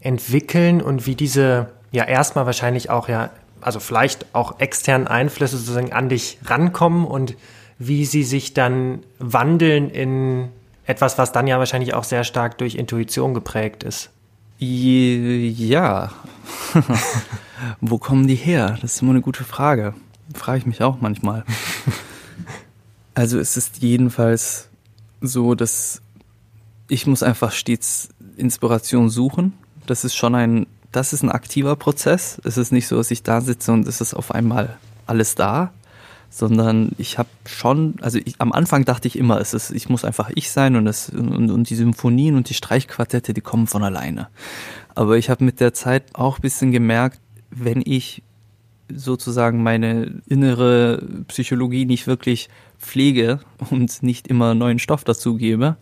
entwickeln 0.00 0.80
und 0.80 1.06
wie 1.06 1.14
diese 1.14 1.68
ja 1.90 2.04
erstmal 2.04 2.46
wahrscheinlich 2.46 2.88
auch 2.88 3.08
ja, 3.08 3.30
also 3.60 3.80
vielleicht 3.80 4.34
auch 4.34 4.60
externen 4.60 5.06
Einflüsse 5.06 5.58
sozusagen 5.58 5.92
an 5.92 6.08
dich 6.08 6.38
rankommen 6.44 7.04
und 7.04 7.36
wie 7.78 8.06
sie 8.06 8.24
sich 8.24 8.54
dann 8.54 9.00
wandeln 9.18 9.90
in 9.90 10.48
etwas, 10.86 11.18
was 11.18 11.32
dann 11.32 11.46
ja 11.46 11.58
wahrscheinlich 11.58 11.94
auch 11.94 12.04
sehr 12.04 12.24
stark 12.24 12.58
durch 12.58 12.76
Intuition 12.76 13.34
geprägt 13.34 13.82
ist. 13.82 14.10
Ja. 14.58 16.12
Wo 17.80 17.98
kommen 17.98 18.26
die 18.26 18.36
her? 18.36 18.78
Das 18.80 18.94
ist 18.94 19.02
immer 19.02 19.10
eine 19.12 19.20
gute 19.20 19.44
Frage. 19.44 19.94
Frage 20.34 20.58
ich 20.58 20.66
mich 20.66 20.82
auch 20.82 21.00
manchmal. 21.00 21.44
also 23.14 23.38
es 23.38 23.56
ist 23.56 23.82
jedenfalls 23.82 24.68
so, 25.20 25.54
dass 25.54 26.02
ich 26.88 27.06
muss 27.06 27.22
einfach 27.22 27.52
stets 27.52 28.08
Inspiration 28.36 29.08
suchen. 29.08 29.54
Das 29.86 30.04
ist 30.04 30.14
schon 30.14 30.34
ein, 30.34 30.66
das 30.90 31.12
ist 31.12 31.22
ein 31.22 31.30
aktiver 31.30 31.76
Prozess. 31.76 32.40
Es 32.44 32.56
ist 32.56 32.72
nicht 32.72 32.86
so, 32.86 32.96
dass 32.96 33.10
ich 33.10 33.22
da 33.22 33.40
sitze 33.40 33.72
und 33.72 33.86
es 33.86 34.00
ist 34.00 34.14
auf 34.14 34.34
einmal 34.34 34.78
alles 35.06 35.34
da, 35.34 35.72
sondern 36.30 36.92
ich 36.98 37.18
habe 37.18 37.28
schon, 37.46 37.96
also 38.00 38.18
ich, 38.24 38.36
am 38.38 38.52
Anfang 38.52 38.84
dachte 38.84 39.08
ich 39.08 39.18
immer, 39.18 39.40
es 39.40 39.54
ist, 39.54 39.70
ich 39.70 39.88
muss 39.88 40.04
einfach 40.04 40.30
ich 40.34 40.50
sein 40.50 40.76
und, 40.76 40.86
es, 40.86 41.08
und, 41.10 41.50
und 41.50 41.70
die 41.70 41.74
Symphonien 41.74 42.36
und 42.36 42.48
die 42.48 42.54
Streichquartette, 42.54 43.34
die 43.34 43.40
kommen 43.40 43.66
von 43.66 43.84
alleine. 43.84 44.28
Aber 44.94 45.16
ich 45.16 45.30
habe 45.30 45.44
mit 45.44 45.60
der 45.60 45.74
Zeit 45.74 46.04
auch 46.14 46.38
ein 46.38 46.42
bisschen 46.42 46.72
gemerkt, 46.72 47.20
wenn 47.50 47.82
ich 47.84 48.22
sozusagen 48.94 49.62
meine 49.62 50.22
innere 50.26 51.02
Psychologie 51.28 51.84
nicht 51.86 52.06
wirklich 52.06 52.48
pflege 52.78 53.40
und 53.70 54.02
nicht 54.02 54.28
immer 54.28 54.54
neuen 54.54 54.78
Stoff 54.78 55.04
dazu 55.04 55.36
gebe, 55.36 55.76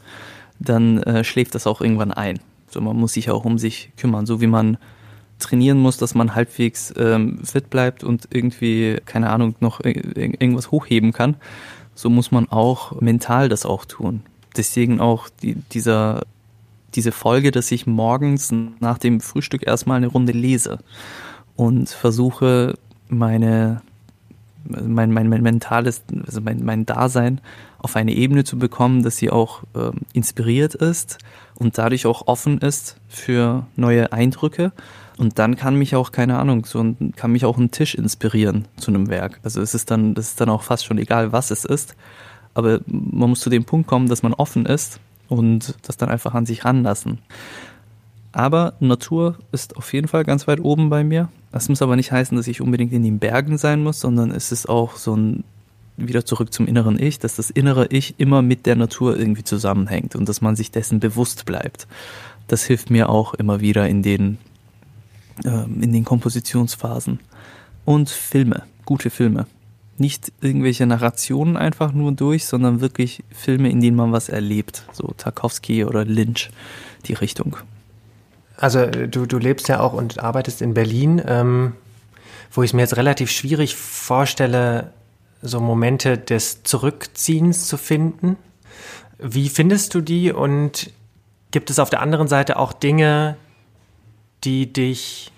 dann 0.59 1.03
äh, 1.03 1.25
schläft 1.25 1.55
das 1.55 1.67
auch 1.67 1.81
irgendwann 1.81 2.13
ein. 2.13 2.41
So, 2.69 2.81
man 2.81 2.97
muss 2.97 3.15
sich 3.15 3.31
auch 3.31 3.45
um 3.45 3.59
sich 3.59 3.91
kümmern, 3.97 4.27
so 4.27 4.41
wie 4.41 4.47
man 4.47 4.79
trainieren 5.39 5.79
muss, 5.79 5.97
dass 5.97 6.15
man 6.15 6.35
halbwegs 6.35 6.93
ähm, 6.97 7.41
fit 7.43 7.71
bleibt 7.71 8.05
und 8.05 8.29
irgendwie, 8.31 8.99
keine 9.07 9.31
Ahnung, 9.31 9.57
noch 9.61 9.81
irgendwas 9.83 10.71
hochheben 10.71 11.13
kann. 11.13 11.37
So 11.95 12.11
muss 12.11 12.31
man 12.31 12.49
auch 12.49 13.01
mental 13.01 13.49
das 13.49 13.67
auch 13.67 13.85
tun. 13.85 14.23
Deswegen 14.57 15.01
auch 15.01 15.29
die, 15.43 15.55
dieser, 15.55 16.23
diese 16.95 17.13
Folge, 17.13 17.51
dass 17.51 17.73
ich 17.73 17.87
morgens 17.87 18.53
nach 18.81 18.99
dem 18.99 19.21
Frühstück 19.21 19.67
erstmal 19.67 19.97
eine 19.97 20.09
Runde 20.09 20.33
lese 20.33 20.79
und 21.57 21.89
versuche 21.89 22.75
meine, 23.11 23.83
mein, 24.65 25.13
mein, 25.13 25.29
mein 25.29 25.43
mentales, 25.43 26.03
also 26.27 26.41
mein, 26.41 26.65
mein 26.65 26.87
Dasein 26.87 27.41
auf 27.79 27.97
eine 27.97 28.13
Ebene 28.13 28.45
zu 28.45 28.59
bekommen, 28.59 29.03
dass 29.03 29.17
sie 29.17 29.31
auch 29.31 29.63
ähm, 29.75 30.01
inspiriert 30.13 30.75
ist 30.75 31.19
und 31.55 31.79
dadurch 31.79 32.07
auch 32.07 32.27
offen 32.27 32.59
ist 32.59 32.97
für 33.09 33.67
neue 33.77 34.13
Eindrücke. 34.13 34.73
Und 35.19 35.39
dann 35.39 35.57
kann 35.57 35.77
mich 35.77 35.95
auch, 35.97 36.13
keine 36.13 36.39
Ahnung, 36.39 36.65
so 36.65 36.83
ein, 36.83 37.13
kann 37.15 37.33
mich 37.33 37.45
auch 37.45 37.59
ein 37.59 37.71
Tisch 37.71 37.95
inspirieren 37.95 38.67
zu 38.77 38.91
einem 38.91 39.09
Werk. 39.09 39.41
Also 39.43 39.61
es 39.61 39.75
ist 39.75 39.91
dann, 39.91 40.15
das 40.15 40.29
ist 40.29 40.41
dann 40.41 40.49
auch 40.49 40.63
fast 40.63 40.87
schon 40.87 40.99
egal, 40.99 41.33
was 41.33 41.51
es 41.51 41.65
ist. 41.65 41.95
Aber 42.55 42.81
man 42.87 43.31
muss 43.31 43.41
zu 43.41 43.51
dem 43.51 43.65
Punkt 43.65 43.87
kommen, 43.87 44.09
dass 44.09 44.23
man 44.23 44.33
offen 44.33 44.67
ist 44.67 45.01
und 45.29 45.75
das 45.83 45.97
dann 45.97 46.09
einfach 46.09 46.35
an 46.35 46.47
sich 46.47 46.65
ranlassen. 46.65 47.19
Aber 48.33 48.75
Natur 48.81 49.37
ist 49.53 49.77
auf 49.77 49.93
jeden 49.93 50.09
Fall 50.09 50.25
ganz 50.25 50.47
weit 50.47 50.61
oben 50.61 50.89
bei 50.89 51.05
mir. 51.05 51.29
Das 51.53 51.69
muss 51.69 51.83
aber 51.83 51.97
nicht 51.97 52.13
heißen, 52.13 52.37
dass 52.37 52.47
ich 52.47 52.61
unbedingt 52.61 52.93
in 52.93 53.03
den 53.03 53.19
Bergen 53.19 53.59
sein 53.59 53.83
muss, 53.83 54.01
sondern 54.01 54.31
es 54.31 54.53
ist 54.53 54.69
auch 54.69 54.97
so 54.97 55.17
ein 55.17 55.45
wieder 55.97 56.25
zurück 56.25 56.53
zum 56.53 56.67
inneren 56.67 57.01
Ich, 57.01 57.19
dass 57.19 57.37
das 57.37 57.51
innere 57.51 57.87
Ich 57.89 58.15
immer 58.19 58.43
mit 58.43 58.67
der 58.67 58.77
Natur 58.77 59.19
irgendwie 59.19 59.45
zusammenhängt 59.45 60.17
und 60.17 60.29
dass 60.29 60.41
man 60.41 60.57
sich 60.57 60.71
dessen 60.71 61.01
bewusst 61.01 61.45
bleibt. 61.45 61.87
Das 62.47 62.65
hilft 62.65 62.91
mir 62.91 63.09
auch 63.09 63.35
immer 63.35 63.61
wieder 63.61 63.89
in 63.89 64.03
den, 64.03 64.39
äh, 65.45 65.65
in 65.65 65.93
den 65.93 66.05
Kompositionsphasen. 66.05 67.21
Und 67.85 68.09
Filme, 68.09 68.65
gute 68.85 69.11
Filme. 69.11 69.47
Nicht 69.99 70.33
irgendwelche 70.41 70.87
Narrationen 70.87 71.57
einfach 71.57 71.93
nur 71.93 72.13
durch, 72.13 72.47
sondern 72.47 72.81
wirklich 72.81 73.23
Filme, 73.31 73.71
in 73.71 73.81
denen 73.81 73.97
man 73.97 74.13
was 74.13 74.31
erlebt. 74.31 74.85
So 74.93 75.13
Tarkovsky 75.17 75.85
oder 75.85 76.05
Lynch, 76.05 76.51
die 77.07 77.13
Richtung. 77.13 77.57
Also 78.61 78.87
du, 78.87 79.25
du 79.25 79.39
lebst 79.39 79.69
ja 79.69 79.81
auch 79.81 79.95
und 79.95 80.21
arbeitest 80.21 80.61
in 80.61 80.75
Berlin, 80.75 81.23
ähm, 81.27 81.73
wo 82.53 82.63
ich 82.63 82.75
mir 82.75 82.83
jetzt 82.83 82.97
relativ 82.97 83.31
schwierig 83.31 83.75
vorstelle, 83.75 84.93
so 85.41 85.61
Momente 85.61 86.19
des 86.19 86.63
Zurückziehens 86.63 87.67
zu 87.67 87.79
finden. 87.79 88.37
Wie 89.19 89.49
findest 89.49 89.95
du 89.95 90.03
die 90.03 90.31
und 90.31 90.91
gibt 91.51 91.71
es 91.71 91.79
auf 91.79 91.89
der 91.89 92.03
anderen 92.03 92.29
Seite 92.29 92.59
auch 92.59 92.75
Dinge, 92.75 93.37
die 94.45 94.71
dich 94.71 95.33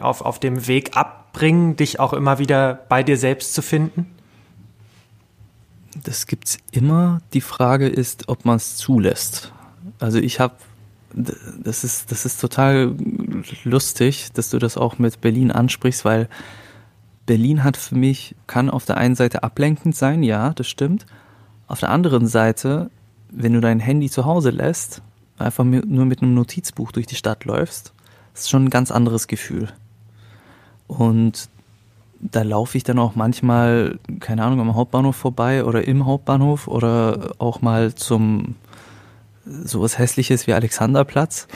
auf, 0.00 0.22
auf 0.22 0.40
dem 0.40 0.66
Weg 0.66 0.96
abbringen, 0.96 1.76
dich 1.76 2.00
auch 2.00 2.14
immer 2.14 2.38
wieder 2.38 2.86
bei 2.88 3.02
dir 3.02 3.18
selbst 3.18 3.52
zu 3.52 3.60
finden? 3.60 4.06
Das 6.02 6.26
gibt's 6.26 6.58
immer. 6.70 7.20
Die 7.34 7.40
Frage 7.42 7.88
ist, 7.88 8.28
ob 8.28 8.46
man 8.46 8.56
es 8.56 8.76
zulässt. 8.76 9.52
Also 9.98 10.18
ich 10.18 10.40
habe 10.40 10.54
das 11.14 11.84
ist, 11.84 12.12
das 12.12 12.24
ist 12.24 12.40
total 12.40 12.94
lustig, 13.64 14.28
dass 14.34 14.50
du 14.50 14.58
das 14.58 14.76
auch 14.76 14.98
mit 14.98 15.20
Berlin 15.20 15.50
ansprichst, 15.50 16.04
weil 16.04 16.28
Berlin 17.26 17.64
hat 17.64 17.76
für 17.76 17.94
mich, 17.94 18.34
kann 18.46 18.70
auf 18.70 18.84
der 18.84 18.96
einen 18.96 19.14
Seite 19.14 19.42
ablenkend 19.42 19.96
sein, 19.96 20.22
ja, 20.22 20.52
das 20.54 20.66
stimmt. 20.68 21.06
Auf 21.66 21.80
der 21.80 21.90
anderen 21.90 22.26
Seite, 22.26 22.90
wenn 23.30 23.52
du 23.52 23.60
dein 23.60 23.80
Handy 23.80 24.08
zu 24.08 24.24
Hause 24.24 24.50
lässt, 24.50 25.02
einfach 25.38 25.64
nur 25.64 26.06
mit 26.06 26.22
einem 26.22 26.34
Notizbuch 26.34 26.92
durch 26.92 27.06
die 27.06 27.16
Stadt 27.16 27.44
läufst, 27.44 27.92
ist 28.34 28.50
schon 28.50 28.64
ein 28.64 28.70
ganz 28.70 28.90
anderes 28.90 29.26
Gefühl. 29.26 29.68
Und 30.86 31.48
da 32.20 32.42
laufe 32.42 32.76
ich 32.76 32.84
dann 32.84 32.98
auch 32.98 33.14
manchmal, 33.14 33.98
keine 34.20 34.42
Ahnung, 34.42 34.60
am 34.60 34.74
Hauptbahnhof 34.74 35.16
vorbei 35.16 35.64
oder 35.64 35.86
im 35.86 36.06
Hauptbahnhof 36.06 36.66
oder 36.66 37.34
auch 37.38 37.60
mal 37.60 37.94
zum 37.94 38.56
sowas 39.64 39.98
Hässliches 39.98 40.46
wie 40.46 40.52
Alexanderplatz. 40.52 41.48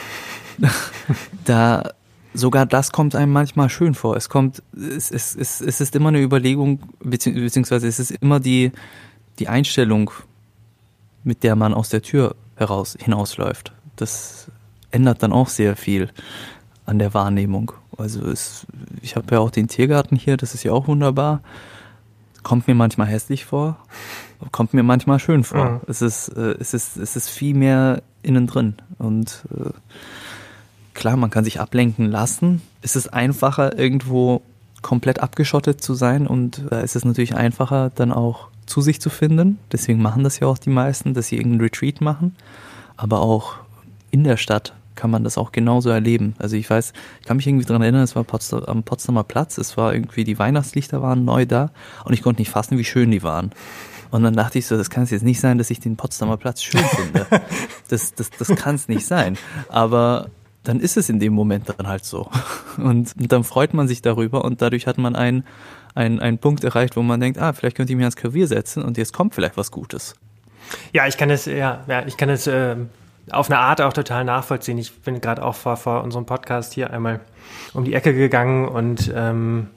da 1.44 1.92
sogar 2.34 2.66
das 2.66 2.92
kommt 2.92 3.14
einem 3.14 3.32
manchmal 3.32 3.68
schön 3.68 3.94
vor. 3.94 4.16
Es 4.16 4.28
kommt, 4.28 4.62
es, 4.74 5.10
es, 5.10 5.34
es, 5.34 5.60
es 5.60 5.80
ist 5.80 5.94
immer 5.96 6.08
eine 6.08 6.20
Überlegung, 6.20 6.80
beziehungsweise 7.00 7.86
es 7.86 7.98
ist 7.98 8.10
immer 8.10 8.40
die, 8.40 8.72
die 9.38 9.48
Einstellung, 9.48 10.10
mit 11.24 11.42
der 11.42 11.56
man 11.56 11.74
aus 11.74 11.88
der 11.88 12.02
Tür 12.02 12.34
heraus 12.56 12.96
hinausläuft. 12.98 13.72
Das 13.96 14.48
ändert 14.90 15.22
dann 15.22 15.32
auch 15.32 15.48
sehr 15.48 15.76
viel 15.76 16.10
an 16.86 16.98
der 16.98 17.14
Wahrnehmung. 17.14 17.72
Also 17.96 18.22
es, 18.26 18.66
ich 19.00 19.16
habe 19.16 19.34
ja 19.34 19.40
auch 19.40 19.50
den 19.50 19.68
Tiergarten 19.68 20.16
hier, 20.16 20.36
das 20.36 20.54
ist 20.54 20.64
ja 20.64 20.72
auch 20.72 20.88
wunderbar. 20.88 21.42
Kommt 22.42 22.66
mir 22.66 22.74
manchmal 22.74 23.06
hässlich 23.06 23.44
vor, 23.44 23.78
kommt 24.50 24.74
mir 24.74 24.82
manchmal 24.82 25.18
schön 25.18 25.44
vor. 25.44 25.70
Mhm. 25.70 25.80
Es, 25.86 26.02
ist, 26.02 26.28
äh, 26.28 26.54
es, 26.58 26.74
ist, 26.74 26.96
es 26.96 27.16
ist 27.16 27.28
viel 27.28 27.54
mehr 27.54 28.02
innen 28.22 28.46
drin. 28.46 28.74
Und 28.98 29.44
äh, 29.54 29.70
klar, 30.94 31.16
man 31.16 31.30
kann 31.30 31.44
sich 31.44 31.60
ablenken 31.60 32.10
lassen. 32.10 32.62
Es 32.80 32.96
ist 32.96 33.12
einfacher, 33.12 33.78
irgendwo 33.78 34.42
komplett 34.80 35.20
abgeschottet 35.20 35.80
zu 35.80 35.94
sein 35.94 36.26
und 36.26 36.58
ist 36.58 36.96
es 36.96 37.04
natürlich 37.04 37.36
einfacher, 37.36 37.92
dann 37.94 38.10
auch 38.10 38.48
zu 38.66 38.80
sich 38.80 39.00
zu 39.00 39.10
finden. 39.10 39.60
Deswegen 39.70 40.02
machen 40.02 40.24
das 40.24 40.40
ja 40.40 40.48
auch 40.48 40.58
die 40.58 40.70
meisten, 40.70 41.14
dass 41.14 41.28
sie 41.28 41.36
irgendeinen 41.36 41.60
Retreat 41.60 42.00
machen. 42.00 42.34
Aber 42.96 43.20
auch 43.20 43.54
in 44.10 44.24
der 44.24 44.36
Stadt 44.36 44.74
kann 44.94 45.10
man 45.10 45.24
das 45.24 45.38
auch 45.38 45.52
genauso 45.52 45.90
erleben. 45.90 46.34
Also 46.38 46.56
ich 46.56 46.68
weiß, 46.68 46.92
ich 47.20 47.26
kann 47.26 47.36
mich 47.36 47.46
irgendwie 47.46 47.64
daran 47.64 47.82
erinnern, 47.82 48.02
es 48.02 48.14
war 48.14 48.24
Potsdam, 48.24 48.64
am 48.64 48.82
Potsdamer 48.82 49.24
Platz, 49.24 49.58
es 49.58 49.76
war 49.76 49.94
irgendwie, 49.94 50.24
die 50.24 50.38
Weihnachtslichter 50.38 51.02
waren 51.02 51.24
neu 51.24 51.46
da 51.46 51.70
und 52.04 52.12
ich 52.12 52.22
konnte 52.22 52.40
nicht 52.40 52.50
fassen, 52.50 52.78
wie 52.78 52.84
schön 52.84 53.10
die 53.10 53.22
waren. 53.22 53.52
Und 54.12 54.22
dann 54.22 54.34
dachte 54.34 54.58
ich 54.58 54.66
so, 54.66 54.76
das 54.76 54.90
kann 54.90 55.04
es 55.04 55.10
jetzt 55.10 55.24
nicht 55.24 55.40
sein, 55.40 55.56
dass 55.56 55.70
ich 55.70 55.80
den 55.80 55.96
Potsdamer 55.96 56.36
Platz 56.36 56.62
schön 56.62 56.84
finde. 56.84 57.26
Das, 57.88 58.14
das, 58.14 58.30
das 58.30 58.48
kann 58.56 58.76
es 58.76 58.88
nicht 58.88 59.04
sein. 59.04 59.36
Aber 59.68 60.30
dann 60.62 60.80
ist 60.80 60.96
es 60.96 61.10
in 61.10 61.20
dem 61.20 61.34
Moment 61.34 61.68
dann 61.68 61.86
halt 61.86 62.06
so. 62.06 62.30
Und, 62.78 63.14
und 63.20 63.32
dann 63.32 63.44
freut 63.44 63.74
man 63.74 63.86
sich 63.86 64.00
darüber 64.00 64.46
und 64.46 64.62
dadurch 64.62 64.86
hat 64.86 64.96
man 64.96 65.14
einen, 65.14 65.44
einen, 65.94 66.18
einen 66.18 66.38
Punkt 66.38 66.64
erreicht, 66.64 66.96
wo 66.96 67.02
man 67.02 67.20
denkt, 67.20 67.38
ah, 67.38 67.52
vielleicht 67.52 67.76
könnte 67.76 67.92
ich 67.92 67.96
mich 67.98 68.04
ans 68.04 68.16
Klavier 68.16 68.46
setzen 68.46 68.82
und 68.82 68.96
jetzt 68.96 69.12
kommt 69.12 69.34
vielleicht 69.34 69.58
was 69.58 69.70
Gutes. 69.70 70.14
Ja, 70.94 71.06
ich 71.06 71.18
kann 71.18 71.28
es, 71.28 71.44
ja, 71.44 71.84
ja, 71.86 72.06
ich 72.06 72.16
kann 72.16 72.30
es 72.30 72.46
äh, 72.46 72.76
auf 73.30 73.50
eine 73.50 73.58
Art 73.58 73.82
auch 73.82 73.92
total 73.92 74.24
nachvollziehen. 74.24 74.78
Ich 74.78 75.00
bin 75.02 75.20
gerade 75.20 75.44
auch 75.44 75.54
vor, 75.54 75.76
vor 75.76 76.02
unserem 76.02 76.24
Podcast 76.24 76.72
hier 76.72 76.94
einmal 76.94 77.20
um 77.74 77.84
die 77.84 77.92
Ecke 77.92 78.14
gegangen 78.14 78.66
und 78.66 79.12
ähm, 79.14 79.68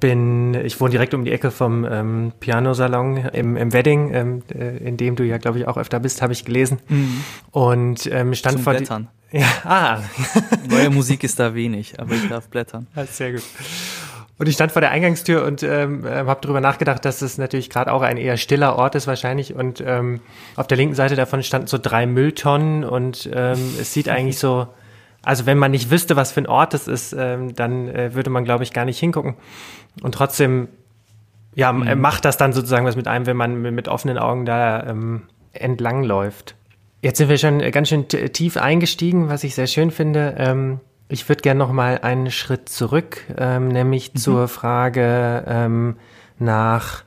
bin, 0.00 0.54
ich 0.54 0.80
wohne 0.80 0.90
direkt 0.90 1.14
um 1.14 1.24
die 1.24 1.32
Ecke 1.32 1.50
vom 1.50 1.84
ähm, 1.84 2.32
Pianosalon 2.40 3.16
im, 3.16 3.56
im 3.56 3.72
Wedding, 3.72 4.14
ähm, 4.14 4.42
äh, 4.54 4.76
in 4.78 4.96
dem 4.96 5.16
du 5.16 5.24
ja, 5.24 5.38
glaube 5.38 5.58
ich, 5.58 5.68
auch 5.68 5.76
öfter 5.76 6.00
bist, 6.00 6.22
habe 6.22 6.32
ich 6.32 6.44
gelesen. 6.44 6.78
Mhm. 6.88 7.24
Und 7.50 8.06
ähm, 8.12 8.34
stand 8.34 8.56
Zum 8.56 8.64
vor 8.64 8.74
Blättern. 8.74 9.08
Ja, 9.32 9.46
ah. 9.64 10.00
Neue 10.70 10.88
Musik 10.88 11.24
ist 11.24 11.40
da 11.40 11.52
wenig, 11.52 11.98
aber 11.98 12.14
ich 12.14 12.28
darf 12.28 12.48
blättern. 12.48 12.86
Ja, 12.96 13.04
sehr 13.06 13.32
gut. 13.32 13.42
Und 14.38 14.48
ich 14.48 14.54
stand 14.54 14.70
vor 14.70 14.80
der 14.80 14.92
Eingangstür 14.92 15.44
und 15.44 15.64
ähm, 15.64 16.04
ähm 16.06 16.26
habe 16.28 16.40
darüber 16.42 16.60
nachgedacht, 16.60 17.04
dass 17.04 17.22
es 17.22 17.36
natürlich 17.36 17.68
gerade 17.68 17.92
auch 17.92 18.02
ein 18.02 18.18
eher 18.18 18.36
stiller 18.36 18.76
Ort 18.76 18.94
ist 18.94 19.08
wahrscheinlich. 19.08 19.54
Und 19.54 19.82
ähm, 19.84 20.20
auf 20.54 20.68
der 20.68 20.76
linken 20.76 20.94
Seite 20.94 21.16
davon 21.16 21.42
standen 21.42 21.66
so 21.66 21.76
drei 21.76 22.06
Mülltonnen 22.06 22.84
und 22.84 23.28
ähm, 23.32 23.58
es 23.80 23.92
sieht 23.92 24.08
eigentlich 24.08 24.38
so, 24.38 24.68
also 25.26 25.44
wenn 25.44 25.58
man 25.58 25.72
nicht 25.72 25.90
wüsste, 25.90 26.14
was 26.14 26.30
für 26.30 26.40
ein 26.40 26.46
Ort 26.46 26.72
es 26.72 26.86
ist, 26.86 27.12
ähm, 27.12 27.56
dann 27.56 27.88
äh, 27.88 28.14
würde 28.14 28.30
man, 28.30 28.44
glaube 28.44 28.62
ich, 28.62 28.72
gar 28.72 28.84
nicht 28.84 28.98
hingucken. 29.00 29.34
Und 30.00 30.14
trotzdem, 30.14 30.68
ja, 31.56 31.72
mhm. 31.72 32.00
macht 32.00 32.24
das 32.24 32.36
dann 32.36 32.52
sozusagen 32.52 32.86
was 32.86 32.94
mit 32.94 33.08
einem, 33.08 33.26
wenn 33.26 33.36
man 33.36 33.60
mit 33.60 33.88
offenen 33.88 34.18
Augen 34.18 34.46
da 34.46 34.86
ähm, 34.86 35.22
entlang 35.52 36.04
läuft. 36.04 36.54
Jetzt 37.02 37.18
sind 37.18 37.28
wir 37.28 37.38
schon 37.38 37.58
ganz 37.72 37.88
schön 37.88 38.06
tief 38.08 38.56
eingestiegen, 38.56 39.28
was 39.28 39.42
ich 39.42 39.56
sehr 39.56 39.66
schön 39.66 39.90
finde. 39.90 40.36
Ähm, 40.38 40.80
ich 41.08 41.28
würde 41.28 41.42
gerne 41.42 41.58
noch 41.58 41.72
mal 41.72 41.98
einen 41.98 42.30
Schritt 42.30 42.68
zurück, 42.68 43.22
ähm, 43.36 43.66
nämlich 43.66 44.14
mhm. 44.14 44.18
zur 44.18 44.46
Frage 44.46 45.42
ähm, 45.48 45.96
nach 46.38 47.02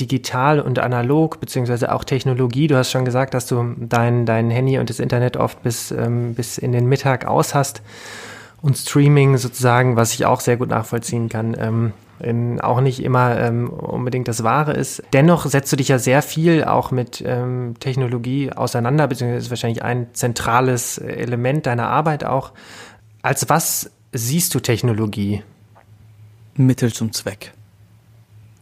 digital 0.00 0.60
und 0.60 0.78
analog, 0.78 1.40
beziehungsweise 1.40 1.92
auch 1.92 2.04
Technologie. 2.04 2.66
Du 2.66 2.76
hast 2.76 2.90
schon 2.90 3.04
gesagt, 3.04 3.34
dass 3.34 3.46
du 3.46 3.74
dein, 3.78 4.26
dein 4.26 4.50
Handy 4.50 4.78
und 4.78 4.90
das 4.90 4.98
Internet 4.98 5.36
oft 5.36 5.62
bis, 5.62 5.90
ähm, 5.92 6.34
bis 6.34 6.58
in 6.58 6.72
den 6.72 6.86
Mittag 6.86 7.26
aus 7.26 7.54
hast. 7.54 7.82
Und 8.60 8.78
Streaming 8.78 9.36
sozusagen, 9.36 9.96
was 9.96 10.14
ich 10.14 10.24
auch 10.24 10.40
sehr 10.40 10.56
gut 10.56 10.70
nachvollziehen 10.70 11.28
kann, 11.28 11.54
ähm, 11.58 11.92
in, 12.18 12.60
auch 12.60 12.80
nicht 12.80 13.02
immer 13.02 13.38
ähm, 13.38 13.68
unbedingt 13.68 14.28
das 14.28 14.42
Wahre 14.42 14.72
ist. 14.72 15.02
Dennoch 15.12 15.46
setzt 15.46 15.70
du 15.72 15.76
dich 15.76 15.88
ja 15.88 15.98
sehr 15.98 16.22
viel 16.22 16.64
auch 16.64 16.90
mit 16.90 17.22
ähm, 17.26 17.74
Technologie 17.80 18.52
auseinander, 18.52 19.06
beziehungsweise 19.06 19.44
ist 19.46 19.50
wahrscheinlich 19.50 19.82
ein 19.82 20.06
zentrales 20.14 20.98
Element 20.98 21.66
deiner 21.66 21.88
Arbeit 21.88 22.24
auch. 22.24 22.52
Als 23.22 23.48
was 23.48 23.90
siehst 24.12 24.54
du 24.54 24.60
Technologie? 24.60 25.42
Mittel 26.56 26.92
zum 26.92 27.12
Zweck. 27.12 27.53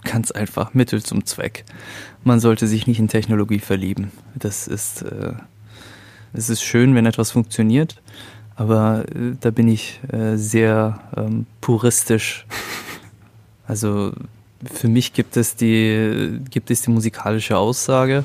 Ganz 0.05 0.31
einfach, 0.31 0.75
Mittel 0.75 1.03
zum 1.03 1.25
Zweck. 1.25 1.65
Man 2.25 2.41
sollte 2.41 2.67
sich 2.67 2.87
nicht 2.87 2.99
in 2.99 3.09
Technologie 3.09 3.61
verlieben. 3.61 4.11
Das 4.35 4.67
ist, 4.67 5.03
äh, 5.03 5.35
es 6.33 6.51
ist 6.51 6.63
schön, 6.63 6.95
wenn 6.95 7.07
etwas 7.07 7.31
funktioniert, 7.31 8.01
aber 8.57 9.05
äh, 9.15 9.37
da 9.41 9.51
bin 9.51 9.69
ich 9.69 10.01
äh, 10.13 10.37
sehr 10.37 11.01
ähm, 11.17 11.47
puristisch. 11.61 12.47
Also 13.67 14.13
für 14.65 14.89
mich 14.89 15.13
gibt 15.13 15.37
es 15.37 15.57
die, 15.57 16.41
gibt 16.51 16.71
es 16.71 16.83
die 16.83 16.91
musikalische 16.91 17.57
Aussage 17.57 18.25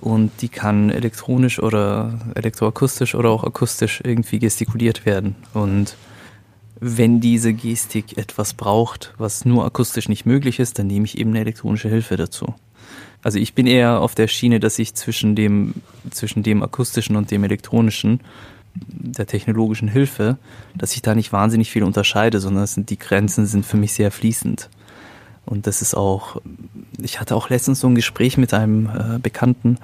und 0.00 0.30
die 0.42 0.48
kann 0.48 0.90
elektronisch 0.90 1.58
oder 1.60 2.18
elektroakustisch 2.34 3.14
oder 3.14 3.30
auch 3.30 3.42
akustisch 3.42 4.02
irgendwie 4.04 4.38
gestikuliert 4.38 5.06
werden. 5.06 5.34
Und 5.54 5.96
wenn 6.86 7.18
diese 7.18 7.54
Gestik 7.54 8.18
etwas 8.18 8.52
braucht, 8.52 9.14
was 9.16 9.46
nur 9.46 9.64
akustisch 9.64 10.10
nicht 10.10 10.26
möglich 10.26 10.60
ist, 10.60 10.78
dann 10.78 10.86
nehme 10.86 11.06
ich 11.06 11.16
eben 11.16 11.30
eine 11.30 11.40
elektronische 11.40 11.88
Hilfe 11.88 12.18
dazu. 12.18 12.54
Also 13.22 13.38
ich 13.38 13.54
bin 13.54 13.66
eher 13.66 14.00
auf 14.00 14.14
der 14.14 14.28
Schiene, 14.28 14.60
dass 14.60 14.78
ich 14.78 14.94
zwischen 14.94 15.34
dem, 15.34 15.72
zwischen 16.10 16.42
dem 16.42 16.62
akustischen 16.62 17.16
und 17.16 17.30
dem 17.30 17.42
elektronischen, 17.42 18.20
der 18.74 19.26
technologischen 19.26 19.88
Hilfe, 19.88 20.36
dass 20.76 20.94
ich 20.94 21.00
da 21.00 21.14
nicht 21.14 21.32
wahnsinnig 21.32 21.70
viel 21.70 21.84
unterscheide, 21.84 22.38
sondern 22.38 22.66
sind, 22.66 22.90
die 22.90 22.98
Grenzen 22.98 23.46
sind 23.46 23.64
für 23.64 23.78
mich 23.78 23.94
sehr 23.94 24.10
fließend. 24.10 24.68
Und 25.46 25.66
das 25.66 25.80
ist 25.80 25.94
auch, 25.94 26.42
ich 26.98 27.18
hatte 27.18 27.34
auch 27.34 27.48
letztens 27.48 27.80
so 27.80 27.86
ein 27.86 27.94
Gespräch 27.94 28.36
mit 28.36 28.52
einem 28.52 28.86
äh, 28.88 29.18
Bekannten, 29.18 29.78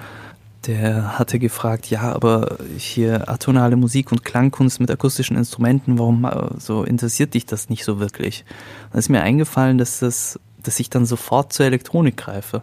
der 0.67 1.19
hatte 1.19 1.39
gefragt, 1.39 1.89
ja, 1.89 2.13
aber 2.13 2.59
hier 2.77 3.29
atonale 3.29 3.77
Musik 3.77 4.13
und 4.13 4.25
Klangkunst 4.25 4.81
mit 4.81 4.91
akustischen 4.91 5.37
Instrumenten, 5.37 5.99
warum 5.99 6.25
äh, 6.25 6.59
so 6.59 6.85
interessiert 6.85 7.35
dich 7.35 7.47
das 7.47 7.71
nicht 7.71 7.85
so 7.85 7.99
wirklich? 7.99 8.45
Dann 8.91 8.99
ist 8.99 9.09
mir 9.09 9.23
eingefallen, 9.23 9.79
dass 9.79 10.01
das, 10.01 10.39
dass 10.63 10.79
ich 10.81 10.91
dann 10.91 11.07
sofort 11.07 11.53
zur 11.53 11.67
Elektronik 11.67 12.17
greife, 12.17 12.63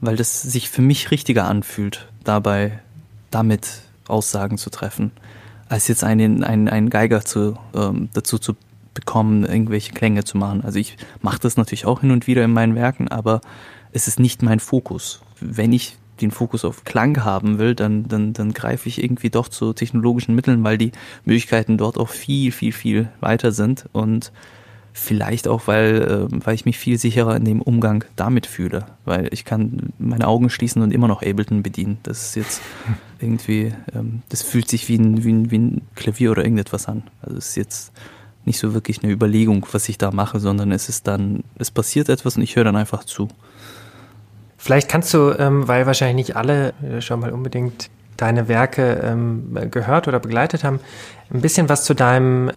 weil 0.00 0.16
das 0.16 0.42
sich 0.42 0.68
für 0.68 0.82
mich 0.82 1.10
richtiger 1.10 1.44
anfühlt, 1.44 2.08
dabei 2.24 2.80
damit 3.30 3.82
Aussagen 4.08 4.58
zu 4.58 4.70
treffen, 4.70 5.12
als 5.68 5.86
jetzt 5.88 6.02
einen, 6.02 6.42
einen, 6.42 6.68
einen 6.68 6.90
Geiger 6.90 7.24
zu, 7.24 7.56
ähm, 7.74 8.08
dazu 8.14 8.38
zu 8.38 8.56
bekommen, 8.94 9.44
irgendwelche 9.44 9.92
Klänge 9.92 10.24
zu 10.24 10.36
machen. 10.36 10.64
Also 10.64 10.78
ich 10.78 10.96
mache 11.22 11.38
das 11.38 11.56
natürlich 11.56 11.86
auch 11.86 12.00
hin 12.00 12.10
und 12.10 12.26
wieder 12.26 12.44
in 12.44 12.52
meinen 12.52 12.74
Werken, 12.74 13.08
aber 13.08 13.40
es 13.92 14.08
ist 14.08 14.18
nicht 14.18 14.42
mein 14.42 14.60
Fokus. 14.60 15.22
Wenn 15.40 15.72
ich 15.72 15.96
den 16.20 16.30
Fokus 16.30 16.64
auf 16.64 16.84
Klang 16.84 17.24
haben 17.24 17.58
will, 17.58 17.74
dann, 17.74 18.06
dann, 18.08 18.32
dann 18.32 18.52
greife 18.52 18.88
ich 18.88 19.02
irgendwie 19.02 19.30
doch 19.30 19.48
zu 19.48 19.72
technologischen 19.72 20.34
Mitteln, 20.34 20.62
weil 20.62 20.78
die 20.78 20.92
Möglichkeiten 21.24 21.78
dort 21.78 21.98
auch 21.98 22.08
viel, 22.08 22.52
viel, 22.52 22.72
viel 22.72 23.08
weiter 23.20 23.52
sind 23.52 23.86
und 23.92 24.32
vielleicht 24.92 25.48
auch, 25.48 25.66
weil, 25.66 26.28
äh, 26.30 26.44
weil 26.44 26.54
ich 26.54 26.64
mich 26.64 26.78
viel 26.78 26.98
sicherer 26.98 27.36
in 27.36 27.44
dem 27.44 27.62
Umgang 27.62 28.04
damit 28.16 28.46
fühle, 28.46 28.86
weil 29.04 29.28
ich 29.32 29.44
kann 29.44 29.92
meine 29.98 30.28
Augen 30.28 30.50
schließen 30.50 30.82
und 30.82 30.92
immer 30.92 31.08
noch 31.08 31.22
Ableton 31.22 31.62
bedienen. 31.62 31.98
Das 32.02 32.26
ist 32.26 32.36
jetzt 32.36 32.62
irgendwie, 33.20 33.72
ähm, 33.94 34.22
das 34.28 34.42
fühlt 34.42 34.68
sich 34.68 34.88
wie 34.88 34.96
ein, 34.96 35.24
wie, 35.24 35.32
ein, 35.32 35.50
wie 35.50 35.58
ein 35.58 35.80
Klavier 35.94 36.30
oder 36.30 36.44
irgendetwas 36.44 36.88
an. 36.88 37.04
Also 37.22 37.38
es 37.38 37.48
ist 37.50 37.56
jetzt 37.56 37.92
nicht 38.44 38.58
so 38.58 38.74
wirklich 38.74 39.02
eine 39.02 39.12
Überlegung, 39.12 39.66
was 39.72 39.88
ich 39.88 39.98
da 39.98 40.10
mache, 40.10 40.40
sondern 40.40 40.72
es 40.72 40.88
ist 40.88 41.06
dann, 41.06 41.44
es 41.56 41.70
passiert 41.70 42.08
etwas 42.08 42.36
und 42.36 42.42
ich 42.42 42.56
höre 42.56 42.64
dann 42.64 42.76
einfach 42.76 43.04
zu. 43.04 43.28
Vielleicht 44.62 44.88
kannst 44.88 45.12
du, 45.12 45.32
ähm, 45.36 45.66
weil 45.66 45.86
wahrscheinlich 45.86 46.28
nicht 46.28 46.36
alle 46.36 46.72
äh, 46.82 47.00
schon 47.00 47.18
mal 47.18 47.32
unbedingt 47.32 47.90
deine 48.16 48.46
Werke 48.46 49.00
ähm, 49.02 49.58
gehört 49.72 50.06
oder 50.06 50.20
begleitet 50.20 50.62
haben, 50.62 50.78
ein 51.34 51.40
bisschen 51.40 51.68
was 51.68 51.82
zu 51.82 51.94
deinem 51.94 52.52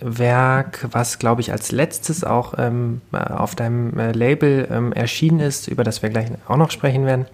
Werk, 0.00 0.88
was 0.90 1.20
glaube 1.20 1.42
ich 1.42 1.52
als 1.52 1.70
letztes 1.70 2.24
auch 2.24 2.54
ähm, 2.58 3.02
auf 3.12 3.54
deinem 3.54 3.96
äh, 3.96 4.10
Label 4.10 4.66
ähm, 4.68 4.92
erschienen 4.92 5.38
ist, 5.38 5.68
über 5.68 5.84
das 5.84 6.02
wir 6.02 6.10
gleich 6.10 6.26
auch 6.48 6.56
noch 6.56 6.72
sprechen 6.72 7.06
werden, 7.06 7.26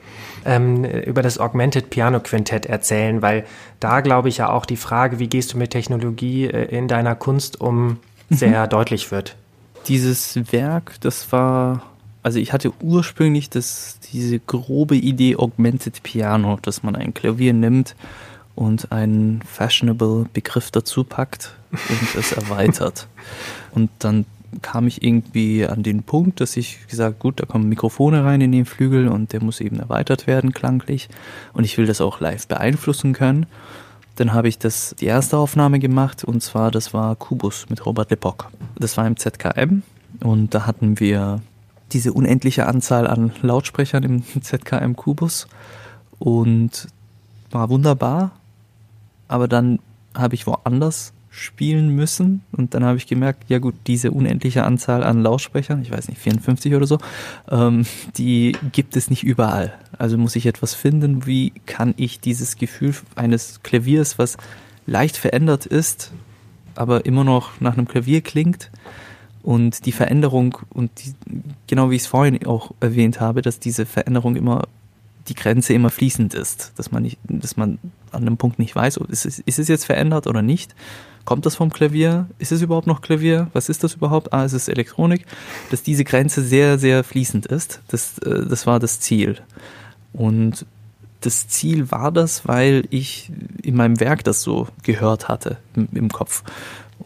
ähm, 0.45 0.85
über 0.85 1.23
das 1.23 1.39
Augmented 1.39 1.89
Piano 1.89 2.21
Quintett 2.21 2.67
erzählen, 2.67 3.23
weil 3.23 3.47
da 3.81 4.03
glaube 4.03 4.29
ich 4.29 4.37
ja 4.37 4.51
auch 4.51 4.67
die 4.67 4.77
Frage, 4.77 5.19
wie 5.19 5.29
gehst 5.29 5.55
du 5.55 5.57
mit 5.57 5.71
Technologie 5.71 6.45
äh, 6.45 6.67
in 6.67 6.89
deiner 6.89 7.15
Kunst 7.15 7.59
um, 7.59 7.97
sehr 8.29 8.67
mhm. 8.67 8.69
deutlich 8.69 9.11
wird. 9.11 9.35
Dieses 9.89 10.53
Werk, 10.53 11.01
das 11.01 11.33
war, 11.33 11.83
also 12.23 12.39
ich 12.39 12.53
hatte 12.53 12.73
ursprünglich 12.83 13.51
das, 13.51 13.99
diese 14.13 14.39
grobe 14.39 14.97
Idee 14.97 15.37
Augmented 15.37 16.03
Piano, 16.03 16.59
dass 16.63 16.83
man 16.83 16.97
ein 16.97 17.15
Klavier 17.15 17.53
nimmt 17.53 17.97
und 18.55 18.93
einen 18.93 19.43
fashionable 19.43 20.27
Begriff 20.33 20.71
dazu 20.71 21.05
packt 21.05 21.57
und 21.73 22.15
es 22.17 22.33
erweitert. 22.37 23.09
Und 23.73 23.91
dann 24.01 24.27
kam 24.63 24.87
ich 24.87 25.03
irgendwie 25.03 25.65
an 25.65 25.83
den 25.83 26.03
Punkt, 26.03 26.41
dass 26.41 26.57
ich 26.57 26.87
gesagt, 26.89 27.21
gut, 27.21 27.41
da 27.41 27.47
kommen 27.47 27.69
Mikrofone 27.69 28.25
rein 28.25 28.41
in 28.41 28.53
den 28.53 28.67
Flügel 28.67 29.09
und 29.09 29.33
der 29.33 29.43
muss 29.43 29.61
eben 29.61 29.79
erweitert 29.79 30.27
werden 30.27 30.53
klanglich 30.53 31.09
und 31.53 31.65
ich 31.65 31.79
will 31.79 31.87
das 31.87 32.01
auch 32.01 32.21
live 32.21 32.47
beeinflussen 32.49 33.13
können. 33.13 33.47
Dann 34.17 34.33
habe 34.33 34.49
ich 34.49 34.59
das 34.59 34.95
die 34.99 35.07
erste 35.07 35.39
Aufnahme 35.39 35.79
gemacht 35.79 36.25
und 36.25 36.43
zwar 36.43 36.71
das 36.71 36.93
war 36.93 37.15
Kubus 37.17 37.67
mit 37.71 37.87
Robert 37.87 38.11
Lepock. 38.11 38.51
Das 38.77 38.97
war 38.97 39.07
im 39.07 39.17
ZKM 39.17 39.83
und 40.23 40.53
da 40.53 40.67
hatten 40.67 40.99
wir 41.01 41.41
diese 41.93 42.13
unendliche 42.13 42.67
Anzahl 42.67 43.07
an 43.07 43.33
Lautsprechern 43.43 44.03
im 44.03 44.23
ZKM 44.43 44.95
Kubus 44.95 45.47
und 46.19 46.89
war 47.51 47.69
wunderbar. 47.69 48.33
Aber 49.29 49.49
dann 49.49 49.79
habe 50.15 50.35
ich 50.35 50.47
woanders 50.47 51.13
spielen 51.31 51.95
müssen. 51.95 52.43
Und 52.53 52.75
dann 52.75 52.85
habe 52.85 52.99
ich 52.99 53.07
gemerkt, 53.07 53.49
ja 53.49 53.59
gut, 53.59 53.75
diese 53.87 54.11
unendliche 54.11 54.65
Anzahl 54.65 55.05
an 55.05 55.23
Lautsprechern, 55.23 55.81
ich 55.83 55.91
weiß 55.91 56.09
nicht, 56.09 56.21
54 56.21 56.75
oder 56.75 56.87
so, 56.87 56.99
ähm, 57.49 57.87
die 58.17 58.57
gibt 58.73 58.97
es 58.97 59.09
nicht 59.09 59.23
überall. 59.23 59.73
Also 59.97 60.19
muss 60.19 60.37
ich 60.37 60.47
etwas 60.47 60.75
finden, 60.75 61.27
wie 61.27 61.53
kann 61.67 61.95
ich 61.97 62.21
dieses 62.21 62.57
Gefühl 62.57 62.95
eines 63.15 63.63
Klaviers, 63.63 64.19
was 64.19 64.37
leicht 64.87 65.17
verändert 65.17 65.67
ist, 65.67 66.13
aber 66.75 67.07
immer 67.07 67.23
noch 67.23 67.61
nach 67.61 67.75
einem 67.75 67.87
Klavier 67.87 68.23
klingt, 68.23 68.71
und 69.43 69.87
die 69.87 69.93
Veränderung, 69.93 70.59
und 70.71 70.91
die, 71.03 71.15
genau 71.67 71.91
wie 71.91 71.97
ich 71.97 72.03
es 72.03 72.09
vorhin 72.09 72.47
auch 72.47 72.73
erwähnt 72.81 73.21
habe, 73.21 73.43
dass 73.43 73.59
diese 73.59 73.87
Veränderung 73.87 74.37
immer 74.37 74.65
die 75.29 75.35
Grenze 75.35 75.73
immer 75.75 75.91
fließend 75.91 76.35
ist, 76.35 76.73
dass 76.77 76.91
man 76.91 77.03
nicht, 77.03 77.19
dass 77.25 77.57
man 77.57 77.79
an 78.11 78.23
einem 78.23 78.37
Punkt 78.37 78.59
nicht 78.59 78.75
weiß, 78.75 78.99
ist 79.09 79.27
es, 79.27 79.39
ist 79.39 79.59
es 79.59 79.69
jetzt 79.69 79.85
verändert 79.85 80.27
oder 80.27 80.43
nicht. 80.43 80.75
Kommt 81.25 81.47
das 81.47 81.55
vom 81.55 81.71
Klavier? 81.71 82.27
Ist 82.39 82.51
es 82.51 82.63
überhaupt 82.63 82.87
noch 82.87 83.03
Klavier? 83.03 83.49
Was 83.53 83.69
ist 83.69 83.85
das 83.85 83.95
überhaupt? 83.95 84.33
Ah, 84.33 84.45
es 84.45 84.53
ist 84.53 84.69
Elektronik. 84.69 85.27
Dass 85.71 85.83
diese 85.83 86.03
Grenze 86.03 86.43
sehr, 86.43 86.79
sehr 86.79 87.05
fließend 87.05 87.47
ist, 87.47 87.81
das, 87.89 88.19
äh, 88.19 88.47
das 88.47 88.67
war 88.67 88.81
das 88.81 89.01
Ziel. 89.01 89.39
Und 90.13 90.67
das 91.21 91.47
Ziel 91.49 91.91
war 91.91 92.11
das, 92.11 92.49
weil 92.49 92.85
ich 92.91 93.31
in 93.63 93.77
meinem 93.77 94.01
Werk 94.01 94.25
das 94.25 94.43
so 94.43 94.69
gehört 94.83 95.29
hatte 95.29 95.59
im, 95.77 95.89
im 95.93 96.09
Kopf. 96.09 96.43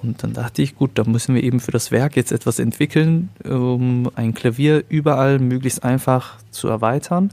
Und 0.03 0.23
dann 0.23 0.33
dachte 0.33 0.63
ich, 0.63 0.77
gut, 0.77 0.93
da 0.95 1.05
müssen 1.05 1.35
wir 1.35 1.43
eben 1.43 1.61
für 1.61 1.71
das 1.71 1.91
Werk 1.91 2.17
jetzt 2.17 2.33
etwas 2.33 2.59
entwickeln, 2.59 3.31
um 3.45 4.11
ein 4.15 4.35
Klavier 4.35 4.85
überall 4.89 5.39
möglichst 5.39 5.85
einfach 5.85 6.39
zu 6.51 6.69
erweitern 6.69 7.31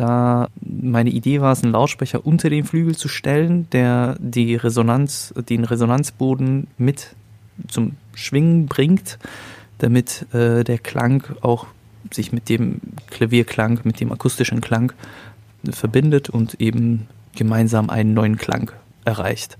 da 0.00 0.48
meine 0.60 1.10
Idee 1.10 1.42
war 1.42 1.52
es, 1.52 1.62
einen 1.62 1.72
Lautsprecher 1.72 2.24
unter 2.24 2.48
den 2.48 2.64
Flügel 2.64 2.96
zu 2.96 3.08
stellen, 3.08 3.68
der 3.70 4.16
die 4.18 4.54
Resonanz, 4.54 5.34
den 5.48 5.64
Resonanzboden 5.64 6.68
mit 6.78 7.14
zum 7.68 7.96
Schwingen 8.14 8.64
bringt, 8.64 9.18
damit 9.76 10.26
äh, 10.32 10.64
der 10.64 10.78
Klang 10.78 11.24
auch 11.42 11.66
sich 12.10 12.32
mit 12.32 12.48
dem 12.48 12.80
Klavierklang, 13.10 13.80
mit 13.84 14.00
dem 14.00 14.10
akustischen 14.10 14.62
Klang 14.62 14.92
verbindet 15.70 16.30
und 16.30 16.60
eben 16.60 17.06
gemeinsam 17.36 17.90
einen 17.90 18.14
neuen 18.14 18.38
Klang 18.38 18.72
erreicht. 19.04 19.58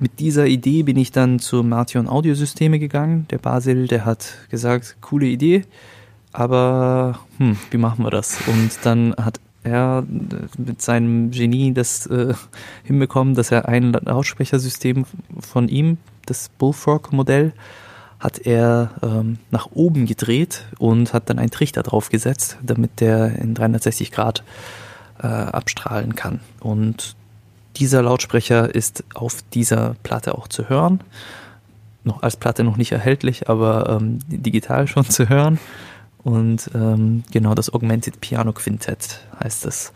Mit 0.00 0.20
dieser 0.20 0.46
Idee 0.46 0.84
bin 0.84 0.96
ich 0.96 1.10
dann 1.10 1.40
zu 1.40 1.64
Martion 1.64 2.08
Audiosysteme 2.08 2.78
gegangen. 2.78 3.26
Der 3.30 3.38
Basil, 3.38 3.88
der 3.88 4.04
hat 4.04 4.34
gesagt, 4.48 4.96
coole 5.00 5.26
Idee, 5.26 5.64
aber 6.32 7.18
hm, 7.38 7.56
wie 7.70 7.78
machen 7.78 8.04
wir 8.04 8.10
das? 8.10 8.38
Und 8.46 8.70
dann 8.84 9.14
hat 9.16 9.40
er 9.64 10.04
mit 10.56 10.80
seinem 10.80 11.32
Genie 11.32 11.74
das 11.74 12.06
äh, 12.06 12.34
hinbekommen, 12.84 13.34
dass 13.34 13.50
er 13.50 13.68
ein 13.68 13.92
Lautsprechersystem 13.92 15.04
von 15.40 15.68
ihm, 15.68 15.98
das 16.26 16.48
Bullfrog-Modell, 16.48 17.52
hat 18.20 18.38
er 18.38 18.90
ähm, 19.02 19.38
nach 19.50 19.68
oben 19.72 20.06
gedreht 20.06 20.64
und 20.78 21.12
hat 21.12 21.28
dann 21.28 21.38
einen 21.38 21.50
Trichter 21.50 21.82
draufgesetzt, 21.82 22.58
damit 22.62 23.00
der 23.00 23.36
in 23.38 23.54
360 23.54 24.12
Grad 24.12 24.44
äh, 25.20 25.26
abstrahlen 25.26 26.14
kann. 26.14 26.40
Und 26.60 27.16
dieser 27.78 28.02
Lautsprecher 28.02 28.74
ist 28.74 29.04
auf 29.14 29.36
dieser 29.54 29.94
Platte 30.02 30.36
auch 30.36 30.48
zu 30.48 30.68
hören. 30.68 31.00
Noch 32.04 32.22
als 32.22 32.36
Platte 32.36 32.64
noch 32.64 32.76
nicht 32.76 32.92
erhältlich, 32.92 33.48
aber 33.48 33.98
ähm, 34.00 34.18
digital 34.28 34.86
schon 34.86 35.04
zu 35.04 35.28
hören. 35.28 35.58
Und 36.22 36.70
ähm, 36.74 37.24
genau 37.30 37.54
das 37.54 37.72
Augmented 37.72 38.20
Piano 38.20 38.52
Quintett 38.52 39.20
heißt 39.42 39.66
es. 39.66 39.92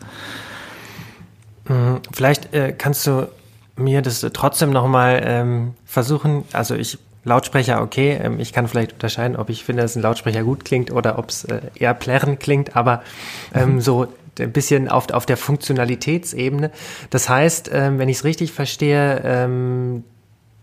Mhm. 1.67 1.99
Vielleicht 2.11 2.53
äh, 2.53 2.73
kannst 2.77 3.05
du 3.07 3.27
mir 3.75 4.01
das 4.01 4.25
trotzdem 4.33 4.71
nochmal 4.71 5.21
ähm, 5.25 5.73
versuchen. 5.85 6.45
Also 6.53 6.75
ich 6.75 6.99
Lautsprecher, 7.25 7.81
okay, 7.81 8.19
ähm, 8.21 8.39
ich 8.39 8.53
kann 8.53 8.67
vielleicht 8.67 8.93
unterscheiden, 8.93 9.37
ob 9.37 9.49
ich 9.49 9.63
finde, 9.63 9.81
dass 9.81 9.95
ein 9.95 10.01
Lautsprecher 10.01 10.43
gut 10.43 10.65
klingt 10.65 10.91
oder 10.91 11.17
ob 11.17 11.29
es 11.29 11.45
äh, 11.45 11.61
eher 11.75 11.93
plärren 11.93 12.39
klingt, 12.39 12.75
aber 12.75 13.01
ähm, 13.53 13.75
mhm. 13.75 13.81
so 13.81 14.07
ein 14.39 14.51
bisschen 14.51 14.89
auf, 14.89 15.09
auf 15.11 15.25
der 15.25 15.37
Funktionalitätsebene. 15.37 16.71
Das 17.09 17.29
heißt, 17.29 17.69
ähm, 17.71 17.99
wenn 17.99 18.09
ich 18.09 18.17
es 18.17 18.23
richtig 18.23 18.51
verstehe, 18.51 19.21
ähm, 19.23 20.03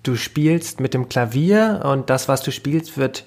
du 0.03 0.17
spielst 0.17 0.81
mit 0.81 0.93
dem 0.93 1.09
Klavier 1.09 1.83
und 1.85 2.11
das, 2.11 2.29
was 2.29 2.43
du 2.43 2.51
spielst, 2.51 2.99
wird 2.99 3.25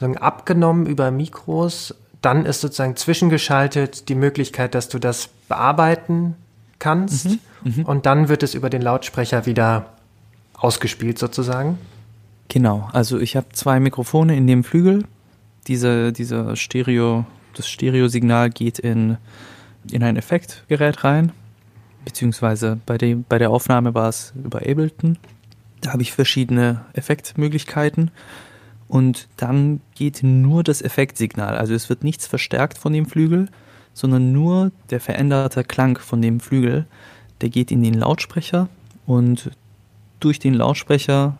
abgenommen 0.00 0.86
über 0.86 1.10
Mikros. 1.10 1.94
Dann 2.20 2.44
ist 2.44 2.60
sozusagen 2.60 2.96
zwischengeschaltet 2.96 4.08
die 4.08 4.14
Möglichkeit, 4.14 4.74
dass 4.74 4.88
du 4.88 4.98
das 4.98 5.28
bearbeiten 5.48 6.36
kannst. 6.78 7.26
Mhm, 7.26 7.38
mh. 7.64 7.84
Und 7.84 8.06
dann 8.06 8.28
wird 8.28 8.42
es 8.42 8.54
über 8.54 8.68
den 8.68 8.82
Lautsprecher 8.82 9.46
wieder 9.46 9.94
ausgespielt 10.54 11.18
sozusagen. 11.18 11.78
Genau, 12.48 12.88
also 12.92 13.18
ich 13.18 13.36
habe 13.36 13.48
zwei 13.52 13.80
Mikrofone 13.80 14.36
in 14.36 14.46
dem 14.46 14.64
Flügel. 14.64 15.04
Diese, 15.66 16.12
dieser 16.12 16.56
Stereo, 16.56 17.26
das 17.54 17.68
Stereosignal 17.68 18.50
geht 18.50 18.78
in, 18.78 19.16
in 19.90 20.02
ein 20.02 20.16
Effektgerät 20.16 21.02
rein, 21.02 21.32
beziehungsweise 22.04 22.78
bei, 22.86 22.98
dem, 22.98 23.24
bei 23.28 23.38
der 23.38 23.50
Aufnahme 23.50 23.94
war 23.94 24.08
es 24.08 24.32
über 24.42 24.60
Ableton. 24.60 25.18
Da 25.80 25.92
habe 25.92 26.02
ich 26.02 26.12
verschiedene 26.12 26.84
Effektmöglichkeiten 26.92 28.10
und 28.88 29.28
dann 29.36 29.80
geht 29.94 30.22
nur 30.22 30.62
das 30.62 30.82
Effektsignal. 30.82 31.56
Also 31.56 31.74
es 31.74 31.88
wird 31.88 32.04
nichts 32.04 32.26
verstärkt 32.26 32.78
von 32.78 32.92
dem 32.92 33.06
Flügel, 33.06 33.48
sondern 33.92 34.32
nur 34.32 34.70
der 34.90 35.00
veränderte 35.00 35.64
Klang 35.64 35.98
von 35.98 36.22
dem 36.22 36.38
Flügel, 36.38 36.86
der 37.40 37.48
geht 37.48 37.70
in 37.70 37.82
den 37.82 37.94
Lautsprecher 37.94 38.68
und 39.06 39.50
durch 40.20 40.38
den 40.38 40.54
Lautsprecher 40.54 41.38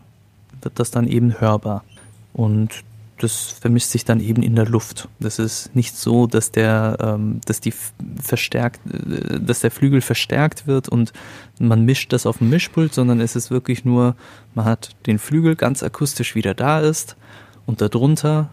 wird 0.67 0.79
das 0.79 0.91
dann 0.91 1.07
eben 1.07 1.39
hörbar. 1.39 1.85
Und 2.33 2.83
das 3.19 3.55
vermischt 3.61 3.87
sich 3.87 4.03
dann 4.03 4.19
eben 4.19 4.43
in 4.43 4.55
der 4.55 4.67
Luft. 4.67 5.07
Das 5.19 5.39
ist 5.39 5.73
nicht 5.75 5.95
so, 5.95 6.27
dass 6.27 6.51
der, 6.51 6.97
ähm, 6.99 7.39
dass 7.45 7.61
die 7.61 7.73
verstärkt, 8.21 8.81
äh, 8.85 9.39
dass 9.39 9.61
der 9.61 9.71
Flügel 9.71 10.01
verstärkt 10.01 10.67
wird 10.67 10.89
und 10.89 11.13
man 11.57 11.85
mischt 11.85 12.11
das 12.11 12.25
auf 12.25 12.39
dem 12.39 12.49
Mischpult, 12.49 12.93
sondern 12.93 13.21
es 13.21 13.35
ist 13.35 13.49
wirklich 13.49 13.85
nur, 13.85 14.15
man 14.53 14.65
hat 14.65 14.89
den 15.05 15.19
Flügel 15.19 15.55
ganz 15.55 15.83
akustisch 15.83 16.35
wieder 16.35 16.53
da 16.53 16.81
ist 16.81 17.15
und 17.65 17.79
darunter 17.81 18.49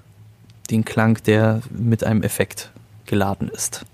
den 0.71 0.85
Klang, 0.85 1.19
der 1.27 1.61
mit 1.71 2.05
einem 2.05 2.23
Effekt 2.23 2.71
geladen 3.07 3.49
ist. 3.49 3.85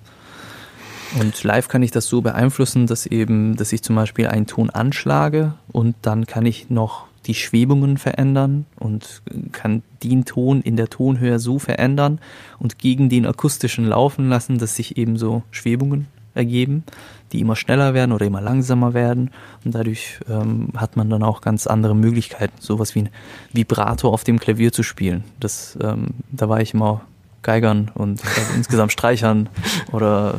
Und 1.19 1.43
live 1.43 1.67
kann 1.67 1.83
ich 1.83 1.91
das 1.91 2.07
so 2.07 2.21
beeinflussen, 2.21 2.87
dass 2.87 3.07
eben, 3.07 3.57
dass 3.57 3.73
ich 3.73 3.83
zum 3.83 3.97
Beispiel 3.97 4.29
einen 4.29 4.47
Ton 4.47 4.71
anschlage 4.71 5.55
und 5.73 5.97
dann 6.03 6.27
kann 6.27 6.47
ich 6.47 6.71
noch 6.71 7.10
die 7.27 7.35
Schwebungen 7.35 7.99
verändern 7.99 8.67
und 8.79 9.23
kann 9.53 9.83
den 10.03 10.25
Ton 10.25 10.63
in 10.63 10.77
der 10.77 10.89
Tonhöhe 10.89 11.39
so 11.39 11.59
verändern 11.59 12.19
und 12.59 12.79
gegen 12.79 13.09
den 13.09 13.27
akustischen 13.27 13.87
laufen 13.87 14.29
lassen, 14.29 14.59
dass 14.59 14.77
sich 14.77 14.97
eben 14.97 15.17
so 15.17 15.43
Schwebungen 15.51 16.07
ergeben, 16.35 16.85
die 17.33 17.41
immer 17.41 17.57
schneller 17.57 17.95
werden 17.95 18.13
oder 18.13 18.27
immer 18.27 18.41
langsamer 18.41 18.95
werden. 18.95 19.31
Und 19.65 19.75
dadurch 19.75 20.21
ähm, 20.29 20.69
hat 20.77 20.97
man 20.97 21.11
dann 21.11 21.23
auch 21.23 21.41
ganz 21.41 21.67
andere 21.67 21.95
Möglichkeiten, 21.95 22.55
sowas 22.61 22.95
wie 22.95 23.01
ein 23.01 23.09
Vibrato 23.53 24.09
auf 24.09 24.25
dem 24.25 24.39
Klavier 24.39 24.73
zu 24.73 24.83
spielen. 24.83 25.25
Das, 25.39 25.79
ähm, 25.83 26.09
da 26.31 26.49
war 26.49 26.61
ich 26.61 26.75
immer 26.75 27.03
Geigern 27.43 27.91
und 27.95 28.23
also 28.37 28.55
insgesamt 28.55 28.93
Streichern 28.93 29.49
oder 29.93 30.35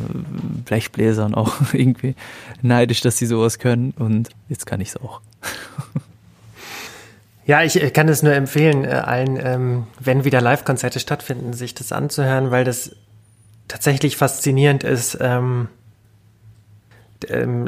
Blechbläsern 0.66 1.34
auch 1.36 1.56
irgendwie 1.74 2.16
neidisch, 2.62 3.02
dass 3.02 3.18
sie 3.18 3.26
sowas 3.26 3.60
können. 3.60 3.92
Und 3.92 4.30
jetzt 4.50 4.66
kann 4.66 4.82
ich 4.82 4.90
es 4.90 4.98
auch. 4.98 5.22
Ja, 7.46 7.64
ich 7.64 7.94
kann 7.94 8.08
es 8.08 8.24
nur 8.24 8.34
empfehlen, 8.34 8.86
äh, 8.86 8.90
allen, 8.90 9.40
ähm, 9.42 9.88
wenn 10.00 10.24
wieder 10.24 10.42
Live-Konzerte 10.42 11.00
stattfinden, 11.00 11.54
sich 11.54 11.74
das 11.74 11.92
anzuhören, 11.92 12.52
weil 12.52 12.64
das 12.64 12.96
tatsächlich 13.68 14.18
faszinierend 14.18 14.84
ist, 14.84 15.18
ähm, 15.22 15.68
ähm, 17.30 17.68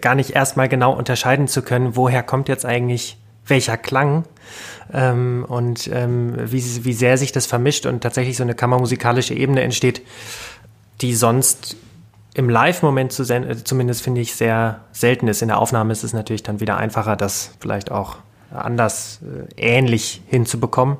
gar 0.00 0.14
nicht 0.14 0.30
erstmal 0.30 0.68
genau 0.68 0.92
unterscheiden 0.92 1.48
zu 1.48 1.62
können, 1.62 1.96
woher 1.96 2.22
kommt 2.22 2.48
jetzt 2.48 2.66
eigentlich 2.66 3.18
welcher 3.46 3.76
Klang 3.76 4.24
und 4.92 5.86
wie, 5.86 6.84
wie 6.84 6.92
sehr 6.92 7.18
sich 7.18 7.32
das 7.32 7.46
vermischt 7.46 7.86
und 7.86 8.02
tatsächlich 8.02 8.36
so 8.36 8.42
eine 8.42 8.54
kammermusikalische 8.54 9.34
Ebene 9.34 9.62
entsteht, 9.62 10.02
die 11.00 11.14
sonst 11.14 11.76
im 12.34 12.48
Live-Moment 12.48 13.12
zu 13.12 13.22
äh, 13.22 13.64
zumindest 13.64 14.02
finde 14.02 14.20
ich 14.20 14.34
sehr 14.34 14.80
selten 14.92 15.28
ist. 15.28 15.40
In 15.40 15.48
der 15.48 15.58
Aufnahme 15.58 15.92
ist 15.92 16.04
es 16.04 16.12
natürlich 16.12 16.42
dann 16.42 16.60
wieder 16.60 16.76
einfacher, 16.76 17.16
das 17.16 17.52
vielleicht 17.60 17.90
auch 17.90 18.16
anders 18.54 19.20
äh, 19.22 19.76
ähnlich 19.76 20.22
hinzubekommen. 20.26 20.96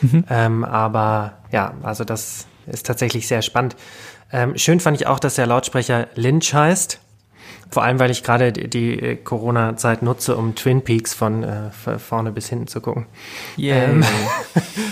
Mhm. 0.00 0.24
Ähm, 0.28 0.64
aber 0.64 1.38
ja, 1.52 1.74
also 1.82 2.04
das 2.04 2.46
ist 2.66 2.86
tatsächlich 2.86 3.28
sehr 3.28 3.42
spannend. 3.42 3.76
Ähm, 4.32 4.56
schön 4.56 4.80
fand 4.80 5.00
ich 5.00 5.06
auch, 5.06 5.18
dass 5.18 5.36
der 5.36 5.46
Lautsprecher 5.46 6.08
Lynch 6.14 6.54
heißt. 6.54 7.00
Vor 7.70 7.82
allem, 7.82 7.98
weil 7.98 8.10
ich 8.10 8.22
gerade 8.22 8.52
die, 8.52 8.68
die 8.68 8.98
äh, 8.98 9.16
Corona-Zeit 9.16 10.02
nutze, 10.02 10.36
um 10.36 10.54
Twin 10.54 10.82
Peaks 10.82 11.14
von 11.14 11.42
äh, 11.42 11.70
vorne 11.98 12.32
bis 12.32 12.48
hinten 12.48 12.66
zu 12.66 12.80
gucken. 12.80 13.06
Yeah. 13.58 13.84
Ähm, 13.84 14.04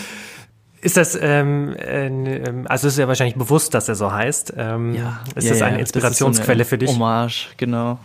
ist 0.81 0.97
das, 0.97 1.19
ähm, 1.21 1.77
äh, 1.77 2.65
also 2.67 2.89
ist 2.89 2.99
ja 2.99 3.09
wahrscheinlich 3.09 3.37
bewusst, 3.37 3.75
dass 3.75 3.89
er 3.89 3.95
so 3.95 4.13
heißt. 4.13 4.55
Ähm, 4.57 4.95
ja. 4.95 5.21
Ist 5.35 5.45
ja, 5.45 5.51
das 5.53 5.63
eine 5.63 5.77
ja. 5.77 5.81
Inspirationsquelle 5.81 6.59
das 6.59 6.71
so 6.71 6.75
eine 6.75 6.81
für 6.81 6.87
dich? 6.87 6.91
Hommage, 6.91 7.49
genau. 7.57 7.99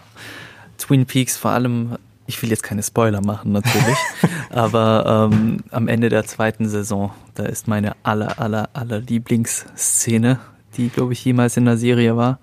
Twin 0.78 1.06
Peaks 1.06 1.38
vor 1.38 1.52
allem 1.52 1.98
ich 2.28 2.42
will 2.42 2.50
jetzt 2.50 2.64
keine 2.64 2.84
Spoiler 2.84 3.22
machen 3.22 3.54
natürlich, 3.54 3.98
aber 4.50 5.30
ähm, 5.32 5.64
am 5.72 5.88
Ende 5.88 6.10
der 6.10 6.26
zweiten 6.26 6.68
Saison, 6.68 7.12
da 7.34 7.46
ist 7.46 7.68
meine 7.68 7.96
aller, 8.04 8.40
aller, 8.40 8.70
aller 8.74 9.00
Lieblingsszene, 9.00 10.40
die, 10.76 10.90
glaube 10.90 11.14
ich, 11.14 11.24
jemals 11.26 11.58
in 11.58 11.66
der 11.66 11.78
Serie 11.78 12.18
war. 12.18 12.40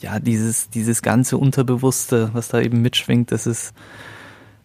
Ja, 0.00 0.18
dieses, 0.18 0.70
dieses 0.70 1.02
ganze 1.02 1.36
Unterbewusste, 1.36 2.30
was 2.32 2.48
da 2.48 2.60
eben 2.60 2.80
mitschwingt, 2.80 3.32
das 3.32 3.46
ist, 3.46 3.72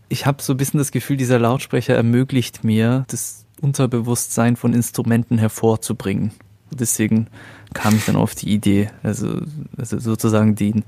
ich 0.08 0.26
habe 0.26 0.42
so 0.42 0.54
ein 0.54 0.58
bisschen 0.58 0.78
das 0.78 0.92
Gefühl, 0.92 1.18
dieser 1.18 1.40
Lautsprecher 1.40 1.96
ermöglicht 1.96 2.64
mir, 2.64 3.06
das 3.08 3.46
Unterbewusstsein 3.62 4.56
von 4.56 4.74
Instrumenten 4.74 5.38
hervorzubringen. 5.38 6.32
Deswegen 6.72 7.28
kam 7.74 7.96
ich 7.96 8.06
dann 8.06 8.16
auf 8.16 8.36
die 8.36 8.50
Idee, 8.50 8.90
also, 9.04 9.42
also 9.78 10.00
sozusagen 10.00 10.56
den, 10.56 10.84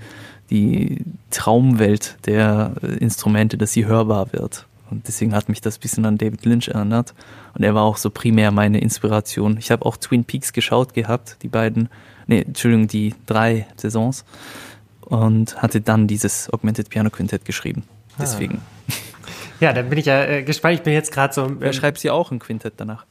die 0.50 1.04
Traumwelt 1.30 2.18
der 2.26 2.74
Instrumente, 3.00 3.58
dass 3.58 3.74
sie 3.74 3.86
hörbar 3.86 4.32
wird. 4.34 4.66
Und 4.90 5.08
deswegen 5.08 5.36
hat 5.36 5.50
mich 5.50 5.62
das 5.62 5.78
ein 5.78 5.82
bisschen 5.82 6.06
an 6.06 6.18
David 6.18 6.46
Lynch 6.46 6.70
erinnert. 6.70 7.14
Und 7.54 7.64
er 7.64 7.76
war 7.76 7.84
auch 7.84 7.98
so 7.98 8.10
primär 8.10 8.52
meine 8.52 8.80
Inspiration. 8.80 9.58
Ich 9.58 9.72
habe 9.72 9.86
auch 9.86 9.98
Twin 9.98 10.24
Peaks 10.24 10.54
geschaut 10.54 10.94
gehabt, 10.94 11.38
die 11.42 11.50
beiden, 11.50 11.90
nee, 12.28 12.42
Entschuldigung, 12.42 12.88
die 12.88 13.14
drei 13.26 13.68
Saisons. 13.76 14.24
Und 15.02 15.62
hatte 15.62 15.82
dann 15.82 16.08
dieses 16.08 16.52
Augmented 16.54 16.90
Piano 16.90 17.10
Quintett 17.10 17.46
geschrieben. 17.46 17.84
Ah. 18.14 18.22
Deswegen. 18.22 18.60
Ah. 18.90 18.94
Ja, 19.60 19.74
dann 19.74 19.90
bin 19.90 19.98
ich 19.98 20.06
ja 20.06 20.24
äh, 20.24 20.44
gespannt. 20.44 20.76
Ich 20.76 20.82
bin 20.84 20.94
jetzt 20.94 21.12
gerade 21.12 21.34
so. 21.34 21.46
Ähm, 21.46 21.58
Wer 21.60 21.74
schreibt 21.74 21.98
sie 21.98 22.12
auch 22.12 22.30
ein 22.30 22.38
Quintett 22.38 22.76
danach? 22.78 23.08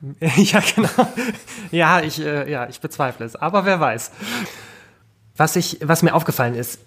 ja, 0.20 0.60
genau. 0.74 0.88
ja, 1.70 2.00
ich, 2.00 2.20
äh, 2.20 2.50
ja, 2.50 2.68
ich 2.68 2.80
bezweifle 2.80 3.26
es. 3.26 3.36
Aber 3.36 3.64
wer 3.64 3.78
weiß. 3.78 4.10
Was, 5.38 5.56
ich, 5.56 5.78
was 5.82 6.02
mir 6.02 6.14
aufgefallen 6.14 6.54
ist, 6.54 6.80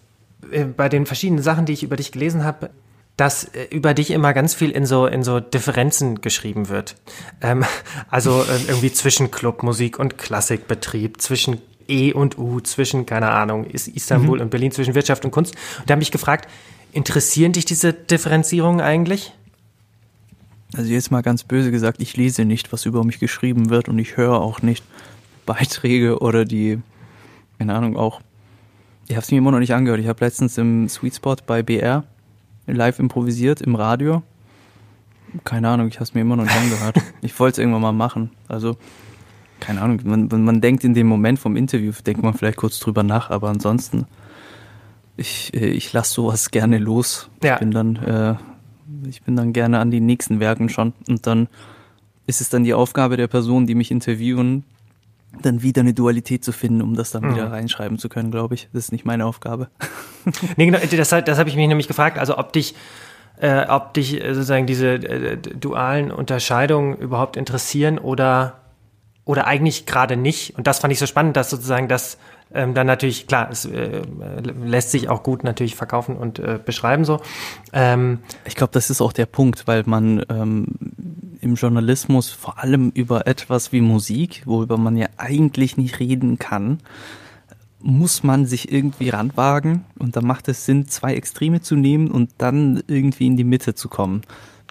äh, 0.51 0.65
bei 0.65 0.89
den 0.89 1.07
verschiedenen 1.07 1.41
Sachen, 1.41 1.65
die 1.65 1.73
ich 1.73 1.81
über 1.81 1.95
dich 1.95 2.11
gelesen 2.11 2.43
habe, 2.43 2.69
dass 3.17 3.45
äh, 3.45 3.63
über 3.71 3.93
dich 3.93 4.11
immer 4.11 4.33
ganz 4.33 4.53
viel 4.53 4.69
in 4.71 4.85
so 4.85 5.07
in 5.07 5.23
so 5.23 5.39
Differenzen 5.39 6.21
geschrieben 6.21 6.69
wird. 6.69 6.95
Ähm, 7.41 7.65
also 8.09 8.43
äh, 8.43 8.67
irgendwie 8.67 8.93
zwischen 8.93 9.31
Clubmusik 9.31 9.97
und 9.97 10.17
Klassikbetrieb, 10.17 11.21
zwischen 11.21 11.61
E 11.87 12.13
und 12.13 12.37
U, 12.37 12.59
zwischen, 12.59 13.05
keine 13.05 13.31
Ahnung, 13.31 13.65
ist 13.65 13.87
Istanbul 13.87 14.37
mhm. 14.37 14.43
und 14.43 14.49
Berlin, 14.49 14.71
zwischen 14.71 14.95
Wirtschaft 14.95 15.25
und 15.25 15.31
Kunst. 15.31 15.55
Und 15.79 15.89
da 15.89 15.93
habe 15.93 16.03
ich 16.03 16.11
gefragt, 16.11 16.47
interessieren 16.93 17.53
dich 17.53 17.65
diese 17.65 17.93
Differenzierungen 17.93 18.81
eigentlich? 18.81 19.33
Also 20.73 20.89
jetzt 20.89 21.11
mal 21.11 21.21
ganz 21.21 21.43
böse 21.43 21.69
gesagt, 21.69 22.01
ich 22.01 22.15
lese 22.15 22.45
nicht, 22.45 22.71
was 22.71 22.85
über 22.85 23.03
mich 23.03 23.19
geschrieben 23.19 23.69
wird 23.69 23.89
und 23.89 23.99
ich 23.99 24.15
höre 24.15 24.39
auch 24.39 24.61
nicht 24.61 24.83
Beiträge 25.45 26.19
oder 26.19 26.45
die, 26.45 26.79
keine 27.59 27.75
Ahnung, 27.75 27.97
auch. 27.97 28.21
Ich 29.11 29.17
habe 29.17 29.25
es 29.25 29.31
mir 29.31 29.39
immer 29.39 29.51
noch 29.51 29.59
nicht 29.59 29.73
angehört. 29.73 29.99
Ich 29.99 30.07
habe 30.07 30.23
letztens 30.23 30.57
im 30.57 30.87
Sweet 30.87 31.15
Spot 31.15 31.35
bei 31.45 31.61
BR 31.61 32.05
live 32.65 32.97
improvisiert 32.97 33.59
im 33.59 33.75
Radio. 33.75 34.23
Keine 35.43 35.67
Ahnung, 35.67 35.89
ich 35.89 35.95
habe 35.95 36.05
es 36.05 36.13
mir 36.13 36.21
immer 36.21 36.37
noch 36.37 36.45
nicht 36.45 36.55
angehört. 36.55 36.95
Ich 37.21 37.37
wollte 37.37 37.55
es 37.55 37.57
irgendwann 37.57 37.81
mal 37.81 37.91
machen. 37.91 38.29
Also, 38.47 38.77
keine 39.59 39.81
Ahnung, 39.81 39.99
man, 40.05 40.29
man 40.29 40.61
denkt 40.61 40.85
in 40.85 40.93
dem 40.93 41.07
Moment 41.07 41.39
vom 41.39 41.57
Interview, 41.57 41.91
denkt 42.05 42.23
man 42.23 42.33
vielleicht 42.35 42.55
kurz 42.55 42.79
drüber 42.79 43.03
nach, 43.03 43.29
aber 43.31 43.49
ansonsten, 43.49 44.05
ich, 45.17 45.53
äh, 45.55 45.67
ich 45.67 45.91
lasse 45.91 46.13
sowas 46.13 46.49
gerne 46.49 46.77
los. 46.77 47.29
Ja. 47.43 47.55
Ich 47.55 47.59
bin 47.59 47.71
dann 47.71 47.95
äh, 47.97 48.35
ich 49.09 49.23
bin 49.23 49.35
dann 49.35 49.51
gerne 49.51 49.79
an 49.79 49.91
den 49.91 50.05
nächsten 50.05 50.39
Werken 50.39 50.69
schon. 50.69 50.93
Und 51.09 51.27
dann 51.27 51.49
ist 52.27 52.39
es 52.39 52.47
dann 52.47 52.63
die 52.63 52.73
Aufgabe 52.73 53.17
der 53.17 53.27
Personen, 53.27 53.67
die 53.67 53.75
mich 53.75 53.91
interviewen, 53.91 54.63
dann 55.41 55.61
wieder 55.61 55.81
eine 55.81 55.93
Dualität 55.93 56.43
zu 56.43 56.51
finden, 56.51 56.81
um 56.81 56.95
das 56.95 57.11
dann 57.11 57.23
mhm. 57.23 57.35
wieder 57.35 57.51
reinschreiben 57.51 57.97
zu 57.97 58.09
können, 58.09 58.31
glaube 58.31 58.55
ich. 58.55 58.69
Das 58.73 58.85
ist 58.85 58.91
nicht 58.91 59.05
meine 59.05 59.25
Aufgabe. 59.25 59.69
nee, 60.57 60.65
genau, 60.65 60.79
das, 60.79 61.09
das 61.09 61.39
habe 61.39 61.49
ich 61.49 61.55
mich 61.55 61.67
nämlich 61.67 61.87
gefragt. 61.87 62.17
Also 62.17 62.37
ob 62.37 62.53
dich, 62.53 62.75
äh, 63.39 63.65
ob 63.67 63.93
dich 63.93 64.23
äh, 64.23 64.33
sozusagen 64.33 64.67
diese 64.67 64.93
äh, 64.95 65.37
dualen 65.37 66.11
Unterscheidungen 66.11 66.97
überhaupt 66.97 67.37
interessieren 67.37 67.97
oder, 67.97 68.59
oder 69.25 69.47
eigentlich 69.47 69.85
gerade 69.85 70.17
nicht. 70.17 70.57
Und 70.57 70.67
das 70.67 70.79
fand 70.79 70.91
ich 70.91 70.99
so 70.99 71.05
spannend, 71.05 71.37
dass 71.37 71.49
sozusagen 71.49 71.87
das 71.87 72.17
ähm, 72.53 72.73
dann 72.73 72.87
natürlich, 72.87 73.27
klar, 73.27 73.49
es 73.49 73.65
äh, 73.65 74.01
lässt 74.41 74.91
sich 74.91 75.07
auch 75.07 75.23
gut 75.23 75.43
natürlich 75.43 75.75
verkaufen 75.75 76.17
und 76.17 76.39
äh, 76.39 76.59
beschreiben 76.63 77.05
so. 77.05 77.21
Ähm, 77.71 78.19
ich 78.45 78.55
glaube, 78.55 78.73
das 78.73 78.89
ist 78.89 79.01
auch 79.01 79.13
der 79.13 79.25
Punkt, 79.25 79.67
weil 79.67 79.83
man 79.85 80.25
ähm, 80.29 80.67
im 81.41 81.55
Journalismus 81.55 82.29
vor 82.29 82.59
allem 82.59 82.91
über 82.93 83.27
etwas 83.27 83.71
wie 83.71 83.81
Musik, 83.81 84.43
worüber 84.45 84.77
man 84.77 84.95
ja 84.95 85.07
eigentlich 85.17 85.77
nicht 85.77 85.99
reden 85.99 86.39
kann, 86.39 86.79
muss 87.79 88.23
man 88.23 88.45
sich 88.45 88.71
irgendwie 88.71 89.09
ranwagen 89.09 89.85
und 89.97 90.15
da 90.15 90.21
macht 90.21 90.47
es 90.47 90.65
Sinn, 90.65 90.87
zwei 90.87 91.15
Extreme 91.15 91.61
zu 91.61 91.75
nehmen 91.75 92.11
und 92.11 92.29
dann 92.37 92.83
irgendwie 92.87 93.27
in 93.27 93.37
die 93.37 93.43
Mitte 93.43 93.73
zu 93.73 93.89
kommen 93.89 94.21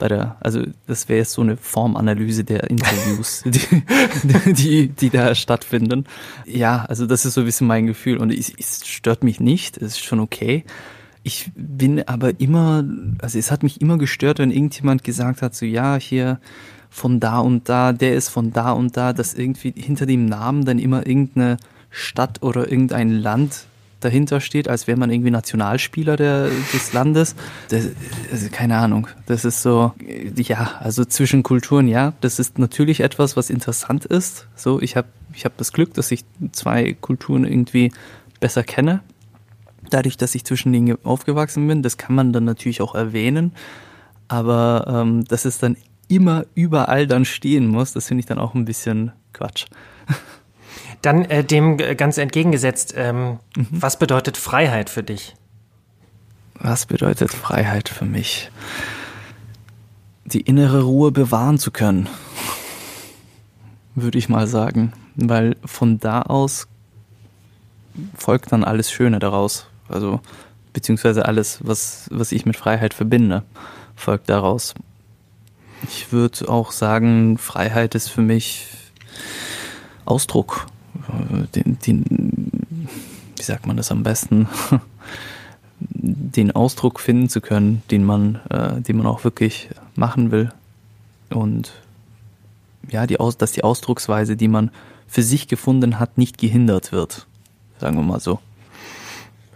bei 0.00 0.08
der, 0.08 0.36
also 0.40 0.64
das 0.86 1.08
wäre 1.08 1.18
jetzt 1.18 1.32
so 1.32 1.42
eine 1.42 1.56
Formanalyse 1.56 2.42
der 2.42 2.68
Interviews, 2.70 3.42
die, 3.46 4.54
die, 4.54 4.88
die 4.88 5.10
da 5.10 5.34
stattfinden. 5.36 6.06
Ja, 6.46 6.86
also 6.86 7.06
das 7.06 7.24
ist 7.24 7.34
so 7.34 7.42
ein 7.42 7.44
bisschen 7.44 7.68
mein 7.68 7.86
Gefühl 7.86 8.16
und 8.16 8.32
es, 8.32 8.52
es 8.58 8.86
stört 8.88 9.22
mich 9.22 9.38
nicht, 9.38 9.76
es 9.76 9.92
ist 9.92 10.04
schon 10.04 10.18
okay. 10.18 10.64
Ich 11.22 11.50
bin 11.54 12.06
aber 12.08 12.40
immer, 12.40 12.84
also 13.20 13.38
es 13.38 13.50
hat 13.50 13.62
mich 13.62 13.80
immer 13.80 13.98
gestört, 13.98 14.38
wenn 14.38 14.50
irgendjemand 14.50 15.04
gesagt 15.04 15.42
hat, 15.42 15.54
so 15.54 15.66
ja, 15.66 15.96
hier 15.96 16.40
von 16.88 17.20
da 17.20 17.38
und 17.38 17.68
da, 17.68 17.92
der 17.92 18.14
ist 18.14 18.28
von 18.28 18.52
da 18.52 18.72
und 18.72 18.96
da, 18.96 19.12
dass 19.12 19.34
irgendwie 19.34 19.72
hinter 19.76 20.06
dem 20.06 20.26
Namen 20.26 20.64
dann 20.64 20.78
immer 20.78 21.06
irgendeine 21.06 21.58
Stadt 21.90 22.42
oder 22.42 22.70
irgendein 22.70 23.10
Land 23.10 23.66
dahinter 24.00 24.40
steht, 24.40 24.68
als 24.68 24.86
wäre 24.86 24.98
man 24.98 25.10
irgendwie 25.10 25.30
Nationalspieler 25.30 26.16
der, 26.16 26.48
des 26.72 26.92
Landes. 26.92 27.36
Das, 27.68 27.88
also 28.32 28.48
keine 28.50 28.78
Ahnung. 28.78 29.08
Das 29.26 29.44
ist 29.44 29.62
so, 29.62 29.92
ja, 30.36 30.72
also 30.80 31.04
zwischen 31.04 31.42
Kulturen, 31.42 31.86
ja, 31.86 32.14
das 32.20 32.38
ist 32.38 32.58
natürlich 32.58 33.00
etwas, 33.00 33.36
was 33.36 33.50
interessant 33.50 34.06
ist. 34.06 34.46
So, 34.56 34.80
ich 34.80 34.96
habe 34.96 35.08
ich 35.34 35.44
hab 35.44 35.56
das 35.58 35.72
Glück, 35.72 35.94
dass 35.94 36.10
ich 36.10 36.24
zwei 36.52 36.94
Kulturen 36.94 37.44
irgendwie 37.44 37.92
besser 38.40 38.62
kenne. 38.64 39.00
Dadurch, 39.90 40.16
dass 40.16 40.34
ich 40.34 40.44
zwischen 40.44 40.72
denen 40.72 41.04
aufgewachsen 41.04 41.66
bin, 41.66 41.82
das 41.82 41.98
kann 41.98 42.14
man 42.14 42.32
dann 42.32 42.44
natürlich 42.44 42.80
auch 42.80 42.94
erwähnen. 42.94 43.52
Aber 44.28 44.86
ähm, 44.88 45.24
dass 45.24 45.44
es 45.44 45.58
dann 45.58 45.76
immer 46.08 46.44
überall 46.54 47.06
dann 47.06 47.24
stehen 47.24 47.66
muss, 47.66 47.92
das 47.92 48.08
finde 48.08 48.20
ich 48.20 48.26
dann 48.26 48.38
auch 48.38 48.54
ein 48.54 48.64
bisschen 48.64 49.12
Quatsch. 49.32 49.66
Dann 51.02 51.24
äh, 51.24 51.42
dem 51.42 51.78
ganz 51.78 52.18
entgegengesetzt, 52.18 52.92
ähm, 52.96 53.38
mhm. 53.56 53.66
was 53.70 53.98
bedeutet 53.98 54.36
Freiheit 54.36 54.90
für 54.90 55.02
dich? 55.02 55.34
Was 56.54 56.84
bedeutet 56.84 57.30
Freiheit 57.30 57.88
für 57.88 58.04
mich? 58.04 58.50
Die 60.26 60.42
innere 60.42 60.82
Ruhe 60.82 61.10
bewahren 61.10 61.58
zu 61.58 61.70
können, 61.70 62.06
würde 63.94 64.18
ich 64.18 64.28
mal 64.28 64.46
sagen. 64.46 64.92
Weil 65.16 65.56
von 65.64 65.98
da 65.98 66.22
aus 66.22 66.68
folgt 68.16 68.52
dann 68.52 68.62
alles 68.62 68.92
Schöne 68.92 69.18
daraus. 69.18 69.69
Also, 69.90 70.20
beziehungsweise 70.72 71.26
alles, 71.26 71.58
was, 71.62 72.08
was 72.10 72.32
ich 72.32 72.46
mit 72.46 72.56
Freiheit 72.56 72.94
verbinde, 72.94 73.42
folgt 73.96 74.28
daraus. 74.30 74.74
Ich 75.84 76.12
würde 76.12 76.48
auch 76.48 76.72
sagen, 76.72 77.38
Freiheit 77.38 77.94
ist 77.94 78.08
für 78.08 78.22
mich 78.22 78.66
Ausdruck 80.04 80.66
den, 81.54 81.78
den, 81.78 82.04
wie 83.36 83.42
sagt 83.42 83.66
man 83.66 83.76
das 83.76 83.90
am 83.90 84.02
besten, 84.02 84.48
den 85.80 86.52
Ausdruck 86.52 87.00
finden 87.00 87.28
zu 87.28 87.40
können, 87.40 87.82
den 87.90 88.04
man, 88.04 88.40
äh, 88.50 88.80
den 88.80 88.98
man 88.98 89.06
auch 89.06 89.24
wirklich 89.24 89.70
machen 89.94 90.30
will. 90.30 90.52
Und 91.30 91.72
ja, 92.90 93.06
die 93.06 93.20
Aus, 93.20 93.38
dass 93.38 93.52
die 93.52 93.64
Ausdrucksweise, 93.64 94.36
die 94.36 94.48
man 94.48 94.70
für 95.06 95.22
sich 95.22 95.48
gefunden 95.48 95.98
hat, 95.98 96.18
nicht 96.18 96.38
gehindert 96.38 96.92
wird. 96.92 97.26
Sagen 97.78 97.96
wir 97.96 98.02
mal 98.02 98.20
so. 98.20 98.40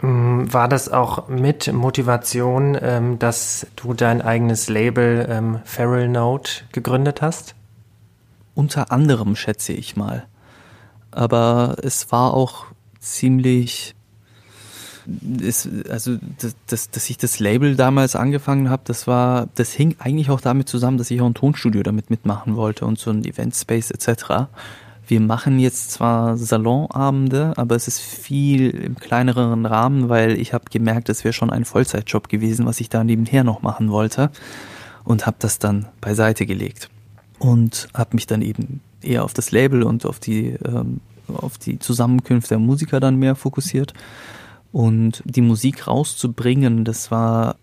Mm, 0.04 0.52
war 0.52 0.68
das 0.68 0.88
auch 0.88 1.28
mit 1.28 1.72
Motivation, 1.72 2.76
ähm, 2.80 3.18
dass 3.18 3.66
du 3.76 3.94
dein 3.94 4.22
eigenes 4.22 4.68
Label 4.68 5.26
ähm, 5.28 5.60
Feral 5.64 6.08
Note 6.08 6.64
gegründet 6.72 7.22
hast? 7.22 7.54
Unter 8.54 8.92
anderem 8.92 9.34
schätze 9.34 9.72
ich 9.72 9.96
mal 9.96 10.26
aber 11.14 11.76
es 11.82 12.10
war 12.12 12.34
auch 12.34 12.66
ziemlich 13.00 13.94
ist, 15.38 15.68
also 15.90 16.16
das, 16.38 16.56
das, 16.66 16.90
dass 16.90 17.10
ich 17.10 17.18
das 17.18 17.38
Label 17.38 17.76
damals 17.76 18.16
angefangen 18.16 18.70
habe, 18.70 18.84
das 18.86 19.06
war, 19.06 19.48
das 19.54 19.70
hing 19.72 19.96
eigentlich 19.98 20.30
auch 20.30 20.40
damit 20.40 20.66
zusammen, 20.66 20.96
dass 20.96 21.10
ich 21.10 21.20
auch 21.20 21.26
ein 21.26 21.34
Tonstudio 21.34 21.82
damit 21.82 22.08
mitmachen 22.08 22.56
wollte 22.56 22.86
und 22.86 22.98
so 22.98 23.10
ein 23.10 23.22
Eventspace 23.22 23.90
etc. 23.90 24.48
Wir 25.06 25.20
machen 25.20 25.58
jetzt 25.58 25.90
zwar 25.90 26.36
Salonabende, 26.36 27.52
aber 27.56 27.76
es 27.76 27.88
ist 27.88 28.00
viel 28.00 28.70
im 28.70 28.96
kleineren 28.96 29.66
Rahmen, 29.66 30.08
weil 30.08 30.40
ich 30.40 30.54
habe 30.54 30.64
gemerkt, 30.70 31.08
es 31.08 31.24
wäre 31.24 31.34
schon 31.34 31.50
ein 31.50 31.64
Vollzeitjob 31.64 32.28
gewesen, 32.28 32.64
was 32.64 32.80
ich 32.80 32.88
da 32.88 33.04
nebenher 33.04 33.44
noch 33.44 33.62
machen 33.62 33.90
wollte 33.90 34.30
und 35.04 35.26
habe 35.26 35.36
das 35.40 35.58
dann 35.58 35.86
beiseite 36.00 36.46
gelegt 36.46 36.88
und 37.38 37.88
habe 37.92 38.14
mich 38.14 38.26
dann 38.26 38.42
eben 38.42 38.80
eher 39.02 39.24
auf 39.24 39.34
das 39.34 39.50
Label 39.50 39.82
und 39.82 40.06
auf 40.06 40.18
die, 40.18 40.56
ähm, 40.64 41.00
auf 41.28 41.58
die 41.58 41.78
Zusammenkünfte 41.78 42.50
der 42.50 42.58
Musiker 42.58 43.00
dann 43.00 43.16
mehr 43.16 43.34
fokussiert. 43.34 43.92
Und 44.72 45.22
die 45.24 45.42
Musik 45.42 45.86
rauszubringen, 45.86 46.84
das 46.84 47.10
war, 47.10 47.56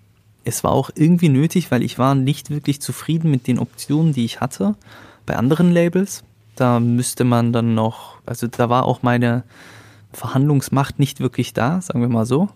es 0.46 0.64
war 0.64 0.72
auch 0.72 0.92
irgendwie 0.96 1.30
nötig, 1.30 1.72
weil 1.72 1.84
ich 1.84 2.00
war 2.00 2.16
nicht 2.16 2.50
wirklich 2.50 2.80
zufrieden 2.80 3.30
mit 3.30 3.48
den 3.48 3.60
Optionen, 3.60 4.14
die 4.14 4.24
ich 4.24 4.40
hatte 4.40 4.76
bei 5.26 5.36
anderen 5.36 5.72
Labels. 5.72 6.24
Da 6.62 6.80
müsste 6.80 7.24
man 7.24 7.54
dann 7.54 7.74
noch, 7.74 8.18
also 8.24 8.46
da 8.46 8.70
war 8.70 8.86
auch 8.86 9.02
meine 9.02 9.44
Verhandlungsmacht 10.14 11.00
nicht 11.00 11.20
wirklich 11.20 11.54
da, 11.54 11.82
sagen 11.82 12.02
wir 12.02 12.08
mal 12.08 12.28
so. 12.28 12.50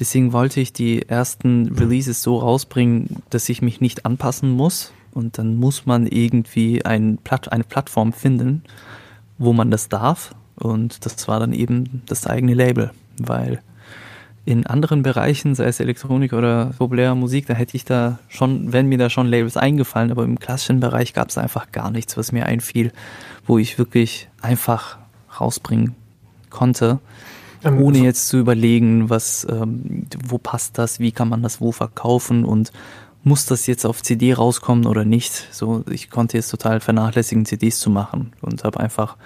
Deswegen 0.00 0.32
wollte 0.32 0.58
ich 0.58 0.72
die 0.72 1.08
ersten 1.08 1.68
Releases 1.76 2.24
so 2.24 2.38
rausbringen, 2.38 3.22
dass 3.30 3.48
ich 3.48 3.62
mich 3.62 3.80
nicht 3.80 4.04
anpassen 4.04 4.50
muss, 4.50 4.92
und 5.12 5.38
dann 5.38 5.54
muss 5.54 5.86
man 5.86 6.06
irgendwie 6.06 6.84
ein 6.84 7.18
Platt, 7.22 7.52
eine 7.52 7.62
Plattform 7.62 8.12
finden, 8.12 8.64
wo 9.38 9.52
man 9.52 9.70
das 9.70 9.88
darf. 9.88 10.34
Und 10.56 11.06
das 11.06 11.28
war 11.28 11.38
dann 11.38 11.52
eben 11.52 12.02
das 12.06 12.26
eigene 12.26 12.54
Label, 12.54 12.90
weil 13.18 13.62
in 14.44 14.66
anderen 14.66 15.02
Bereichen, 15.02 15.54
sei 15.54 15.66
es 15.66 15.80
Elektronik 15.80 16.32
oder 16.32 16.72
populäre 16.78 17.14
Musik, 17.14 17.46
da 17.46 17.54
hätte 17.54 17.76
ich 17.76 17.84
da 17.84 18.18
schon, 18.28 18.72
wenn 18.72 18.86
mir 18.86 18.98
da 18.98 19.10
schon 19.10 19.26
Labels 19.26 19.56
eingefallen, 19.56 20.10
aber 20.10 20.24
im 20.24 20.38
klassischen 20.38 20.80
Bereich 20.80 21.12
gab 21.12 21.28
es 21.28 21.38
einfach 21.38 21.72
gar 21.72 21.90
nichts, 21.90 22.16
was 22.16 22.32
mir 22.32 22.46
einfiel, 22.46 22.92
wo 23.46 23.58
ich 23.58 23.78
wirklich 23.78 24.28
einfach 24.40 24.98
rausbringen 25.38 25.94
konnte, 26.48 26.98
ähm, 27.62 27.80
ohne 27.80 27.98
jetzt 27.98 28.28
zu 28.28 28.38
überlegen, 28.38 29.10
was, 29.10 29.46
ähm, 29.48 30.06
wo 30.26 30.38
passt 30.38 30.78
das, 30.78 31.00
wie 31.00 31.12
kann 31.12 31.28
man 31.28 31.42
das 31.42 31.60
wo 31.60 31.72
verkaufen 31.72 32.44
und 32.44 32.72
muss 33.22 33.44
das 33.44 33.66
jetzt 33.66 33.84
auf 33.84 34.02
CD 34.02 34.32
rauskommen 34.32 34.86
oder 34.86 35.04
nicht. 35.04 35.48
So, 35.52 35.84
ich 35.90 36.08
konnte 36.08 36.38
jetzt 36.38 36.48
total 36.48 36.80
vernachlässigen, 36.80 37.44
CDs 37.44 37.78
zu 37.78 37.90
machen 37.90 38.32
und 38.40 38.64
habe 38.64 38.80
einfach 38.80 39.16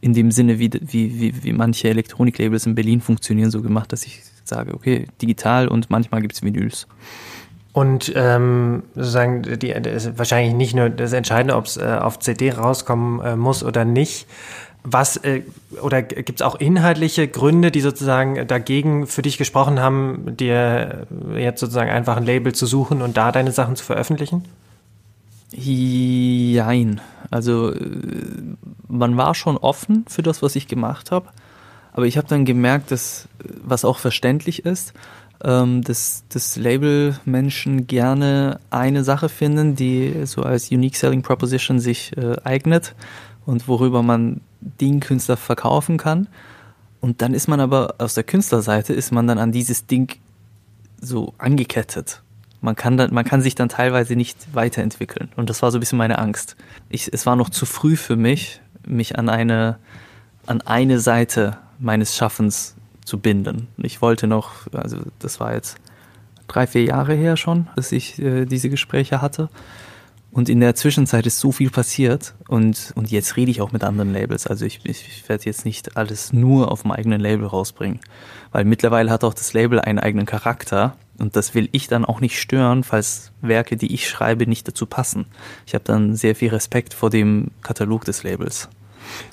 in 0.00 0.12
dem 0.12 0.30
Sinne, 0.30 0.58
wie, 0.58 0.70
wie, 0.72 1.20
wie, 1.20 1.44
wie 1.44 1.52
manche 1.52 1.88
Elektroniklabels 1.88 2.66
in 2.66 2.74
Berlin 2.74 3.00
funktionieren, 3.00 3.50
so 3.50 3.62
gemacht, 3.62 3.92
dass 3.92 4.04
ich 4.04 4.20
sage, 4.48 4.74
okay, 4.74 5.06
digital 5.20 5.68
und 5.68 5.90
manchmal 5.90 6.20
gibt's 6.20 6.42
Vinyls. 6.42 6.86
Und 7.72 8.12
ähm, 8.16 8.82
sozusagen 8.94 9.42
die, 9.42 9.72
wahrscheinlich 10.16 10.54
nicht 10.54 10.74
nur 10.74 10.90
das 10.90 11.12
Entscheidende, 11.12 11.54
ob 11.54 11.66
es 11.66 11.76
äh, 11.76 11.98
auf 12.00 12.18
CD 12.18 12.50
rauskommen 12.50 13.20
äh, 13.20 13.36
muss 13.36 13.62
oder 13.62 13.84
nicht. 13.84 14.26
Was 14.82 15.16
äh, 15.18 15.42
oder 15.82 16.02
gibt 16.02 16.40
es 16.40 16.42
auch 16.42 16.56
inhaltliche 16.56 17.28
Gründe, 17.28 17.70
die 17.70 17.80
sozusagen 17.80 18.46
dagegen 18.46 19.06
für 19.06 19.22
dich 19.22 19.38
gesprochen 19.38 19.80
haben, 19.80 20.36
dir 20.36 21.06
jetzt 21.36 21.60
sozusagen 21.60 21.90
einfach 21.90 22.16
ein 22.16 22.24
Label 22.24 22.54
zu 22.54 22.66
suchen 22.66 23.02
und 23.02 23.16
da 23.16 23.32
deine 23.32 23.52
Sachen 23.52 23.76
zu 23.76 23.84
veröffentlichen? 23.84 24.44
Jein. 25.52 27.00
Also 27.30 27.72
äh, 27.72 27.78
man 28.88 29.16
war 29.16 29.34
schon 29.34 29.56
offen 29.56 30.04
für 30.08 30.22
das, 30.22 30.42
was 30.42 30.56
ich 30.56 30.68
gemacht 30.68 31.10
habe, 31.10 31.28
aber 31.98 32.06
ich 32.06 32.16
habe 32.16 32.28
dann 32.28 32.44
gemerkt, 32.44 32.92
dass 32.92 33.26
was 33.64 33.84
auch 33.84 33.98
verständlich 33.98 34.64
ist, 34.64 34.92
ähm, 35.42 35.82
dass 35.82 36.22
das 36.28 36.54
Label-Menschen 36.54 37.88
gerne 37.88 38.60
eine 38.70 39.02
Sache 39.02 39.28
finden, 39.28 39.74
die 39.74 40.24
so 40.24 40.44
als 40.44 40.70
Unique 40.70 40.94
Selling 40.94 41.22
Proposition 41.22 41.80
sich 41.80 42.16
äh, 42.16 42.36
eignet 42.44 42.94
und 43.46 43.66
worüber 43.66 44.04
man 44.04 44.42
den 44.60 45.00
Künstler 45.00 45.36
verkaufen 45.36 45.96
kann. 45.98 46.28
Und 47.00 47.20
dann 47.20 47.34
ist 47.34 47.48
man 47.48 47.58
aber 47.58 47.96
aus 47.98 48.14
der 48.14 48.22
Künstlerseite 48.22 48.92
ist 48.92 49.10
man 49.10 49.26
dann 49.26 49.38
an 49.38 49.50
dieses 49.50 49.86
Ding 49.86 50.20
so 51.00 51.34
angekettet. 51.36 52.22
Man 52.60 52.76
kann, 52.76 52.96
dann, 52.96 53.12
man 53.12 53.24
kann 53.24 53.42
sich 53.42 53.56
dann 53.56 53.68
teilweise 53.68 54.14
nicht 54.14 54.54
weiterentwickeln. 54.54 55.30
Und 55.34 55.50
das 55.50 55.62
war 55.62 55.72
so 55.72 55.78
ein 55.78 55.80
bisschen 55.80 55.98
meine 55.98 56.20
Angst. 56.20 56.54
Ich, 56.90 57.12
es 57.12 57.26
war 57.26 57.34
noch 57.34 57.50
zu 57.50 57.66
früh 57.66 57.96
für 57.96 58.14
mich, 58.14 58.60
mich 58.86 59.18
an 59.18 59.28
eine, 59.28 59.80
an 60.46 60.60
eine 60.60 61.00
Seite 61.00 61.58
meines 61.78 62.16
Schaffens 62.16 62.76
zu 63.04 63.18
binden. 63.18 63.68
Ich 63.78 64.02
wollte 64.02 64.26
noch, 64.26 64.66
also 64.72 64.98
das 65.18 65.40
war 65.40 65.54
jetzt 65.54 65.76
drei, 66.46 66.66
vier 66.66 66.84
Jahre 66.84 67.14
her 67.14 67.36
schon, 67.36 67.68
dass 67.76 67.92
ich 67.92 68.18
äh, 68.18 68.44
diese 68.44 68.70
Gespräche 68.70 69.22
hatte. 69.22 69.48
Und 70.30 70.50
in 70.50 70.60
der 70.60 70.74
Zwischenzeit 70.74 71.26
ist 71.26 71.40
so 71.40 71.52
viel 71.52 71.70
passiert 71.70 72.34
und, 72.48 72.92
und 72.94 73.10
jetzt 73.10 73.36
rede 73.36 73.50
ich 73.50 73.62
auch 73.62 73.72
mit 73.72 73.82
anderen 73.82 74.12
Labels. 74.12 74.46
Also 74.46 74.66
ich, 74.66 74.80
ich 74.84 75.26
werde 75.26 75.46
jetzt 75.46 75.64
nicht 75.64 75.96
alles 75.96 76.34
nur 76.34 76.70
auf 76.70 76.82
dem 76.82 76.92
eigenen 76.92 77.20
Label 77.20 77.46
rausbringen, 77.46 78.00
weil 78.52 78.64
mittlerweile 78.64 79.10
hat 79.10 79.24
auch 79.24 79.32
das 79.32 79.54
Label 79.54 79.80
einen 79.80 79.98
eigenen 79.98 80.26
Charakter 80.26 80.96
und 81.18 81.34
das 81.34 81.54
will 81.54 81.70
ich 81.72 81.88
dann 81.88 82.04
auch 82.04 82.20
nicht 82.20 82.38
stören, 82.38 82.84
falls 82.84 83.32
Werke, 83.40 83.78
die 83.78 83.92
ich 83.92 84.08
schreibe, 84.08 84.46
nicht 84.46 84.68
dazu 84.68 84.84
passen. 84.84 85.26
Ich 85.66 85.74
habe 85.74 85.84
dann 85.84 86.14
sehr 86.14 86.36
viel 86.36 86.50
Respekt 86.50 86.92
vor 86.92 87.08
dem 87.08 87.50
Katalog 87.62 88.04
des 88.04 88.22
Labels. 88.22 88.68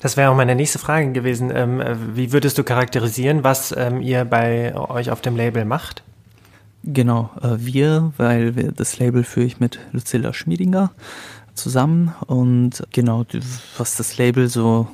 Das 0.00 0.16
wäre 0.16 0.30
auch 0.30 0.36
meine 0.36 0.54
nächste 0.54 0.78
Frage 0.78 1.12
gewesen. 1.12 1.52
Ähm, 1.54 1.82
wie 2.14 2.32
würdest 2.32 2.58
du 2.58 2.64
charakterisieren, 2.64 3.44
was 3.44 3.74
ähm, 3.76 4.02
ihr 4.02 4.24
bei 4.24 4.74
euch 4.74 5.10
auf 5.10 5.20
dem 5.20 5.36
Label 5.36 5.64
macht? 5.64 6.02
Genau, 6.84 7.30
äh, 7.42 7.56
wir, 7.58 8.12
weil 8.16 8.54
wir, 8.54 8.72
das 8.72 8.98
Label 8.98 9.24
führe 9.24 9.46
ich 9.46 9.58
mit 9.58 9.80
Lucilla 9.92 10.32
Schmiedinger 10.32 10.92
zusammen 11.54 12.14
und 12.26 12.86
genau, 12.92 13.24
was 13.76 13.96
das 13.96 14.18
Label 14.18 14.48
so 14.48 14.86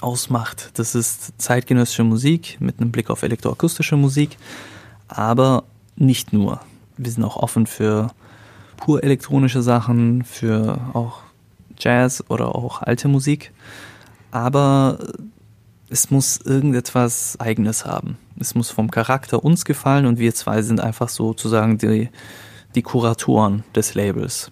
ausmacht, 0.00 0.70
das 0.74 0.94
ist 0.94 1.40
zeitgenössische 1.40 2.04
Musik 2.04 2.58
mit 2.60 2.80
einem 2.80 2.92
Blick 2.92 3.10
auf 3.10 3.22
elektroakustische 3.22 3.96
Musik, 3.96 4.36
aber 5.08 5.64
nicht 5.96 6.32
nur. 6.32 6.60
Wir 6.96 7.10
sind 7.10 7.24
auch 7.24 7.36
offen 7.36 7.66
für 7.66 8.12
pur 8.76 9.02
elektronische 9.02 9.62
Sachen, 9.62 10.24
für 10.24 10.78
auch 10.92 11.20
Jazz 11.78 12.24
oder 12.28 12.54
auch 12.54 12.82
alte 12.82 13.08
Musik, 13.08 13.52
aber 14.30 14.98
es 15.88 16.10
muss 16.10 16.38
irgendetwas 16.38 17.38
Eigenes 17.40 17.84
haben. 17.84 18.16
Es 18.38 18.54
muss 18.54 18.70
vom 18.70 18.90
Charakter 18.90 19.44
uns 19.44 19.64
gefallen 19.64 20.06
und 20.06 20.18
wir 20.18 20.34
zwei 20.34 20.62
sind 20.62 20.80
einfach 20.80 21.08
sozusagen 21.08 21.78
die, 21.78 22.08
die 22.74 22.82
Kuratoren 22.82 23.64
des 23.74 23.94
Labels. 23.94 24.50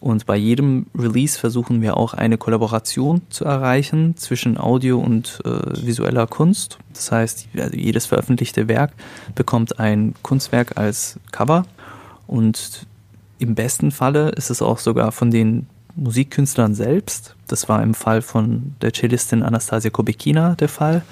Und 0.00 0.26
bei 0.26 0.36
jedem 0.36 0.86
Release 0.98 1.38
versuchen 1.38 1.80
wir 1.80 1.96
auch 1.96 2.12
eine 2.12 2.36
Kollaboration 2.36 3.22
zu 3.30 3.44
erreichen 3.44 4.16
zwischen 4.16 4.58
Audio 4.58 4.98
und 4.98 5.38
äh, 5.44 5.86
visueller 5.86 6.26
Kunst. 6.26 6.78
Das 6.92 7.12
heißt, 7.12 7.46
also 7.56 7.76
jedes 7.76 8.06
veröffentlichte 8.06 8.66
Werk 8.66 8.94
bekommt 9.36 9.78
ein 9.78 10.14
Kunstwerk 10.22 10.76
als 10.76 11.20
Cover 11.30 11.66
und 12.26 12.88
im 13.38 13.54
besten 13.54 13.92
Falle 13.92 14.30
ist 14.30 14.50
es 14.50 14.60
auch 14.60 14.78
sogar 14.78 15.12
von 15.12 15.30
den 15.30 15.68
Musikkünstlern 15.94 16.74
selbst. 16.74 17.36
Das 17.48 17.68
war 17.68 17.82
im 17.82 17.94
Fall 17.94 18.22
von 18.22 18.74
der 18.80 18.92
Cellistin 18.92 19.42
Anastasia 19.42 19.90
Kobekina 19.90 20.54
der 20.54 20.68
Fall 20.68 21.02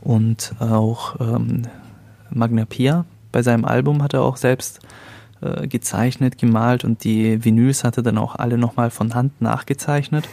und 0.00 0.54
auch 0.58 1.20
ähm, 1.20 1.62
Magna 2.30 2.64
Pia 2.64 3.04
bei 3.32 3.42
seinem 3.42 3.64
Album 3.64 4.02
hat 4.02 4.14
er 4.14 4.22
auch 4.22 4.36
selbst 4.36 4.80
äh, 5.40 5.66
gezeichnet, 5.68 6.38
gemalt 6.38 6.84
und 6.84 7.04
die 7.04 7.44
Vinyls 7.44 7.84
hat 7.84 7.96
er 7.96 8.02
dann 8.02 8.18
auch 8.18 8.36
alle 8.36 8.58
nochmal 8.58 8.90
von 8.90 9.14
Hand 9.14 9.40
nachgezeichnet. 9.40 10.28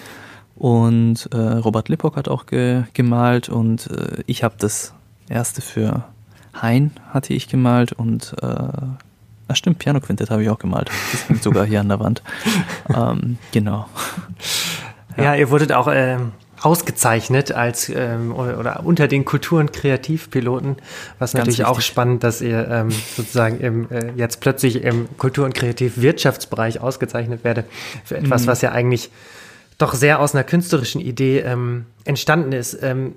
Und 0.55 1.29
äh, 1.33 1.37
Robert 1.37 1.89
Lippock 1.89 2.15
hat 2.15 2.29
auch 2.29 2.45
ge 2.45 2.83
gemalt 2.93 3.49
und 3.49 3.91
äh, 3.91 4.23
ich 4.25 4.43
habe 4.43 4.55
das 4.57 4.93
erste 5.27 5.61
für 5.61 6.05
Hein 6.53 6.91
hatte 7.13 7.33
ich 7.33 7.49
gemalt 7.49 7.91
und 7.91 8.33
äh, 8.41 8.67
Ach 9.47 9.55
stimmt, 9.55 9.79
Piano 9.79 9.99
Quintett 9.99 10.29
habe 10.31 10.43
ich 10.43 10.49
auch 10.49 10.59
gemalt. 10.59 10.89
Das 11.11 11.29
hängt 11.29 11.43
sogar 11.43 11.65
hier 11.65 11.79
an 11.81 11.89
der 11.89 11.99
Wand. 11.99 12.21
Ähm, 12.87 13.39
genau. 13.51 13.87
Ja. 15.17 15.23
ja. 15.23 15.35
ihr 15.35 15.49
wurdet 15.49 15.71
auch 15.71 15.89
ähm, 15.91 16.33
ausgezeichnet 16.61 17.51
als 17.51 17.89
ähm, 17.89 18.33
oder, 18.33 18.59
oder, 18.59 18.85
unter 18.85 19.07
den 19.07 19.25
Kulturen 19.25 19.71
Kreativpiloten, 19.71 20.77
was 21.19 21.31
Ganz 21.31 21.33
natürlich 21.33 21.59
wichtig. 21.59 21.65
auch 21.65 21.81
spannend, 21.81 22.23
dass 22.23 22.41
ihr 22.41 22.67
ähm, 22.69 22.89
sozusagen 22.89 23.59
im, 23.59 23.91
äh, 23.91 24.11
jetzt 24.15 24.39
plötzlich 24.39 24.83
im 24.83 25.07
Kultur- 25.17 25.45
und 25.45 25.53
Kreativwirtschaftsbereich 25.53 26.79
ausgezeichnet 26.79 27.43
werde 27.43 27.65
für 28.03 28.17
etwas, 28.17 28.43
mhm. 28.43 28.47
was 28.47 28.61
ja 28.61 28.71
eigentlich 28.71 29.09
doch 29.77 29.93
sehr 29.93 30.19
aus 30.19 30.33
einer 30.33 30.43
künstlerischen 30.43 31.01
Idee 31.01 31.39
ähm, 31.39 31.85
entstanden 32.05 32.51
ist. 32.51 32.81
Ähm, 32.81 33.13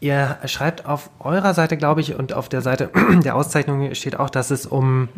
ihr 0.00 0.38
schreibt 0.46 0.86
auf 0.86 1.10
eurer 1.20 1.54
Seite, 1.54 1.76
glaube 1.76 2.00
ich, 2.00 2.14
und 2.14 2.32
auf 2.32 2.48
der 2.48 2.60
Seite 2.60 2.90
der 3.24 3.36
Auszeichnung 3.36 3.94
steht 3.94 4.18
auch, 4.18 4.30
dass 4.30 4.50
es 4.50 4.66
um 4.66 5.08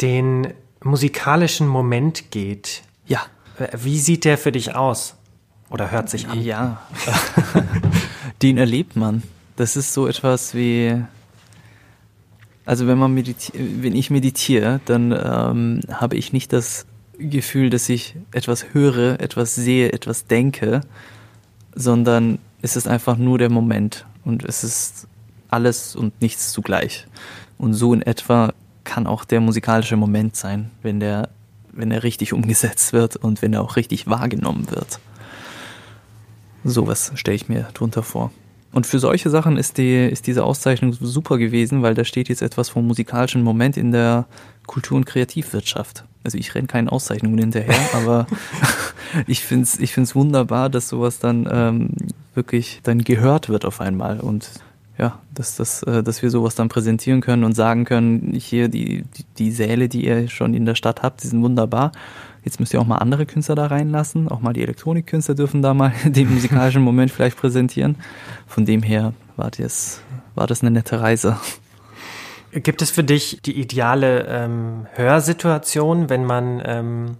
den 0.00 0.48
musikalischen 0.82 1.66
Moment 1.66 2.30
geht. 2.30 2.82
Ja. 3.06 3.20
Wie 3.76 3.98
sieht 3.98 4.24
der 4.24 4.38
für 4.38 4.52
dich 4.52 4.74
aus? 4.74 5.16
Oder 5.70 5.90
hört 5.90 6.10
sich 6.10 6.28
an? 6.28 6.42
Ja. 6.42 6.82
den 8.42 8.58
erlebt 8.58 8.96
man. 8.96 9.22
Das 9.56 9.76
ist 9.76 9.92
so 9.94 10.06
etwas 10.06 10.54
wie. 10.54 11.02
Also 12.64 12.86
wenn 12.86 12.98
man 12.98 13.16
wenn 13.16 13.96
ich 13.96 14.10
meditiere, 14.10 14.80
dann 14.84 15.12
ähm, 15.12 15.80
habe 15.90 16.16
ich 16.16 16.32
nicht 16.32 16.52
das 16.52 16.86
Gefühl, 17.18 17.70
dass 17.70 17.88
ich 17.88 18.14
etwas 18.32 18.66
höre, 18.72 19.20
etwas 19.20 19.54
sehe, 19.54 19.92
etwas 19.92 20.26
denke, 20.26 20.82
sondern 21.74 22.38
es 22.60 22.76
ist 22.76 22.86
einfach 22.86 23.16
nur 23.16 23.38
der 23.38 23.50
Moment 23.50 24.06
und 24.24 24.44
es 24.44 24.62
ist 24.62 25.08
alles 25.48 25.96
und 25.96 26.20
nichts 26.22 26.52
zugleich. 26.52 27.06
Und 27.58 27.74
so 27.74 27.92
in 27.92 28.02
etwa 28.02 28.52
kann 28.84 29.06
auch 29.06 29.24
der 29.24 29.40
musikalische 29.40 29.96
Moment 29.96 30.36
sein, 30.36 30.70
wenn 30.82 31.00
der, 31.00 31.28
wenn 31.72 31.90
er 31.90 32.02
richtig 32.02 32.32
umgesetzt 32.32 32.92
wird 32.92 33.16
und 33.16 33.42
wenn 33.42 33.52
er 33.52 33.62
auch 33.62 33.76
richtig 33.76 34.06
wahrgenommen 34.06 34.70
wird. 34.70 35.00
Sowas 36.64 37.12
stelle 37.14 37.34
ich 37.34 37.48
mir 37.48 37.68
drunter 37.74 38.02
vor. 38.02 38.30
Und 38.72 38.86
für 38.86 38.98
solche 38.98 39.28
Sachen 39.28 39.58
ist, 39.58 39.76
die, 39.76 40.06
ist 40.06 40.26
diese 40.26 40.44
Auszeichnung 40.44 40.94
super 40.94 41.36
gewesen, 41.36 41.82
weil 41.82 41.94
da 41.94 42.04
steht 42.04 42.28
jetzt 42.28 42.40
etwas 42.40 42.70
vom 42.70 42.86
musikalischen 42.86 43.42
Moment 43.42 43.76
in 43.76 43.92
der 43.92 44.26
Kultur- 44.66 44.96
und 44.96 45.04
Kreativwirtschaft. 45.04 46.04
Also 46.24 46.38
ich 46.38 46.54
renne 46.54 46.68
keinen 46.68 46.88
Auszeichnungen 46.88 47.38
hinterher, 47.38 47.78
aber 47.92 48.26
ich 49.26 49.44
finde 49.44 49.64
es 49.64 49.78
ich 49.78 49.92
find's 49.92 50.14
wunderbar, 50.14 50.70
dass 50.70 50.88
sowas 50.88 51.18
dann 51.18 51.46
ähm, 51.50 51.90
wirklich 52.34 52.80
dann 52.82 53.04
gehört 53.04 53.50
wird 53.50 53.66
auf 53.66 53.80
einmal. 53.80 54.20
Und 54.20 54.48
ja, 55.02 55.18
dass, 55.34 55.56
dass, 55.56 55.82
äh, 55.82 56.04
dass 56.04 56.22
wir 56.22 56.30
sowas 56.30 56.54
dann 56.54 56.68
präsentieren 56.68 57.20
können 57.20 57.42
und 57.42 57.54
sagen 57.54 57.84
können, 57.84 58.34
hier 58.34 58.68
die, 58.68 59.02
die, 59.02 59.24
die 59.36 59.50
Säle, 59.50 59.88
die 59.88 60.06
ihr 60.06 60.28
schon 60.28 60.54
in 60.54 60.64
der 60.64 60.76
Stadt 60.76 61.02
habt, 61.02 61.24
die 61.24 61.26
sind 61.26 61.42
wunderbar. 61.42 61.90
Jetzt 62.44 62.60
müsst 62.60 62.72
ihr 62.72 62.80
auch 62.80 62.86
mal 62.86 62.98
andere 62.98 63.26
Künstler 63.26 63.56
da 63.56 63.66
reinlassen. 63.66 64.28
Auch 64.28 64.40
mal 64.40 64.52
die 64.52 64.62
Elektronikkünstler 64.62 65.34
dürfen 65.34 65.60
da 65.60 65.74
mal 65.74 65.92
den 66.04 66.32
musikalischen 66.32 66.82
Moment 66.82 67.10
vielleicht 67.10 67.36
präsentieren. 67.36 67.96
Von 68.46 68.64
dem 68.64 68.82
her 68.84 69.12
war 69.36 69.50
das, 69.50 70.02
war 70.36 70.46
das 70.46 70.62
eine 70.62 70.70
nette 70.70 71.00
Reise. 71.00 71.36
Gibt 72.52 72.80
es 72.80 72.92
für 72.92 73.02
dich 73.02 73.40
die 73.44 73.60
ideale 73.60 74.26
ähm, 74.28 74.86
Hörsituation, 74.94 76.10
wenn 76.10 76.24
man 76.24 76.62
ähm, 76.64 77.16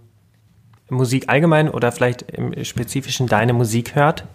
Musik 0.89 1.25
allgemein 1.27 1.69
oder 1.69 1.91
vielleicht 1.91 2.21
im 2.31 2.63
Spezifischen 2.63 3.27
deine 3.27 3.51
Musik 3.51 3.95
hört? 3.95 4.25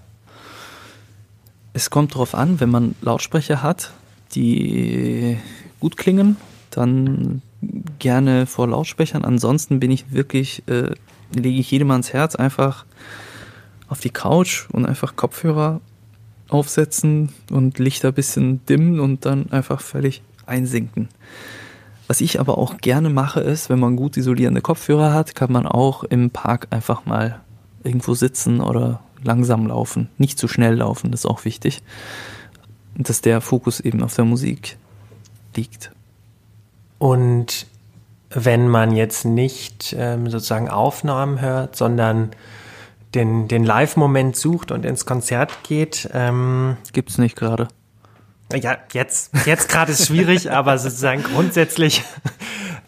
Es 1.73 1.91
kommt 1.91 2.15
darauf 2.15 2.35
an, 2.35 2.61
wenn 2.61 2.71
man 2.71 2.95
Lautsprecher 3.03 3.63
hat, 3.63 3.93
die 4.35 5.39
gut 5.81 5.97
klingen, 5.97 6.37
dann 6.71 7.43
gerne 7.99 8.47
vor 8.47 8.69
Lautsprechern. 8.69 9.25
Ansonsten 9.25 9.81
bin 9.81 9.91
ich 9.91 10.13
wirklich, 10.13 10.63
äh, 10.67 10.95
lege 11.35 11.59
ich 11.59 11.71
jedem 11.71 11.91
ans 11.91 12.13
Herz, 12.13 12.35
einfach 12.35 12.85
auf 13.89 14.01
die 14.01 14.11
Couch 14.11 14.67
und 14.71 14.87
einfach 14.87 15.17
Kopfhörer 15.17 15.81
aufsetzen 16.49 17.31
und 17.51 17.79
Lichter 17.79 18.09
ein 18.09 18.15
bisschen 18.15 18.65
dimmen 18.67 19.01
und 19.01 19.27
dann 19.27 19.51
einfach 19.51 19.81
völlig 19.81 20.23
einsinken. 20.47 21.09
Was 22.07 22.23
ich 22.23 22.41
aber 22.41 22.57
auch 22.57 22.79
gerne 22.79 23.11
mache, 23.11 23.41
ist, 23.41 23.69
wenn 23.69 23.79
man 23.79 23.97
gut 23.97 24.17
isolierende 24.17 24.63
Kopfhörer 24.63 25.13
hat, 25.13 25.35
kann 25.35 25.53
man 25.53 25.67
auch 25.67 26.05
im 26.05 26.31
Park 26.31 26.69
einfach 26.71 27.05
mal 27.05 27.41
irgendwo 27.85 28.15
sitzen 28.15 28.61
oder 28.61 29.01
langsam 29.23 29.67
laufen. 29.67 30.09
Nicht 30.19 30.39
zu 30.39 30.49
schnell 30.49 30.77
laufen, 30.77 31.11
das 31.11 31.21
ist 31.21 31.27
auch 31.27 31.45
wichtig. 31.45 31.83
Dass 32.97 33.21
der 33.21 33.41
Fokus 33.41 33.81
eben 33.81 34.03
auf 34.03 34.15
der 34.15 34.25
Musik 34.25 34.77
liegt. 35.55 35.93
Und 36.99 37.67
wenn 38.31 38.69
man 38.69 38.95
jetzt 38.95 39.25
nicht 39.25 39.95
ähm, 39.97 40.29
sozusagen 40.31 40.69
Aufnahmen 40.69 41.41
hört, 41.41 41.77
sondern 41.77 42.31
den, 43.15 43.49
den 43.49 43.65
Live-Moment 43.65 44.37
sucht 44.37 44.71
und 44.71 44.85
ins 44.85 45.07
Konzert 45.07 45.63
geht. 45.63 46.09
Ähm, 46.13 46.77
Gibt 46.93 47.11
es 47.11 47.19
nicht 47.19 47.37
gerade. 47.37 47.69
Ja, 48.53 48.79
jetzt, 48.93 49.31
jetzt 49.45 49.69
gerade 49.69 49.93
ist 49.93 50.07
schwierig, 50.07 50.51
aber 50.51 50.79
sozusagen 50.79 51.23
grundsätzlich, 51.23 52.03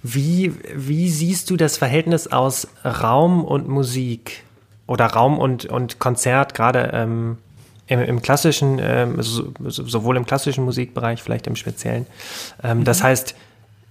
wie, 0.02 0.54
wie 0.74 1.10
siehst 1.10 1.50
du 1.50 1.56
das 1.56 1.76
Verhältnis 1.76 2.26
aus 2.28 2.68
Raum 2.84 3.44
und 3.44 3.68
Musik 3.68 4.44
oder 4.90 5.06
Raum 5.06 5.38
und, 5.38 5.66
und 5.66 6.00
Konzert, 6.00 6.52
gerade 6.52 6.90
ähm, 6.92 7.38
im, 7.86 8.00
im 8.00 8.22
klassischen, 8.22 8.80
ähm, 8.82 9.22
so, 9.22 9.52
sowohl 9.68 10.16
im 10.16 10.26
klassischen 10.26 10.64
Musikbereich, 10.64 11.22
vielleicht 11.22 11.46
im 11.46 11.54
speziellen? 11.54 12.06
Ähm, 12.60 12.82
das 12.82 12.98
mhm. 12.98 13.04
heißt, 13.04 13.36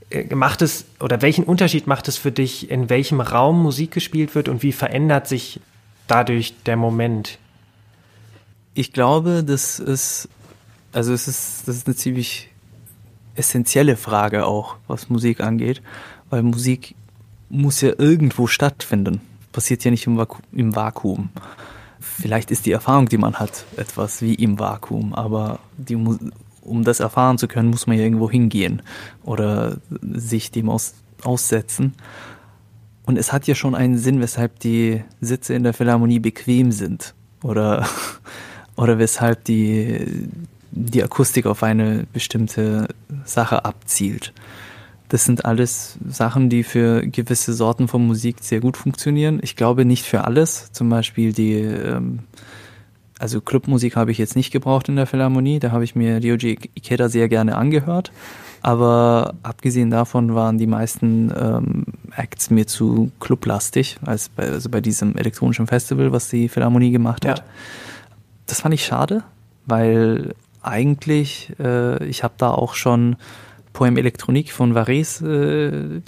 äh, 0.09 0.35
macht 0.35 0.61
es 0.61 0.83
oder 0.99 1.21
welchen 1.21 1.45
Unterschied 1.45 1.87
macht 1.87 2.09
es 2.09 2.17
für 2.17 2.33
dich, 2.33 2.69
in 2.69 2.89
welchem 2.89 3.21
Raum 3.21 3.63
Musik 3.63 3.91
gespielt 3.91 4.35
wird 4.35 4.49
und 4.49 4.61
wie 4.61 4.73
verändert 4.73 5.29
sich 5.29 5.61
dadurch 6.07 6.53
der 6.65 6.75
Moment? 6.75 7.39
Ich 8.73 8.91
glaube, 8.91 9.45
das 9.45 9.79
ist, 9.79 10.27
also 10.91 11.13
es 11.13 11.29
ist, 11.29 11.65
das 11.65 11.77
ist 11.77 11.87
eine 11.87 11.95
ziemlich 11.95 12.49
essentielle 13.35 13.95
Frage 13.95 14.45
auch, 14.45 14.75
was 14.89 15.09
Musik 15.09 15.39
angeht, 15.39 15.81
weil 16.29 16.43
Musik 16.43 16.93
muss 17.47 17.79
ja 17.79 17.93
irgendwo 17.97 18.47
stattfinden. 18.47 19.21
Passiert 19.60 19.84
ja 19.84 19.91
nicht 19.91 20.07
im, 20.07 20.16
Vaku 20.16 20.39
im 20.53 20.74
Vakuum. 20.74 21.32
Vielleicht 21.99 22.49
ist 22.49 22.66
die 22.66 22.72
Erfahrung, 22.72 23.10
die 23.10 23.18
man 23.18 23.41
hat, 23.41 23.66
etwas 23.76 24.22
wie 24.22 24.34
im 24.34 24.57
Vakuum, 24.57 25.14
aber 25.14 25.60
die, 25.76 25.97
um 26.62 26.86
das 26.86 27.01
erfahren 27.01 27.38
zu 27.38 27.49
können, 27.49 27.70
muss 27.70 27.86
man 27.86 27.97
ja 27.97 28.05
irgendwo 28.05 28.32
hingehen 28.32 28.82
oder 29.22 29.76
sich 30.01 30.51
dem 30.51 30.70
aus, 30.70 30.93
aussetzen. 31.26 31.93
Und 33.05 33.18
es 33.18 33.34
hat 33.34 33.47
ja 33.47 33.55
schon 33.55 33.76
einen 33.76 33.97
Sinn, 33.97 34.22
weshalb 34.22 34.62
die 34.62 35.03
Sitze 35.20 35.55
in 35.55 35.64
der 35.64 35.74
Philharmonie 35.74 36.20
bequem 36.20 36.72
sind 36.72 37.14
oder, 37.43 37.86
oder 38.78 38.97
weshalb 38.97 39.43
die, 39.43 40.30
die 40.72 41.03
Akustik 41.03 41.47
auf 41.47 41.64
eine 41.64 42.07
bestimmte 42.14 42.88
Sache 43.26 43.66
abzielt. 43.66 44.32
Das 45.10 45.26
sind 45.26 45.43
alles 45.43 45.97
Sachen, 46.07 46.49
die 46.49 46.64
für 46.64 47.05
gewisse 47.05 47.53
Sorten 47.53 47.88
von 47.88 48.05
Musik 48.05 48.38
sehr 48.41 48.60
gut 48.60 48.78
funktionieren. 48.78 49.39
Ich 49.41 49.55
glaube 49.55 49.84
nicht 49.84 50.05
für 50.05 50.24
alles. 50.24 50.72
Zum 50.72 50.88
Beispiel 50.88 51.34
die, 51.34 51.55
ähm, 51.55 52.20
also 53.18 53.41
Clubmusik 53.41 53.95
habe 53.95 54.12
ich 54.12 54.20
jetzt 54.20 54.36
nicht 54.36 54.51
gebraucht 54.51 54.88
in 54.88 54.95
der 54.95 55.07
Philharmonie. 55.07 55.60
Da 55.60 55.72
habe 55.72 55.84
ich 55.84 55.95
mir 55.95 56.24
Ryoji 56.24 56.60
Ikeda 56.76 57.10
sehr 57.10 57.28
gerne 57.28 57.57
angehört. 57.57 58.12
Aber 58.62 59.34
abgesehen 59.41 59.89
davon 59.89 60.36
waren 60.36 60.60
die 60.60 60.68
meisten 60.68 61.34
ähm, 61.36 61.86
Acts 62.16 62.51
mir 62.51 62.68
zu 62.68 63.12
clublastig, 63.20 63.97
als 64.05 64.30
bei, 64.30 64.43
also 64.43 64.70
bei 64.70 64.82
diesem 64.82 65.16
elektronischen 65.16 65.66
Festival, 65.66 66.12
was 66.12 66.30
die 66.30 66.49
Philharmonie 66.49 66.91
gemacht 66.91 67.26
hat. 67.26 67.39
Ja. 67.39 67.45
Das 68.45 68.62
fand 68.62 68.76
ich 68.76 68.86
schade, 68.86 69.24
weil 69.66 70.36
eigentlich, 70.62 71.53
äh, 71.60 72.03
ich 72.05 72.24
habe 72.24 72.34
da 72.38 72.51
auch 72.51 72.74
schon 72.74 73.16
Poem 73.80 73.95
Elektronik 73.95 74.51
von 74.51 74.75
Vares 74.75 75.21
äh, 75.21 76.01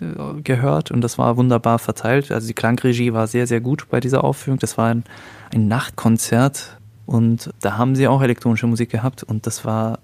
gehört 0.44 0.92
und 0.92 1.00
das 1.00 1.18
war 1.18 1.38
wunderbar 1.38 1.80
verteilt. 1.80 2.30
Also 2.30 2.46
die 2.46 2.54
Klangregie 2.54 3.14
war 3.14 3.28
sehr, 3.28 3.48
sehr 3.48 3.62
gut 3.62 3.88
bei 3.90 4.02
dieser 4.02 4.26
Aufführung. 4.26 4.60
Das 4.60 4.78
war 4.78 4.90
ein, 4.90 5.06
ein 5.54 5.70
Nachtkonzert 5.70 6.78
und 7.06 7.50
da 7.62 7.78
haben 7.78 7.96
sie 7.96 8.10
auch 8.10 8.22
elektronische 8.22 8.68
Musik 8.68 8.90
gehabt 8.90 9.24
und 9.24 9.48
das 9.48 9.64
war, 9.64 10.00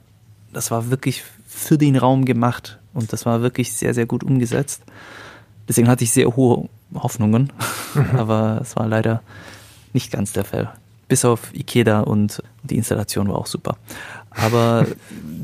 das 0.53 0.71
war 0.71 0.89
wirklich 0.91 1.25
für 1.45 1.77
den 1.77 1.97
Raum 1.97 2.23
gemacht 2.23 2.79
und 2.93 3.11
das 3.11 3.25
war 3.25 3.41
wirklich 3.41 3.73
sehr, 3.73 3.93
sehr 3.93 4.05
gut 4.05 4.23
umgesetzt. 4.23 4.83
Deswegen 5.67 5.89
hatte 5.89 6.05
ich 6.05 6.11
sehr 6.11 6.37
hohe 6.37 6.69
Hoffnungen, 6.95 7.51
mhm. 7.95 8.05
aber 8.17 8.59
es 8.61 8.77
war 8.77 8.87
leider 8.87 9.21
nicht 9.91 10.09
ganz 10.09 10.31
der 10.31 10.45
Fall. 10.45 10.71
Bis 11.09 11.25
auf 11.25 11.53
Ikeda 11.53 11.99
und 11.99 12.41
die 12.63 12.77
Installation 12.77 13.27
war 13.27 13.35
auch 13.35 13.45
super. 13.45 13.75
Aber 14.37 14.85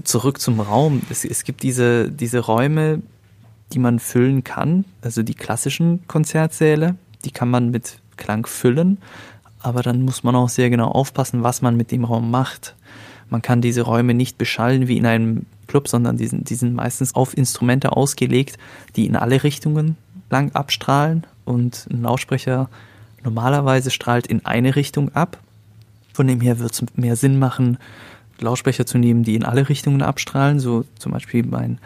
zurück 0.04 0.40
zum 0.40 0.60
Raum. 0.60 1.02
Es, 1.10 1.26
es 1.26 1.44
gibt 1.44 1.64
diese, 1.64 2.10
diese 2.12 2.40
Räume, 2.40 3.02
die 3.72 3.80
man 3.80 4.00
füllen 4.00 4.44
kann, 4.44 4.86
also 5.02 5.24
die 5.24 5.34
klassischen 5.34 6.08
Konzertsäle, 6.08 6.96
die 7.26 7.32
kann 7.32 7.50
man 7.50 7.72
mit 7.72 7.98
Klang 8.18 8.46
füllen, 8.46 9.00
aber 9.60 9.82
dann 9.82 10.04
muss 10.04 10.24
man 10.24 10.36
auch 10.36 10.50
sehr 10.50 10.70
genau 10.70 10.90
aufpassen, 10.90 11.42
was 11.42 11.62
man 11.62 11.76
mit 11.76 11.92
dem 11.92 12.04
Raum 12.04 12.30
macht. 12.30 12.76
Man 13.30 13.42
kann 13.42 13.62
diese 13.62 13.82
Räume 13.82 14.14
nicht 14.14 14.38
beschallen 14.38 14.88
wie 14.88 14.98
in 14.98 15.06
einem 15.06 15.46
Club, 15.68 15.88
sondern 15.88 16.18
die 16.18 16.28
sind, 16.28 16.50
die 16.50 16.56
sind 16.56 16.76
meistens 16.76 17.16
auf 17.16 17.36
Instrumente 17.36 17.94
ausgelegt, 17.94 18.58
die 18.96 19.08
in 19.08 19.16
alle 19.16 19.44
Richtungen 19.44 19.98
lang 20.30 20.52
abstrahlen 20.54 21.26
und 21.46 21.88
ein 21.90 22.04
Lautsprecher 22.04 22.70
normalerweise 23.24 23.90
strahlt 23.90 24.28
in 24.28 24.46
eine 24.46 24.76
Richtung 24.76 25.16
ab. 25.16 25.40
Von 26.14 26.28
dem 26.28 26.42
her 26.42 26.60
wird 26.60 26.74
es 26.74 26.84
mehr 26.96 27.16
Sinn 27.16 27.40
machen, 27.40 27.78
Lautsprecher 28.44 28.86
zu 28.86 28.98
nehmen, 28.98 29.24
die 29.24 29.36
in 29.36 29.44
alle 29.44 29.70
Richtungen 29.70 30.02
abstrahlen, 30.02 30.60
so 30.60 30.86
zum 30.98 31.12
Beispiel 31.12 31.46
mein, 31.46 31.80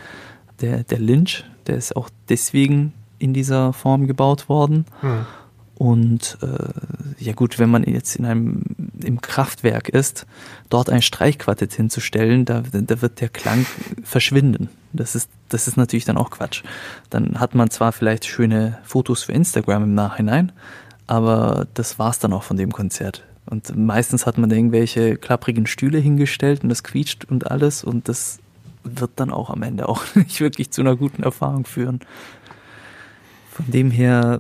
der, 0.62 0.84
der 0.84 1.00
Lynch, 1.00 1.44
der 1.68 1.78
ist 1.78 1.96
auch 1.96 2.10
deswegen 2.30 2.94
in 3.20 3.34
dieser 3.34 3.74
Form 3.74 4.08
gebaut 4.08 4.50
worden. 4.50 4.86
Hm. 5.02 5.26
Und 5.76 6.40
äh, 6.42 7.24
ja 7.24 7.34
gut, 7.34 7.60
wenn 7.60 7.70
man 7.70 7.84
jetzt 7.84 8.16
in 8.16 8.26
einem 8.26 8.64
im 9.04 9.22
Kraftwerk 9.22 9.90
ist, 9.90 10.26
dort 10.70 10.90
ein 10.90 11.04
Streichquartett 11.04 11.74
hinzustellen, 11.74 12.46
da, 12.46 12.64
da 12.72 13.02
wird 13.02 13.22
der 13.22 13.30
Klang 13.30 13.66
verschwinden. 14.04 14.70
Das 14.92 15.14
ist, 15.14 15.30
das 15.50 15.68
ist 15.68 15.78
natürlich 15.78 16.06
dann 16.06 16.18
auch 16.18 16.32
Quatsch. 16.32 16.64
Dann 17.12 17.40
hat 17.40 17.54
man 17.54 17.70
zwar 17.70 17.92
vielleicht 17.92 18.26
schöne 18.26 18.80
Fotos 18.84 19.24
für 19.24 19.34
Instagram 19.34 19.84
im 19.84 19.94
Nachhinein, 19.94 20.52
aber 21.06 21.68
das 21.76 22.00
war's 22.00 22.18
dann 22.18 22.34
auch 22.34 22.44
von 22.44 22.58
dem 22.58 22.72
Konzert. 22.72 23.24
Und 23.50 23.76
meistens 23.76 24.26
hat 24.26 24.38
man 24.38 24.52
irgendwelche 24.52 25.18
klapprigen 25.18 25.68
Stühle 25.68 26.00
hingestellt 26.00 26.64
und 26.64 26.70
das 26.70 26.84
quietscht 26.84 27.26
und 27.26 27.50
alles 27.50 27.84
und 27.84 28.08
das 28.10 28.40
wird 28.84 29.12
dann 29.16 29.32
auch 29.32 29.50
am 29.50 29.64
Ende 29.64 29.88
auch 29.90 30.04
nicht 30.16 30.40
wirklich 30.40 30.72
zu 30.72 30.82
einer 30.82 30.96
guten 30.96 31.24
Erfahrung 31.24 31.66
führen. 31.66 32.00
Von 33.50 33.72
dem 33.72 33.90
her 33.92 34.40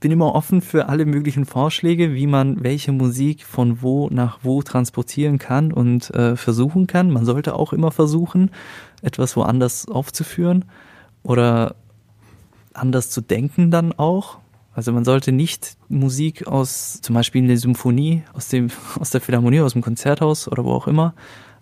bin 0.00 0.12
immer 0.12 0.34
offen 0.34 0.60
für 0.60 0.88
alle 0.88 1.06
möglichen 1.06 1.44
Vorschläge, 1.44 2.14
wie 2.14 2.26
man 2.26 2.62
welche 2.62 2.92
Musik 2.92 3.44
von 3.44 3.82
wo 3.82 4.08
nach 4.10 4.38
wo 4.42 4.62
transportieren 4.62 5.38
kann 5.38 5.72
und 5.72 6.14
äh, 6.14 6.36
versuchen 6.36 6.86
kann. 6.86 7.10
Man 7.10 7.24
sollte 7.24 7.54
auch 7.54 7.72
immer 7.72 7.90
versuchen, 7.90 8.50
etwas 9.02 9.36
woanders 9.36 9.88
aufzuführen 9.88 10.66
oder 11.22 11.74
anders 12.74 13.10
zu 13.10 13.20
denken 13.20 13.70
dann 13.70 13.92
auch. 13.92 14.38
Also 14.78 14.92
man 14.92 15.04
sollte 15.04 15.32
nicht 15.32 15.76
Musik 15.88 16.46
aus 16.46 17.00
zum 17.02 17.16
Beispiel 17.16 17.42
eine 17.42 17.56
Symphonie 17.56 18.22
aus 18.32 18.46
dem 18.46 18.68
aus 19.00 19.10
der 19.10 19.20
Philharmonie, 19.20 19.58
aus 19.60 19.72
dem 19.72 19.82
Konzerthaus 19.82 20.46
oder 20.46 20.64
wo 20.64 20.70
auch 20.70 20.86
immer 20.86 21.14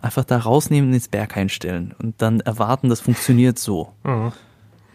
einfach 0.02 0.22
da 0.22 0.36
rausnehmen 0.36 0.90
und 0.90 0.94
ins 0.94 1.08
Berg 1.08 1.34
einstellen 1.34 1.94
und 1.98 2.20
dann 2.20 2.40
erwarten, 2.40 2.90
das 2.90 3.00
funktioniert 3.00 3.58
so. 3.58 3.94
Mhm. 4.04 4.32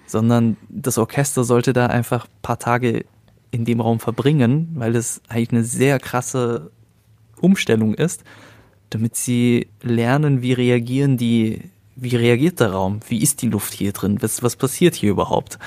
Sondern 0.05 0.57
das 0.69 0.99
Orchester 0.99 1.43
sollte 1.43 1.74
da 1.74 1.88
einfach 1.88 2.28
paar 2.43 2.59
Tage 2.59 3.05
in 3.49 3.65
dem 3.65 3.82
Raum 3.82 3.99
verbringen, 3.99 4.69
weil 4.76 4.95
es 4.95 5.24
eigentlich 5.28 5.53
eine 5.53 5.63
sehr 5.63 5.97
krasse 5.97 6.69
Umstellung 7.39 7.95
ist, 7.95 8.24
damit 8.91 9.15
sie 9.15 9.67
lernen, 9.82 10.43
wie 10.43 10.53
reagieren 10.53 11.17
die, 11.17 11.72
wie 11.95 12.15
reagiert 12.15 12.59
der 12.59 12.74
Raum, 12.74 12.99
wie 13.07 13.19
ist 13.19 13.41
die 13.41 13.49
Luft 13.49 13.74
hier 13.74 13.93
drin, 13.93 14.19
was, 14.22 14.43
was 14.43 14.55
passiert 14.57 14.93
hier 14.93 15.09
überhaupt. 15.09 15.57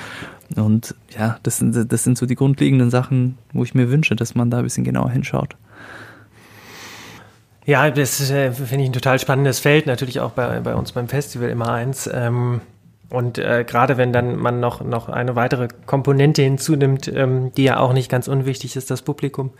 Und 0.55 0.95
ja, 1.17 1.39
das 1.43 1.57
sind, 1.57 1.91
das 1.91 2.03
sind 2.03 2.17
so 2.17 2.25
die 2.25 2.35
grundlegenden 2.35 2.89
Sachen, 2.89 3.37
wo 3.53 3.63
ich 3.63 3.73
mir 3.73 3.89
wünsche, 3.89 4.15
dass 4.15 4.35
man 4.35 4.49
da 4.49 4.59
ein 4.59 4.63
bisschen 4.63 4.83
genauer 4.83 5.09
hinschaut. 5.09 5.55
Ja, 7.65 7.89
das 7.89 8.29
äh, 8.29 8.51
finde 8.51 8.83
ich 8.83 8.89
ein 8.89 8.93
total 8.93 9.17
spannendes 9.17 9.59
Feld, 9.59 9.87
natürlich 9.87 10.19
auch 10.19 10.31
bei, 10.31 10.59
bei 10.59 10.75
uns 10.75 10.91
beim 10.91 11.07
Festival 11.07 11.49
immer 11.49 11.71
eins. 11.71 12.09
Ähm 12.11 12.61
und 13.09 13.37
äh, 13.37 13.63
gerade 13.67 13.97
wenn 13.97 14.11
dann 14.13 14.35
man 14.35 14.59
noch, 14.59 14.83
noch 14.83 15.09
eine 15.09 15.35
weitere 15.35 15.67
Komponente 15.85 16.41
hinzunimmt, 16.41 17.07
ähm, 17.07 17.51
die 17.55 17.63
ja 17.63 17.77
auch 17.77 17.93
nicht 17.93 18.09
ganz 18.09 18.27
unwichtig 18.27 18.75
ist, 18.75 18.89
das 18.89 19.03
Publikum, 19.03 19.51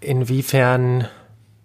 inwiefern, 0.00 1.08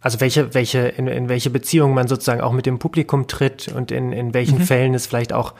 also 0.01 0.19
welche, 0.19 0.53
welche, 0.53 0.79
in, 0.79 1.07
in 1.07 1.29
welche 1.29 1.49
Beziehung 1.49 1.93
man 1.93 2.07
sozusagen 2.07 2.41
auch 2.41 2.51
mit 2.51 2.65
dem 2.65 2.79
Publikum 2.79 3.27
tritt 3.27 3.67
und 3.67 3.91
in, 3.91 4.11
in 4.11 4.33
welchen 4.33 4.59
mhm. 4.59 4.63
Fällen 4.63 4.93
es 4.93 5.07
vielleicht 5.07 5.33
auch 5.33 5.53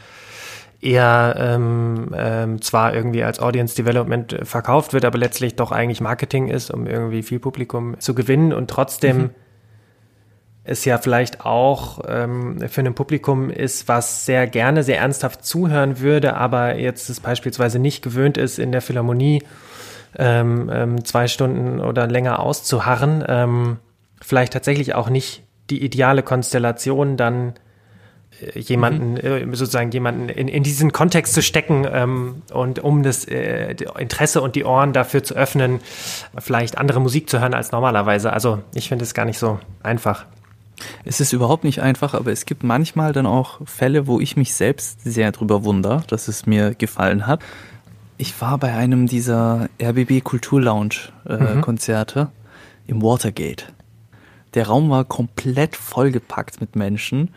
eher 0.81 1.35
ähm, 1.37 2.11
ähm, 2.15 2.61
zwar 2.61 2.93
irgendwie 2.93 3.23
als 3.23 3.39
Audience 3.39 3.75
Development 3.75 4.39
verkauft 4.43 4.93
wird, 4.93 5.05
aber 5.05 5.17
letztlich 5.17 5.55
doch 5.55 5.71
eigentlich 5.71 6.01
Marketing 6.01 6.47
ist, 6.47 6.71
um 6.71 6.85
irgendwie 6.85 7.23
viel 7.23 7.39
Publikum 7.39 7.99
zu 7.99 8.13
gewinnen. 8.13 8.53
Und 8.53 8.69
trotzdem 8.69 9.17
mhm. 9.17 9.29
es 10.63 10.85
ja 10.85 10.99
vielleicht 10.99 11.45
auch 11.45 12.01
ähm, 12.07 12.59
für 12.69 12.81
ein 12.81 12.93
Publikum 12.93 13.49
ist, 13.49 13.87
was 13.87 14.25
sehr 14.25 14.45
gerne, 14.45 14.83
sehr 14.83 14.99
ernsthaft 14.99 15.43
zuhören 15.43 15.99
würde, 15.99 16.35
aber 16.35 16.77
jetzt 16.77 17.09
es 17.09 17.19
beispielsweise 17.19 17.79
nicht 17.79 18.03
gewöhnt 18.03 18.37
ist, 18.37 18.59
in 18.59 18.71
der 18.71 18.81
Philharmonie 18.81 19.43
ähm, 20.15 20.69
ähm, 20.71 21.05
zwei 21.05 21.27
Stunden 21.27 21.79
oder 21.79 22.05
länger 22.07 22.39
auszuharren, 22.39 23.23
ähm, 23.27 23.77
vielleicht 24.21 24.53
tatsächlich 24.53 24.93
auch 24.93 25.09
nicht 25.09 25.43
die 25.69 25.83
ideale 25.83 26.23
Konstellation 26.23 27.17
dann 27.17 27.49
äh, 27.49 27.66
jemanden, 28.53 29.13
mhm. 29.13 29.55
sozusagen 29.55 29.91
jemanden 29.91 30.29
in, 30.29 30.47
in 30.47 30.63
diesen 30.63 30.91
Kontext 30.91 31.33
zu 31.33 31.41
stecken 31.41 31.87
ähm, 31.91 32.41
und 32.51 32.79
um 32.79 33.03
das 33.03 33.25
äh, 33.25 33.75
Interesse 33.97 34.41
und 34.41 34.55
die 34.55 34.63
Ohren 34.63 34.93
dafür 34.93 35.23
zu 35.23 35.35
öffnen, 35.35 35.79
vielleicht 36.37 36.77
andere 36.77 36.99
Musik 37.01 37.29
zu 37.29 37.39
hören 37.39 37.53
als 37.53 37.71
normalerweise. 37.71 38.31
Also 38.31 38.59
ich 38.73 38.89
finde 38.89 39.03
es 39.03 39.13
gar 39.13 39.25
nicht 39.25 39.39
so 39.39 39.59
einfach. 39.81 40.25
Es 41.05 41.19
ist 41.19 41.33
überhaupt 41.33 41.63
nicht 41.63 41.81
einfach, 41.81 42.13
aber 42.13 42.31
es 42.31 42.45
gibt 42.45 42.63
manchmal 42.63 43.11
dann 43.11 43.25
auch 43.25 43.59
Fälle, 43.65 44.05
wo 44.05 44.19
ich 44.19 44.37
mich 44.37 44.53
selbst 44.53 45.01
sehr 45.03 45.31
drüber 45.31 45.63
wundere, 45.63 46.03
dass 46.07 46.27
es 46.27 46.45
mir 46.45 46.75
gefallen 46.75 47.25
hat. 47.25 47.41
Ich 48.17 48.39
war 48.41 48.57
bei 48.57 48.73
einem 48.73 49.07
dieser 49.07 49.69
RBB 49.81 50.23
Kultur 50.23 50.61
Lounge 50.61 50.95
äh, 51.27 51.37
mhm. 51.37 51.61
Konzerte 51.61 52.29
im 52.85 53.01
Watergate. 53.01 53.65
Der 54.53 54.67
Raum 54.67 54.89
war 54.89 55.05
komplett 55.05 55.75
vollgepackt 55.75 56.61
mit 56.61 56.75
Menschen 56.75 57.29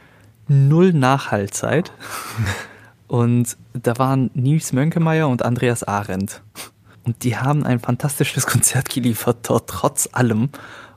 null 0.51 0.92
Nachhaltzeit. 0.92 1.92
Und 3.07 3.57
da 3.72 3.98
waren 3.98 4.30
Nils 4.34 4.72
Mönkemeyer 4.72 5.28
und 5.28 5.44
Andreas 5.44 5.84
Arendt. 5.84 6.42
Und 7.05 7.24
die 7.24 7.36
haben 7.36 7.64
ein 7.64 7.78
fantastisches 7.78 8.46
Konzert 8.46 8.90
geliefert 8.90 9.38
dort, 9.48 9.70
trotz 9.70 10.09
allem. 10.12 10.51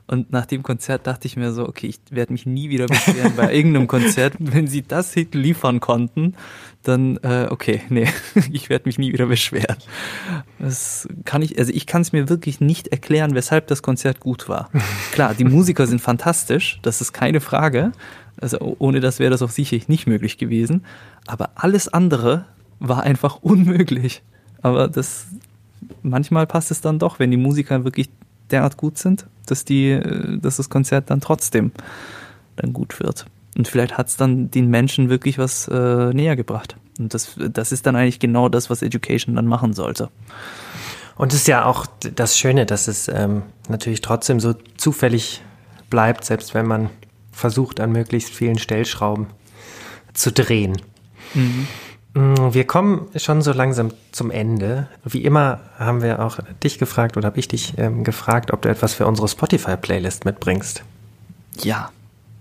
Und 0.06 0.32
nach 0.32 0.44
dem 0.44 0.62
Konzert 0.62 1.06
dachte 1.06 1.26
ich 1.26 1.36
mir 1.36 1.52
so, 1.52 1.66
okay, 1.66 1.86
ich 1.86 1.98
werde 2.10 2.32
mich 2.32 2.44
nie 2.44 2.68
wieder 2.68 2.86
beschweren 2.86 3.36
bei 3.36 3.54
irgendeinem 3.54 3.86
Konzert. 3.86 4.34
Wenn 4.38 4.66
sie 4.66 4.82
das 4.82 5.14
Hit 5.14 5.34
liefern 5.34 5.80
konnten, 5.80 6.34
dann 6.82 7.16
äh, 7.22 7.46
okay, 7.48 7.80
nee, 7.88 8.08
ich 8.52 8.68
werde 8.68 8.86
mich 8.86 8.98
nie 8.98 9.12
wieder 9.12 9.26
beschweren. 9.26 9.76
Das 10.58 11.08
kann 11.24 11.40
ich, 11.40 11.58
also 11.58 11.72
ich 11.72 11.86
kann 11.86 12.02
es 12.02 12.12
mir 12.12 12.28
wirklich 12.28 12.60
nicht 12.60 12.88
erklären, 12.88 13.34
weshalb 13.34 13.68
das 13.68 13.82
Konzert 13.82 14.20
gut 14.20 14.48
war. 14.48 14.68
Klar, 15.12 15.32
die 15.34 15.44
Musiker 15.44 15.86
sind 15.86 16.02
fantastisch, 16.02 16.80
das 16.82 17.00
ist 17.00 17.12
keine 17.12 17.40
Frage. 17.40 17.92
Also 18.40 18.76
ohne 18.78 19.00
das 19.00 19.18
wäre 19.18 19.30
das 19.30 19.42
auch 19.42 19.50
sicherlich 19.50 19.88
nicht 19.88 20.06
möglich 20.06 20.38
gewesen. 20.38 20.84
Aber 21.26 21.50
alles 21.54 21.88
andere 21.88 22.44
war 22.80 23.02
einfach 23.02 23.38
unmöglich. 23.42 24.22
Aber 24.62 24.88
das 24.88 25.26
manchmal 26.02 26.46
passt 26.46 26.70
es 26.70 26.80
dann 26.80 26.98
doch, 26.98 27.18
wenn 27.18 27.30
die 27.30 27.36
Musiker 27.36 27.84
wirklich 27.84 28.08
derart 28.50 28.76
gut 28.76 28.98
sind, 28.98 29.26
dass 29.46 29.64
die, 29.64 29.90
äh, 29.90 30.38
dass 30.38 30.56
das 30.56 30.70
Konzert 30.70 31.10
dann 31.10 31.20
trotzdem 31.20 31.72
dann 32.56 32.72
gut 32.72 33.00
wird. 33.00 33.26
Und 33.56 33.68
vielleicht 33.68 33.96
hat 33.96 34.08
es 34.08 34.16
dann 34.16 34.50
den 34.50 34.68
Menschen 34.68 35.08
wirklich 35.08 35.38
was 35.38 35.68
äh, 35.68 36.12
näher 36.12 36.36
gebracht. 36.36 36.76
Und 36.98 37.14
das, 37.14 37.36
das 37.36 37.72
ist 37.72 37.86
dann 37.86 37.96
eigentlich 37.96 38.18
genau 38.18 38.48
das, 38.48 38.70
was 38.70 38.82
Education 38.82 39.36
dann 39.36 39.46
machen 39.46 39.72
sollte. 39.72 40.10
Und 41.16 41.32
es 41.32 41.40
ist 41.40 41.48
ja 41.48 41.64
auch 41.64 41.86
das 42.14 42.36
Schöne, 42.38 42.66
dass 42.66 42.88
es 42.88 43.08
ähm, 43.08 43.42
natürlich 43.68 44.00
trotzdem 44.00 44.40
so 44.40 44.54
zufällig 44.76 45.42
bleibt, 45.88 46.24
selbst 46.24 46.54
wenn 46.54 46.66
man 46.66 46.90
versucht, 47.34 47.80
an 47.80 47.92
möglichst 47.92 48.32
vielen 48.32 48.58
Stellschrauben 48.58 49.26
zu 50.12 50.32
drehen. 50.32 50.80
Mhm. 51.34 51.66
Wir 52.14 52.64
kommen 52.64 53.08
schon 53.16 53.42
so 53.42 53.52
langsam 53.52 53.90
zum 54.12 54.30
Ende. 54.30 54.86
Wie 55.04 55.24
immer 55.24 55.58
haben 55.78 56.00
wir 56.00 56.24
auch 56.24 56.38
dich 56.62 56.78
gefragt 56.78 57.16
oder 57.16 57.26
habe 57.26 57.40
ich 57.40 57.48
dich 57.48 57.74
ähm, 57.76 58.04
gefragt, 58.04 58.52
ob 58.52 58.62
du 58.62 58.68
etwas 58.68 58.94
für 58.94 59.06
unsere 59.06 59.26
Spotify-Playlist 59.26 60.24
mitbringst. 60.24 60.84
Ja. 61.60 61.90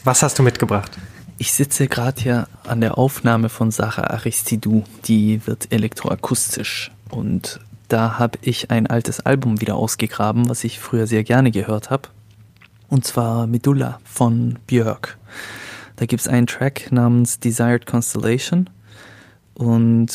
Was 0.03 0.21
hast 0.21 0.37
du 0.37 0.43
mitgebracht? 0.43 0.91
Ich 1.39 1.53
sitze 1.53 1.87
gerade 1.87 2.21
hier 2.21 2.47
an 2.67 2.81
der 2.81 2.99
Aufnahme 2.99 3.49
von 3.49 3.71
Sarah 3.71 4.11
Aristidou. 4.11 4.83
Die 5.05 5.41
wird 5.47 5.71
elektroakustisch. 5.71 6.91
Und 7.09 7.59
da 7.87 8.19
habe 8.19 8.37
ich 8.41 8.69
ein 8.69 8.85
altes 8.85 9.21
Album 9.21 9.59
wieder 9.59 9.75
ausgegraben, 9.75 10.49
was 10.49 10.63
ich 10.63 10.79
früher 10.79 11.07
sehr 11.07 11.23
gerne 11.23 11.49
gehört 11.49 11.89
habe. 11.89 12.09
Und 12.89 13.05
zwar 13.05 13.47
Medulla 13.47 13.99
von 14.03 14.59
Björk. 14.67 15.17
Da 15.95 16.05
gibt 16.05 16.21
es 16.21 16.27
einen 16.27 16.47
Track 16.47 16.91
namens 16.91 17.39
Desired 17.39 17.85
Constellation. 17.85 18.69
Und 19.53 20.09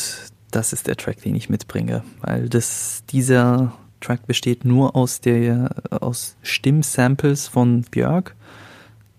das 0.51 0.73
ist 0.73 0.87
der 0.87 0.97
Track, 0.97 1.21
den 1.21 1.35
ich 1.35 1.49
mitbringe, 1.49 2.03
weil 2.21 2.49
das, 2.49 3.03
dieser 3.09 3.73
Track 4.01 4.25
besteht 4.27 4.65
nur 4.65 4.95
aus, 4.95 5.21
der, 5.21 5.75
aus 5.89 6.35
Stimmsamples 6.41 7.47
von 7.47 7.83
Björk. 7.91 8.35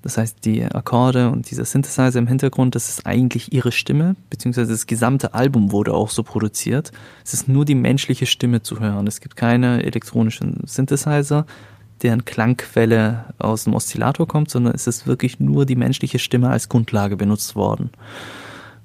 Das 0.02 0.16
heißt, 0.16 0.44
die 0.46 0.64
Akkorde 0.64 1.28
und 1.30 1.50
dieser 1.50 1.66
Synthesizer 1.66 2.18
im 2.18 2.26
Hintergrund, 2.26 2.74
das 2.74 2.88
ist 2.88 3.06
eigentlich 3.06 3.52
ihre 3.52 3.70
Stimme, 3.70 4.16
beziehungsweise 4.30 4.72
das 4.72 4.86
gesamte 4.86 5.34
Album 5.34 5.72
wurde 5.72 5.92
auch 5.92 6.08
so 6.08 6.22
produziert. 6.22 6.90
Es 7.22 7.34
ist 7.34 7.48
nur 7.48 7.66
die 7.66 7.74
menschliche 7.74 8.24
Stimme 8.24 8.62
zu 8.62 8.80
hören. 8.80 9.06
Es 9.06 9.20
gibt 9.20 9.36
keine 9.36 9.82
elektronischen 9.82 10.62
Synthesizer, 10.64 11.44
deren 12.02 12.24
Klangquelle 12.24 13.26
aus 13.38 13.64
dem 13.64 13.74
Oszillator 13.74 14.26
kommt, 14.26 14.50
sondern 14.50 14.74
es 14.74 14.86
ist 14.86 15.06
wirklich 15.06 15.40
nur 15.40 15.66
die 15.66 15.76
menschliche 15.76 16.18
Stimme 16.18 16.50
als 16.50 16.68
Grundlage 16.68 17.16
benutzt 17.16 17.56
worden. 17.56 17.90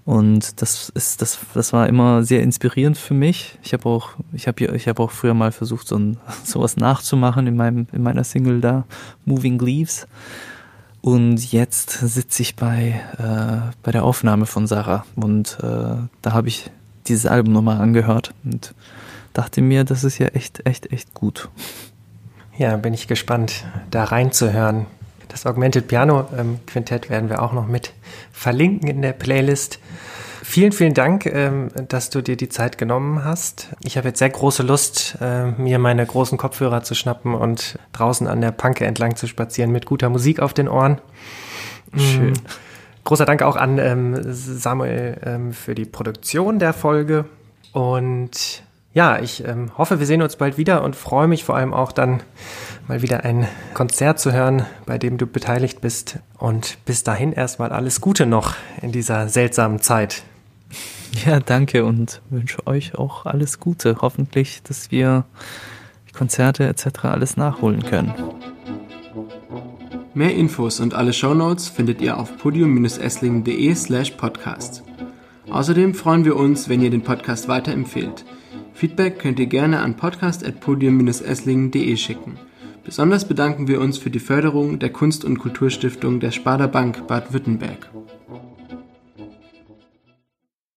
Und 0.05 0.61
das 0.61 0.89
ist, 0.89 1.21
das, 1.23 1.39
das 1.55 1.73
war 1.73 1.87
immer 1.87 2.23
sehr 2.23 2.43
inspirierend 2.43 2.95
für 2.97 3.15
mich. 3.15 3.57
Ich 3.63 3.73
habe 3.73 3.89
auch, 3.89 4.11
ich 4.33 4.47
habe 4.47 4.63
ich 4.63 4.87
habe 4.87 5.01
auch 5.01 5.09
früher 5.09 5.33
mal 5.33 5.51
versucht, 5.51 5.87
so 5.87 5.97
ein, 5.97 6.17
sowas 6.43 6.77
nachzumachen 6.77 7.47
in 7.47 7.55
meinem, 7.55 7.87
in 7.91 8.03
meiner 8.03 8.23
Single 8.23 8.61
da, 8.61 8.85
Moving 9.25 9.59
Leaves. 9.59 10.07
Und 11.01 11.51
jetzt 11.51 11.91
sitze 11.91 12.41
ich 12.41 12.55
bei, 12.55 13.01
äh, 13.17 13.73
bei 13.83 13.91
der 13.91 14.03
Aufnahme 14.03 14.45
von 14.45 14.65
Sarah 14.65 15.05
und 15.15 15.57
äh, 15.61 15.97
da 16.21 16.33
habe 16.33 16.47
ich 16.47 16.71
dieses 17.07 17.27
Album 17.27 17.53
nochmal 17.53 17.79
angehört 17.79 18.33
und 18.43 18.73
dachte 19.33 19.61
mir, 19.61 19.83
das 19.83 20.03
ist 20.03 20.17
ja 20.17 20.27
echt, 20.27 20.65
echt, 20.65 20.91
echt 20.91 21.13
gut. 21.13 21.49
Ja, 22.57 22.77
bin 22.77 22.93
ich 22.93 23.07
gespannt, 23.07 23.65
da 23.91 24.05
reinzuhören. 24.05 24.85
Das 25.27 25.45
Augmented 25.45 25.87
Piano 25.87 26.27
ähm, 26.37 26.59
Quintett 26.65 27.09
werden 27.09 27.29
wir 27.29 27.41
auch 27.41 27.51
noch 27.51 27.67
mit 27.67 27.91
verlinken 28.31 28.89
in 28.89 29.01
der 29.01 29.11
Playlist. 29.11 29.79
Vielen, 30.41 30.71
vielen 30.71 30.93
Dank, 30.93 31.25
ähm, 31.25 31.69
dass 31.89 32.11
du 32.11 32.21
dir 32.21 32.37
die 32.37 32.47
Zeit 32.47 32.77
genommen 32.77 33.25
hast. 33.25 33.69
Ich 33.83 33.97
habe 33.97 34.09
jetzt 34.09 34.19
sehr 34.19 34.29
große 34.29 34.63
Lust, 34.63 35.17
äh, 35.19 35.47
mir 35.51 35.79
meine 35.79 36.05
großen 36.05 36.37
Kopfhörer 36.37 36.83
zu 36.83 36.93
schnappen 36.93 37.33
und 37.33 37.77
draußen 37.93 38.27
an 38.27 38.41
der 38.41 38.51
Panke 38.51 38.85
entlang 38.85 39.15
zu 39.15 39.27
spazieren 39.27 39.71
mit 39.71 39.85
guter 39.85 40.09
Musik 40.09 40.39
auf 40.39 40.53
den 40.53 40.69
Ohren. 40.69 41.01
Schön. 41.97 42.29
Mm. 42.29 42.33
Großer 43.03 43.25
Dank 43.25 43.41
auch 43.41 43.55
an 43.55 43.79
ähm, 43.79 44.17
Samuel 44.21 45.17
ähm, 45.25 45.51
für 45.51 45.75
die 45.75 45.85
Produktion 45.85 46.59
der 46.59 46.73
Folge. 46.73 47.25
Und 47.73 48.63
ja, 48.95 49.19
ich 49.19 49.43
ähm, 49.45 49.71
hoffe, 49.77 49.99
wir 49.99 50.05
sehen 50.05 50.21
uns 50.21 50.37
bald 50.37 50.57
wieder 50.57 50.81
und 50.81 50.95
freue 50.95 51.27
mich 51.27 51.43
vor 51.43 51.57
allem 51.57 51.73
auch 51.73 51.91
dann 51.91 52.23
mal 52.87 53.01
wieder 53.01 53.25
ein 53.25 53.45
Konzert 53.73 54.19
zu 54.19 54.31
hören, 54.31 54.65
bei 54.85 54.97
dem 54.97 55.17
du 55.17 55.27
beteiligt 55.27 55.81
bist. 55.81 56.19
Und 56.37 56.77
bis 56.85 57.03
dahin 57.03 57.33
erstmal 57.33 57.73
alles 57.73 57.99
Gute 57.99 58.25
noch 58.25 58.55
in 58.81 58.93
dieser 58.93 59.27
seltsamen 59.27 59.81
Zeit. 59.81 60.23
Ja, 61.25 61.41
danke 61.41 61.83
und 61.83 62.21
wünsche 62.29 62.65
euch 62.67 62.95
auch 62.95 63.25
alles 63.25 63.59
Gute. 63.59 63.97
Hoffentlich, 64.01 64.63
dass 64.63 64.91
wir 64.91 65.25
Konzerte 66.13 66.65
etc. 66.65 67.03
alles 67.03 67.35
nachholen 67.35 67.83
können. 67.83 68.13
Mehr 70.13 70.33
Infos 70.33 70.79
und 70.79 70.93
alle 70.93 71.11
Shownotes 71.11 71.67
findet 71.67 72.01
ihr 72.01 72.17
auf 72.17 72.37
podium-esslingen.de 72.37 73.75
slash 73.75 74.11
podcast. 74.11 74.83
Außerdem 75.49 75.93
freuen 75.95 76.23
wir 76.23 76.37
uns, 76.37 76.69
wenn 76.69 76.81
ihr 76.81 76.89
den 76.89 77.03
Podcast 77.03 77.49
weiterempfehlt. 77.49 78.23
Feedback 78.75 79.19
könnt 79.19 79.39
ihr 79.39 79.45
gerne 79.45 79.79
an 79.79 79.95
podcast.podium-esslingen.de 79.95 81.95
schicken. 81.95 82.37
Besonders 82.83 83.25
bedanken 83.25 83.69
wir 83.69 83.79
uns 83.79 83.97
für 83.97 84.09
die 84.09 84.19
Förderung 84.19 84.79
der 84.79 84.91
Kunst- 84.91 85.23
und 85.23 85.39
Kulturstiftung 85.39 86.19
der 86.19 86.31
Sparda 86.31 86.67
Bank 86.67 87.07
Baden-Württemberg. 87.07 87.89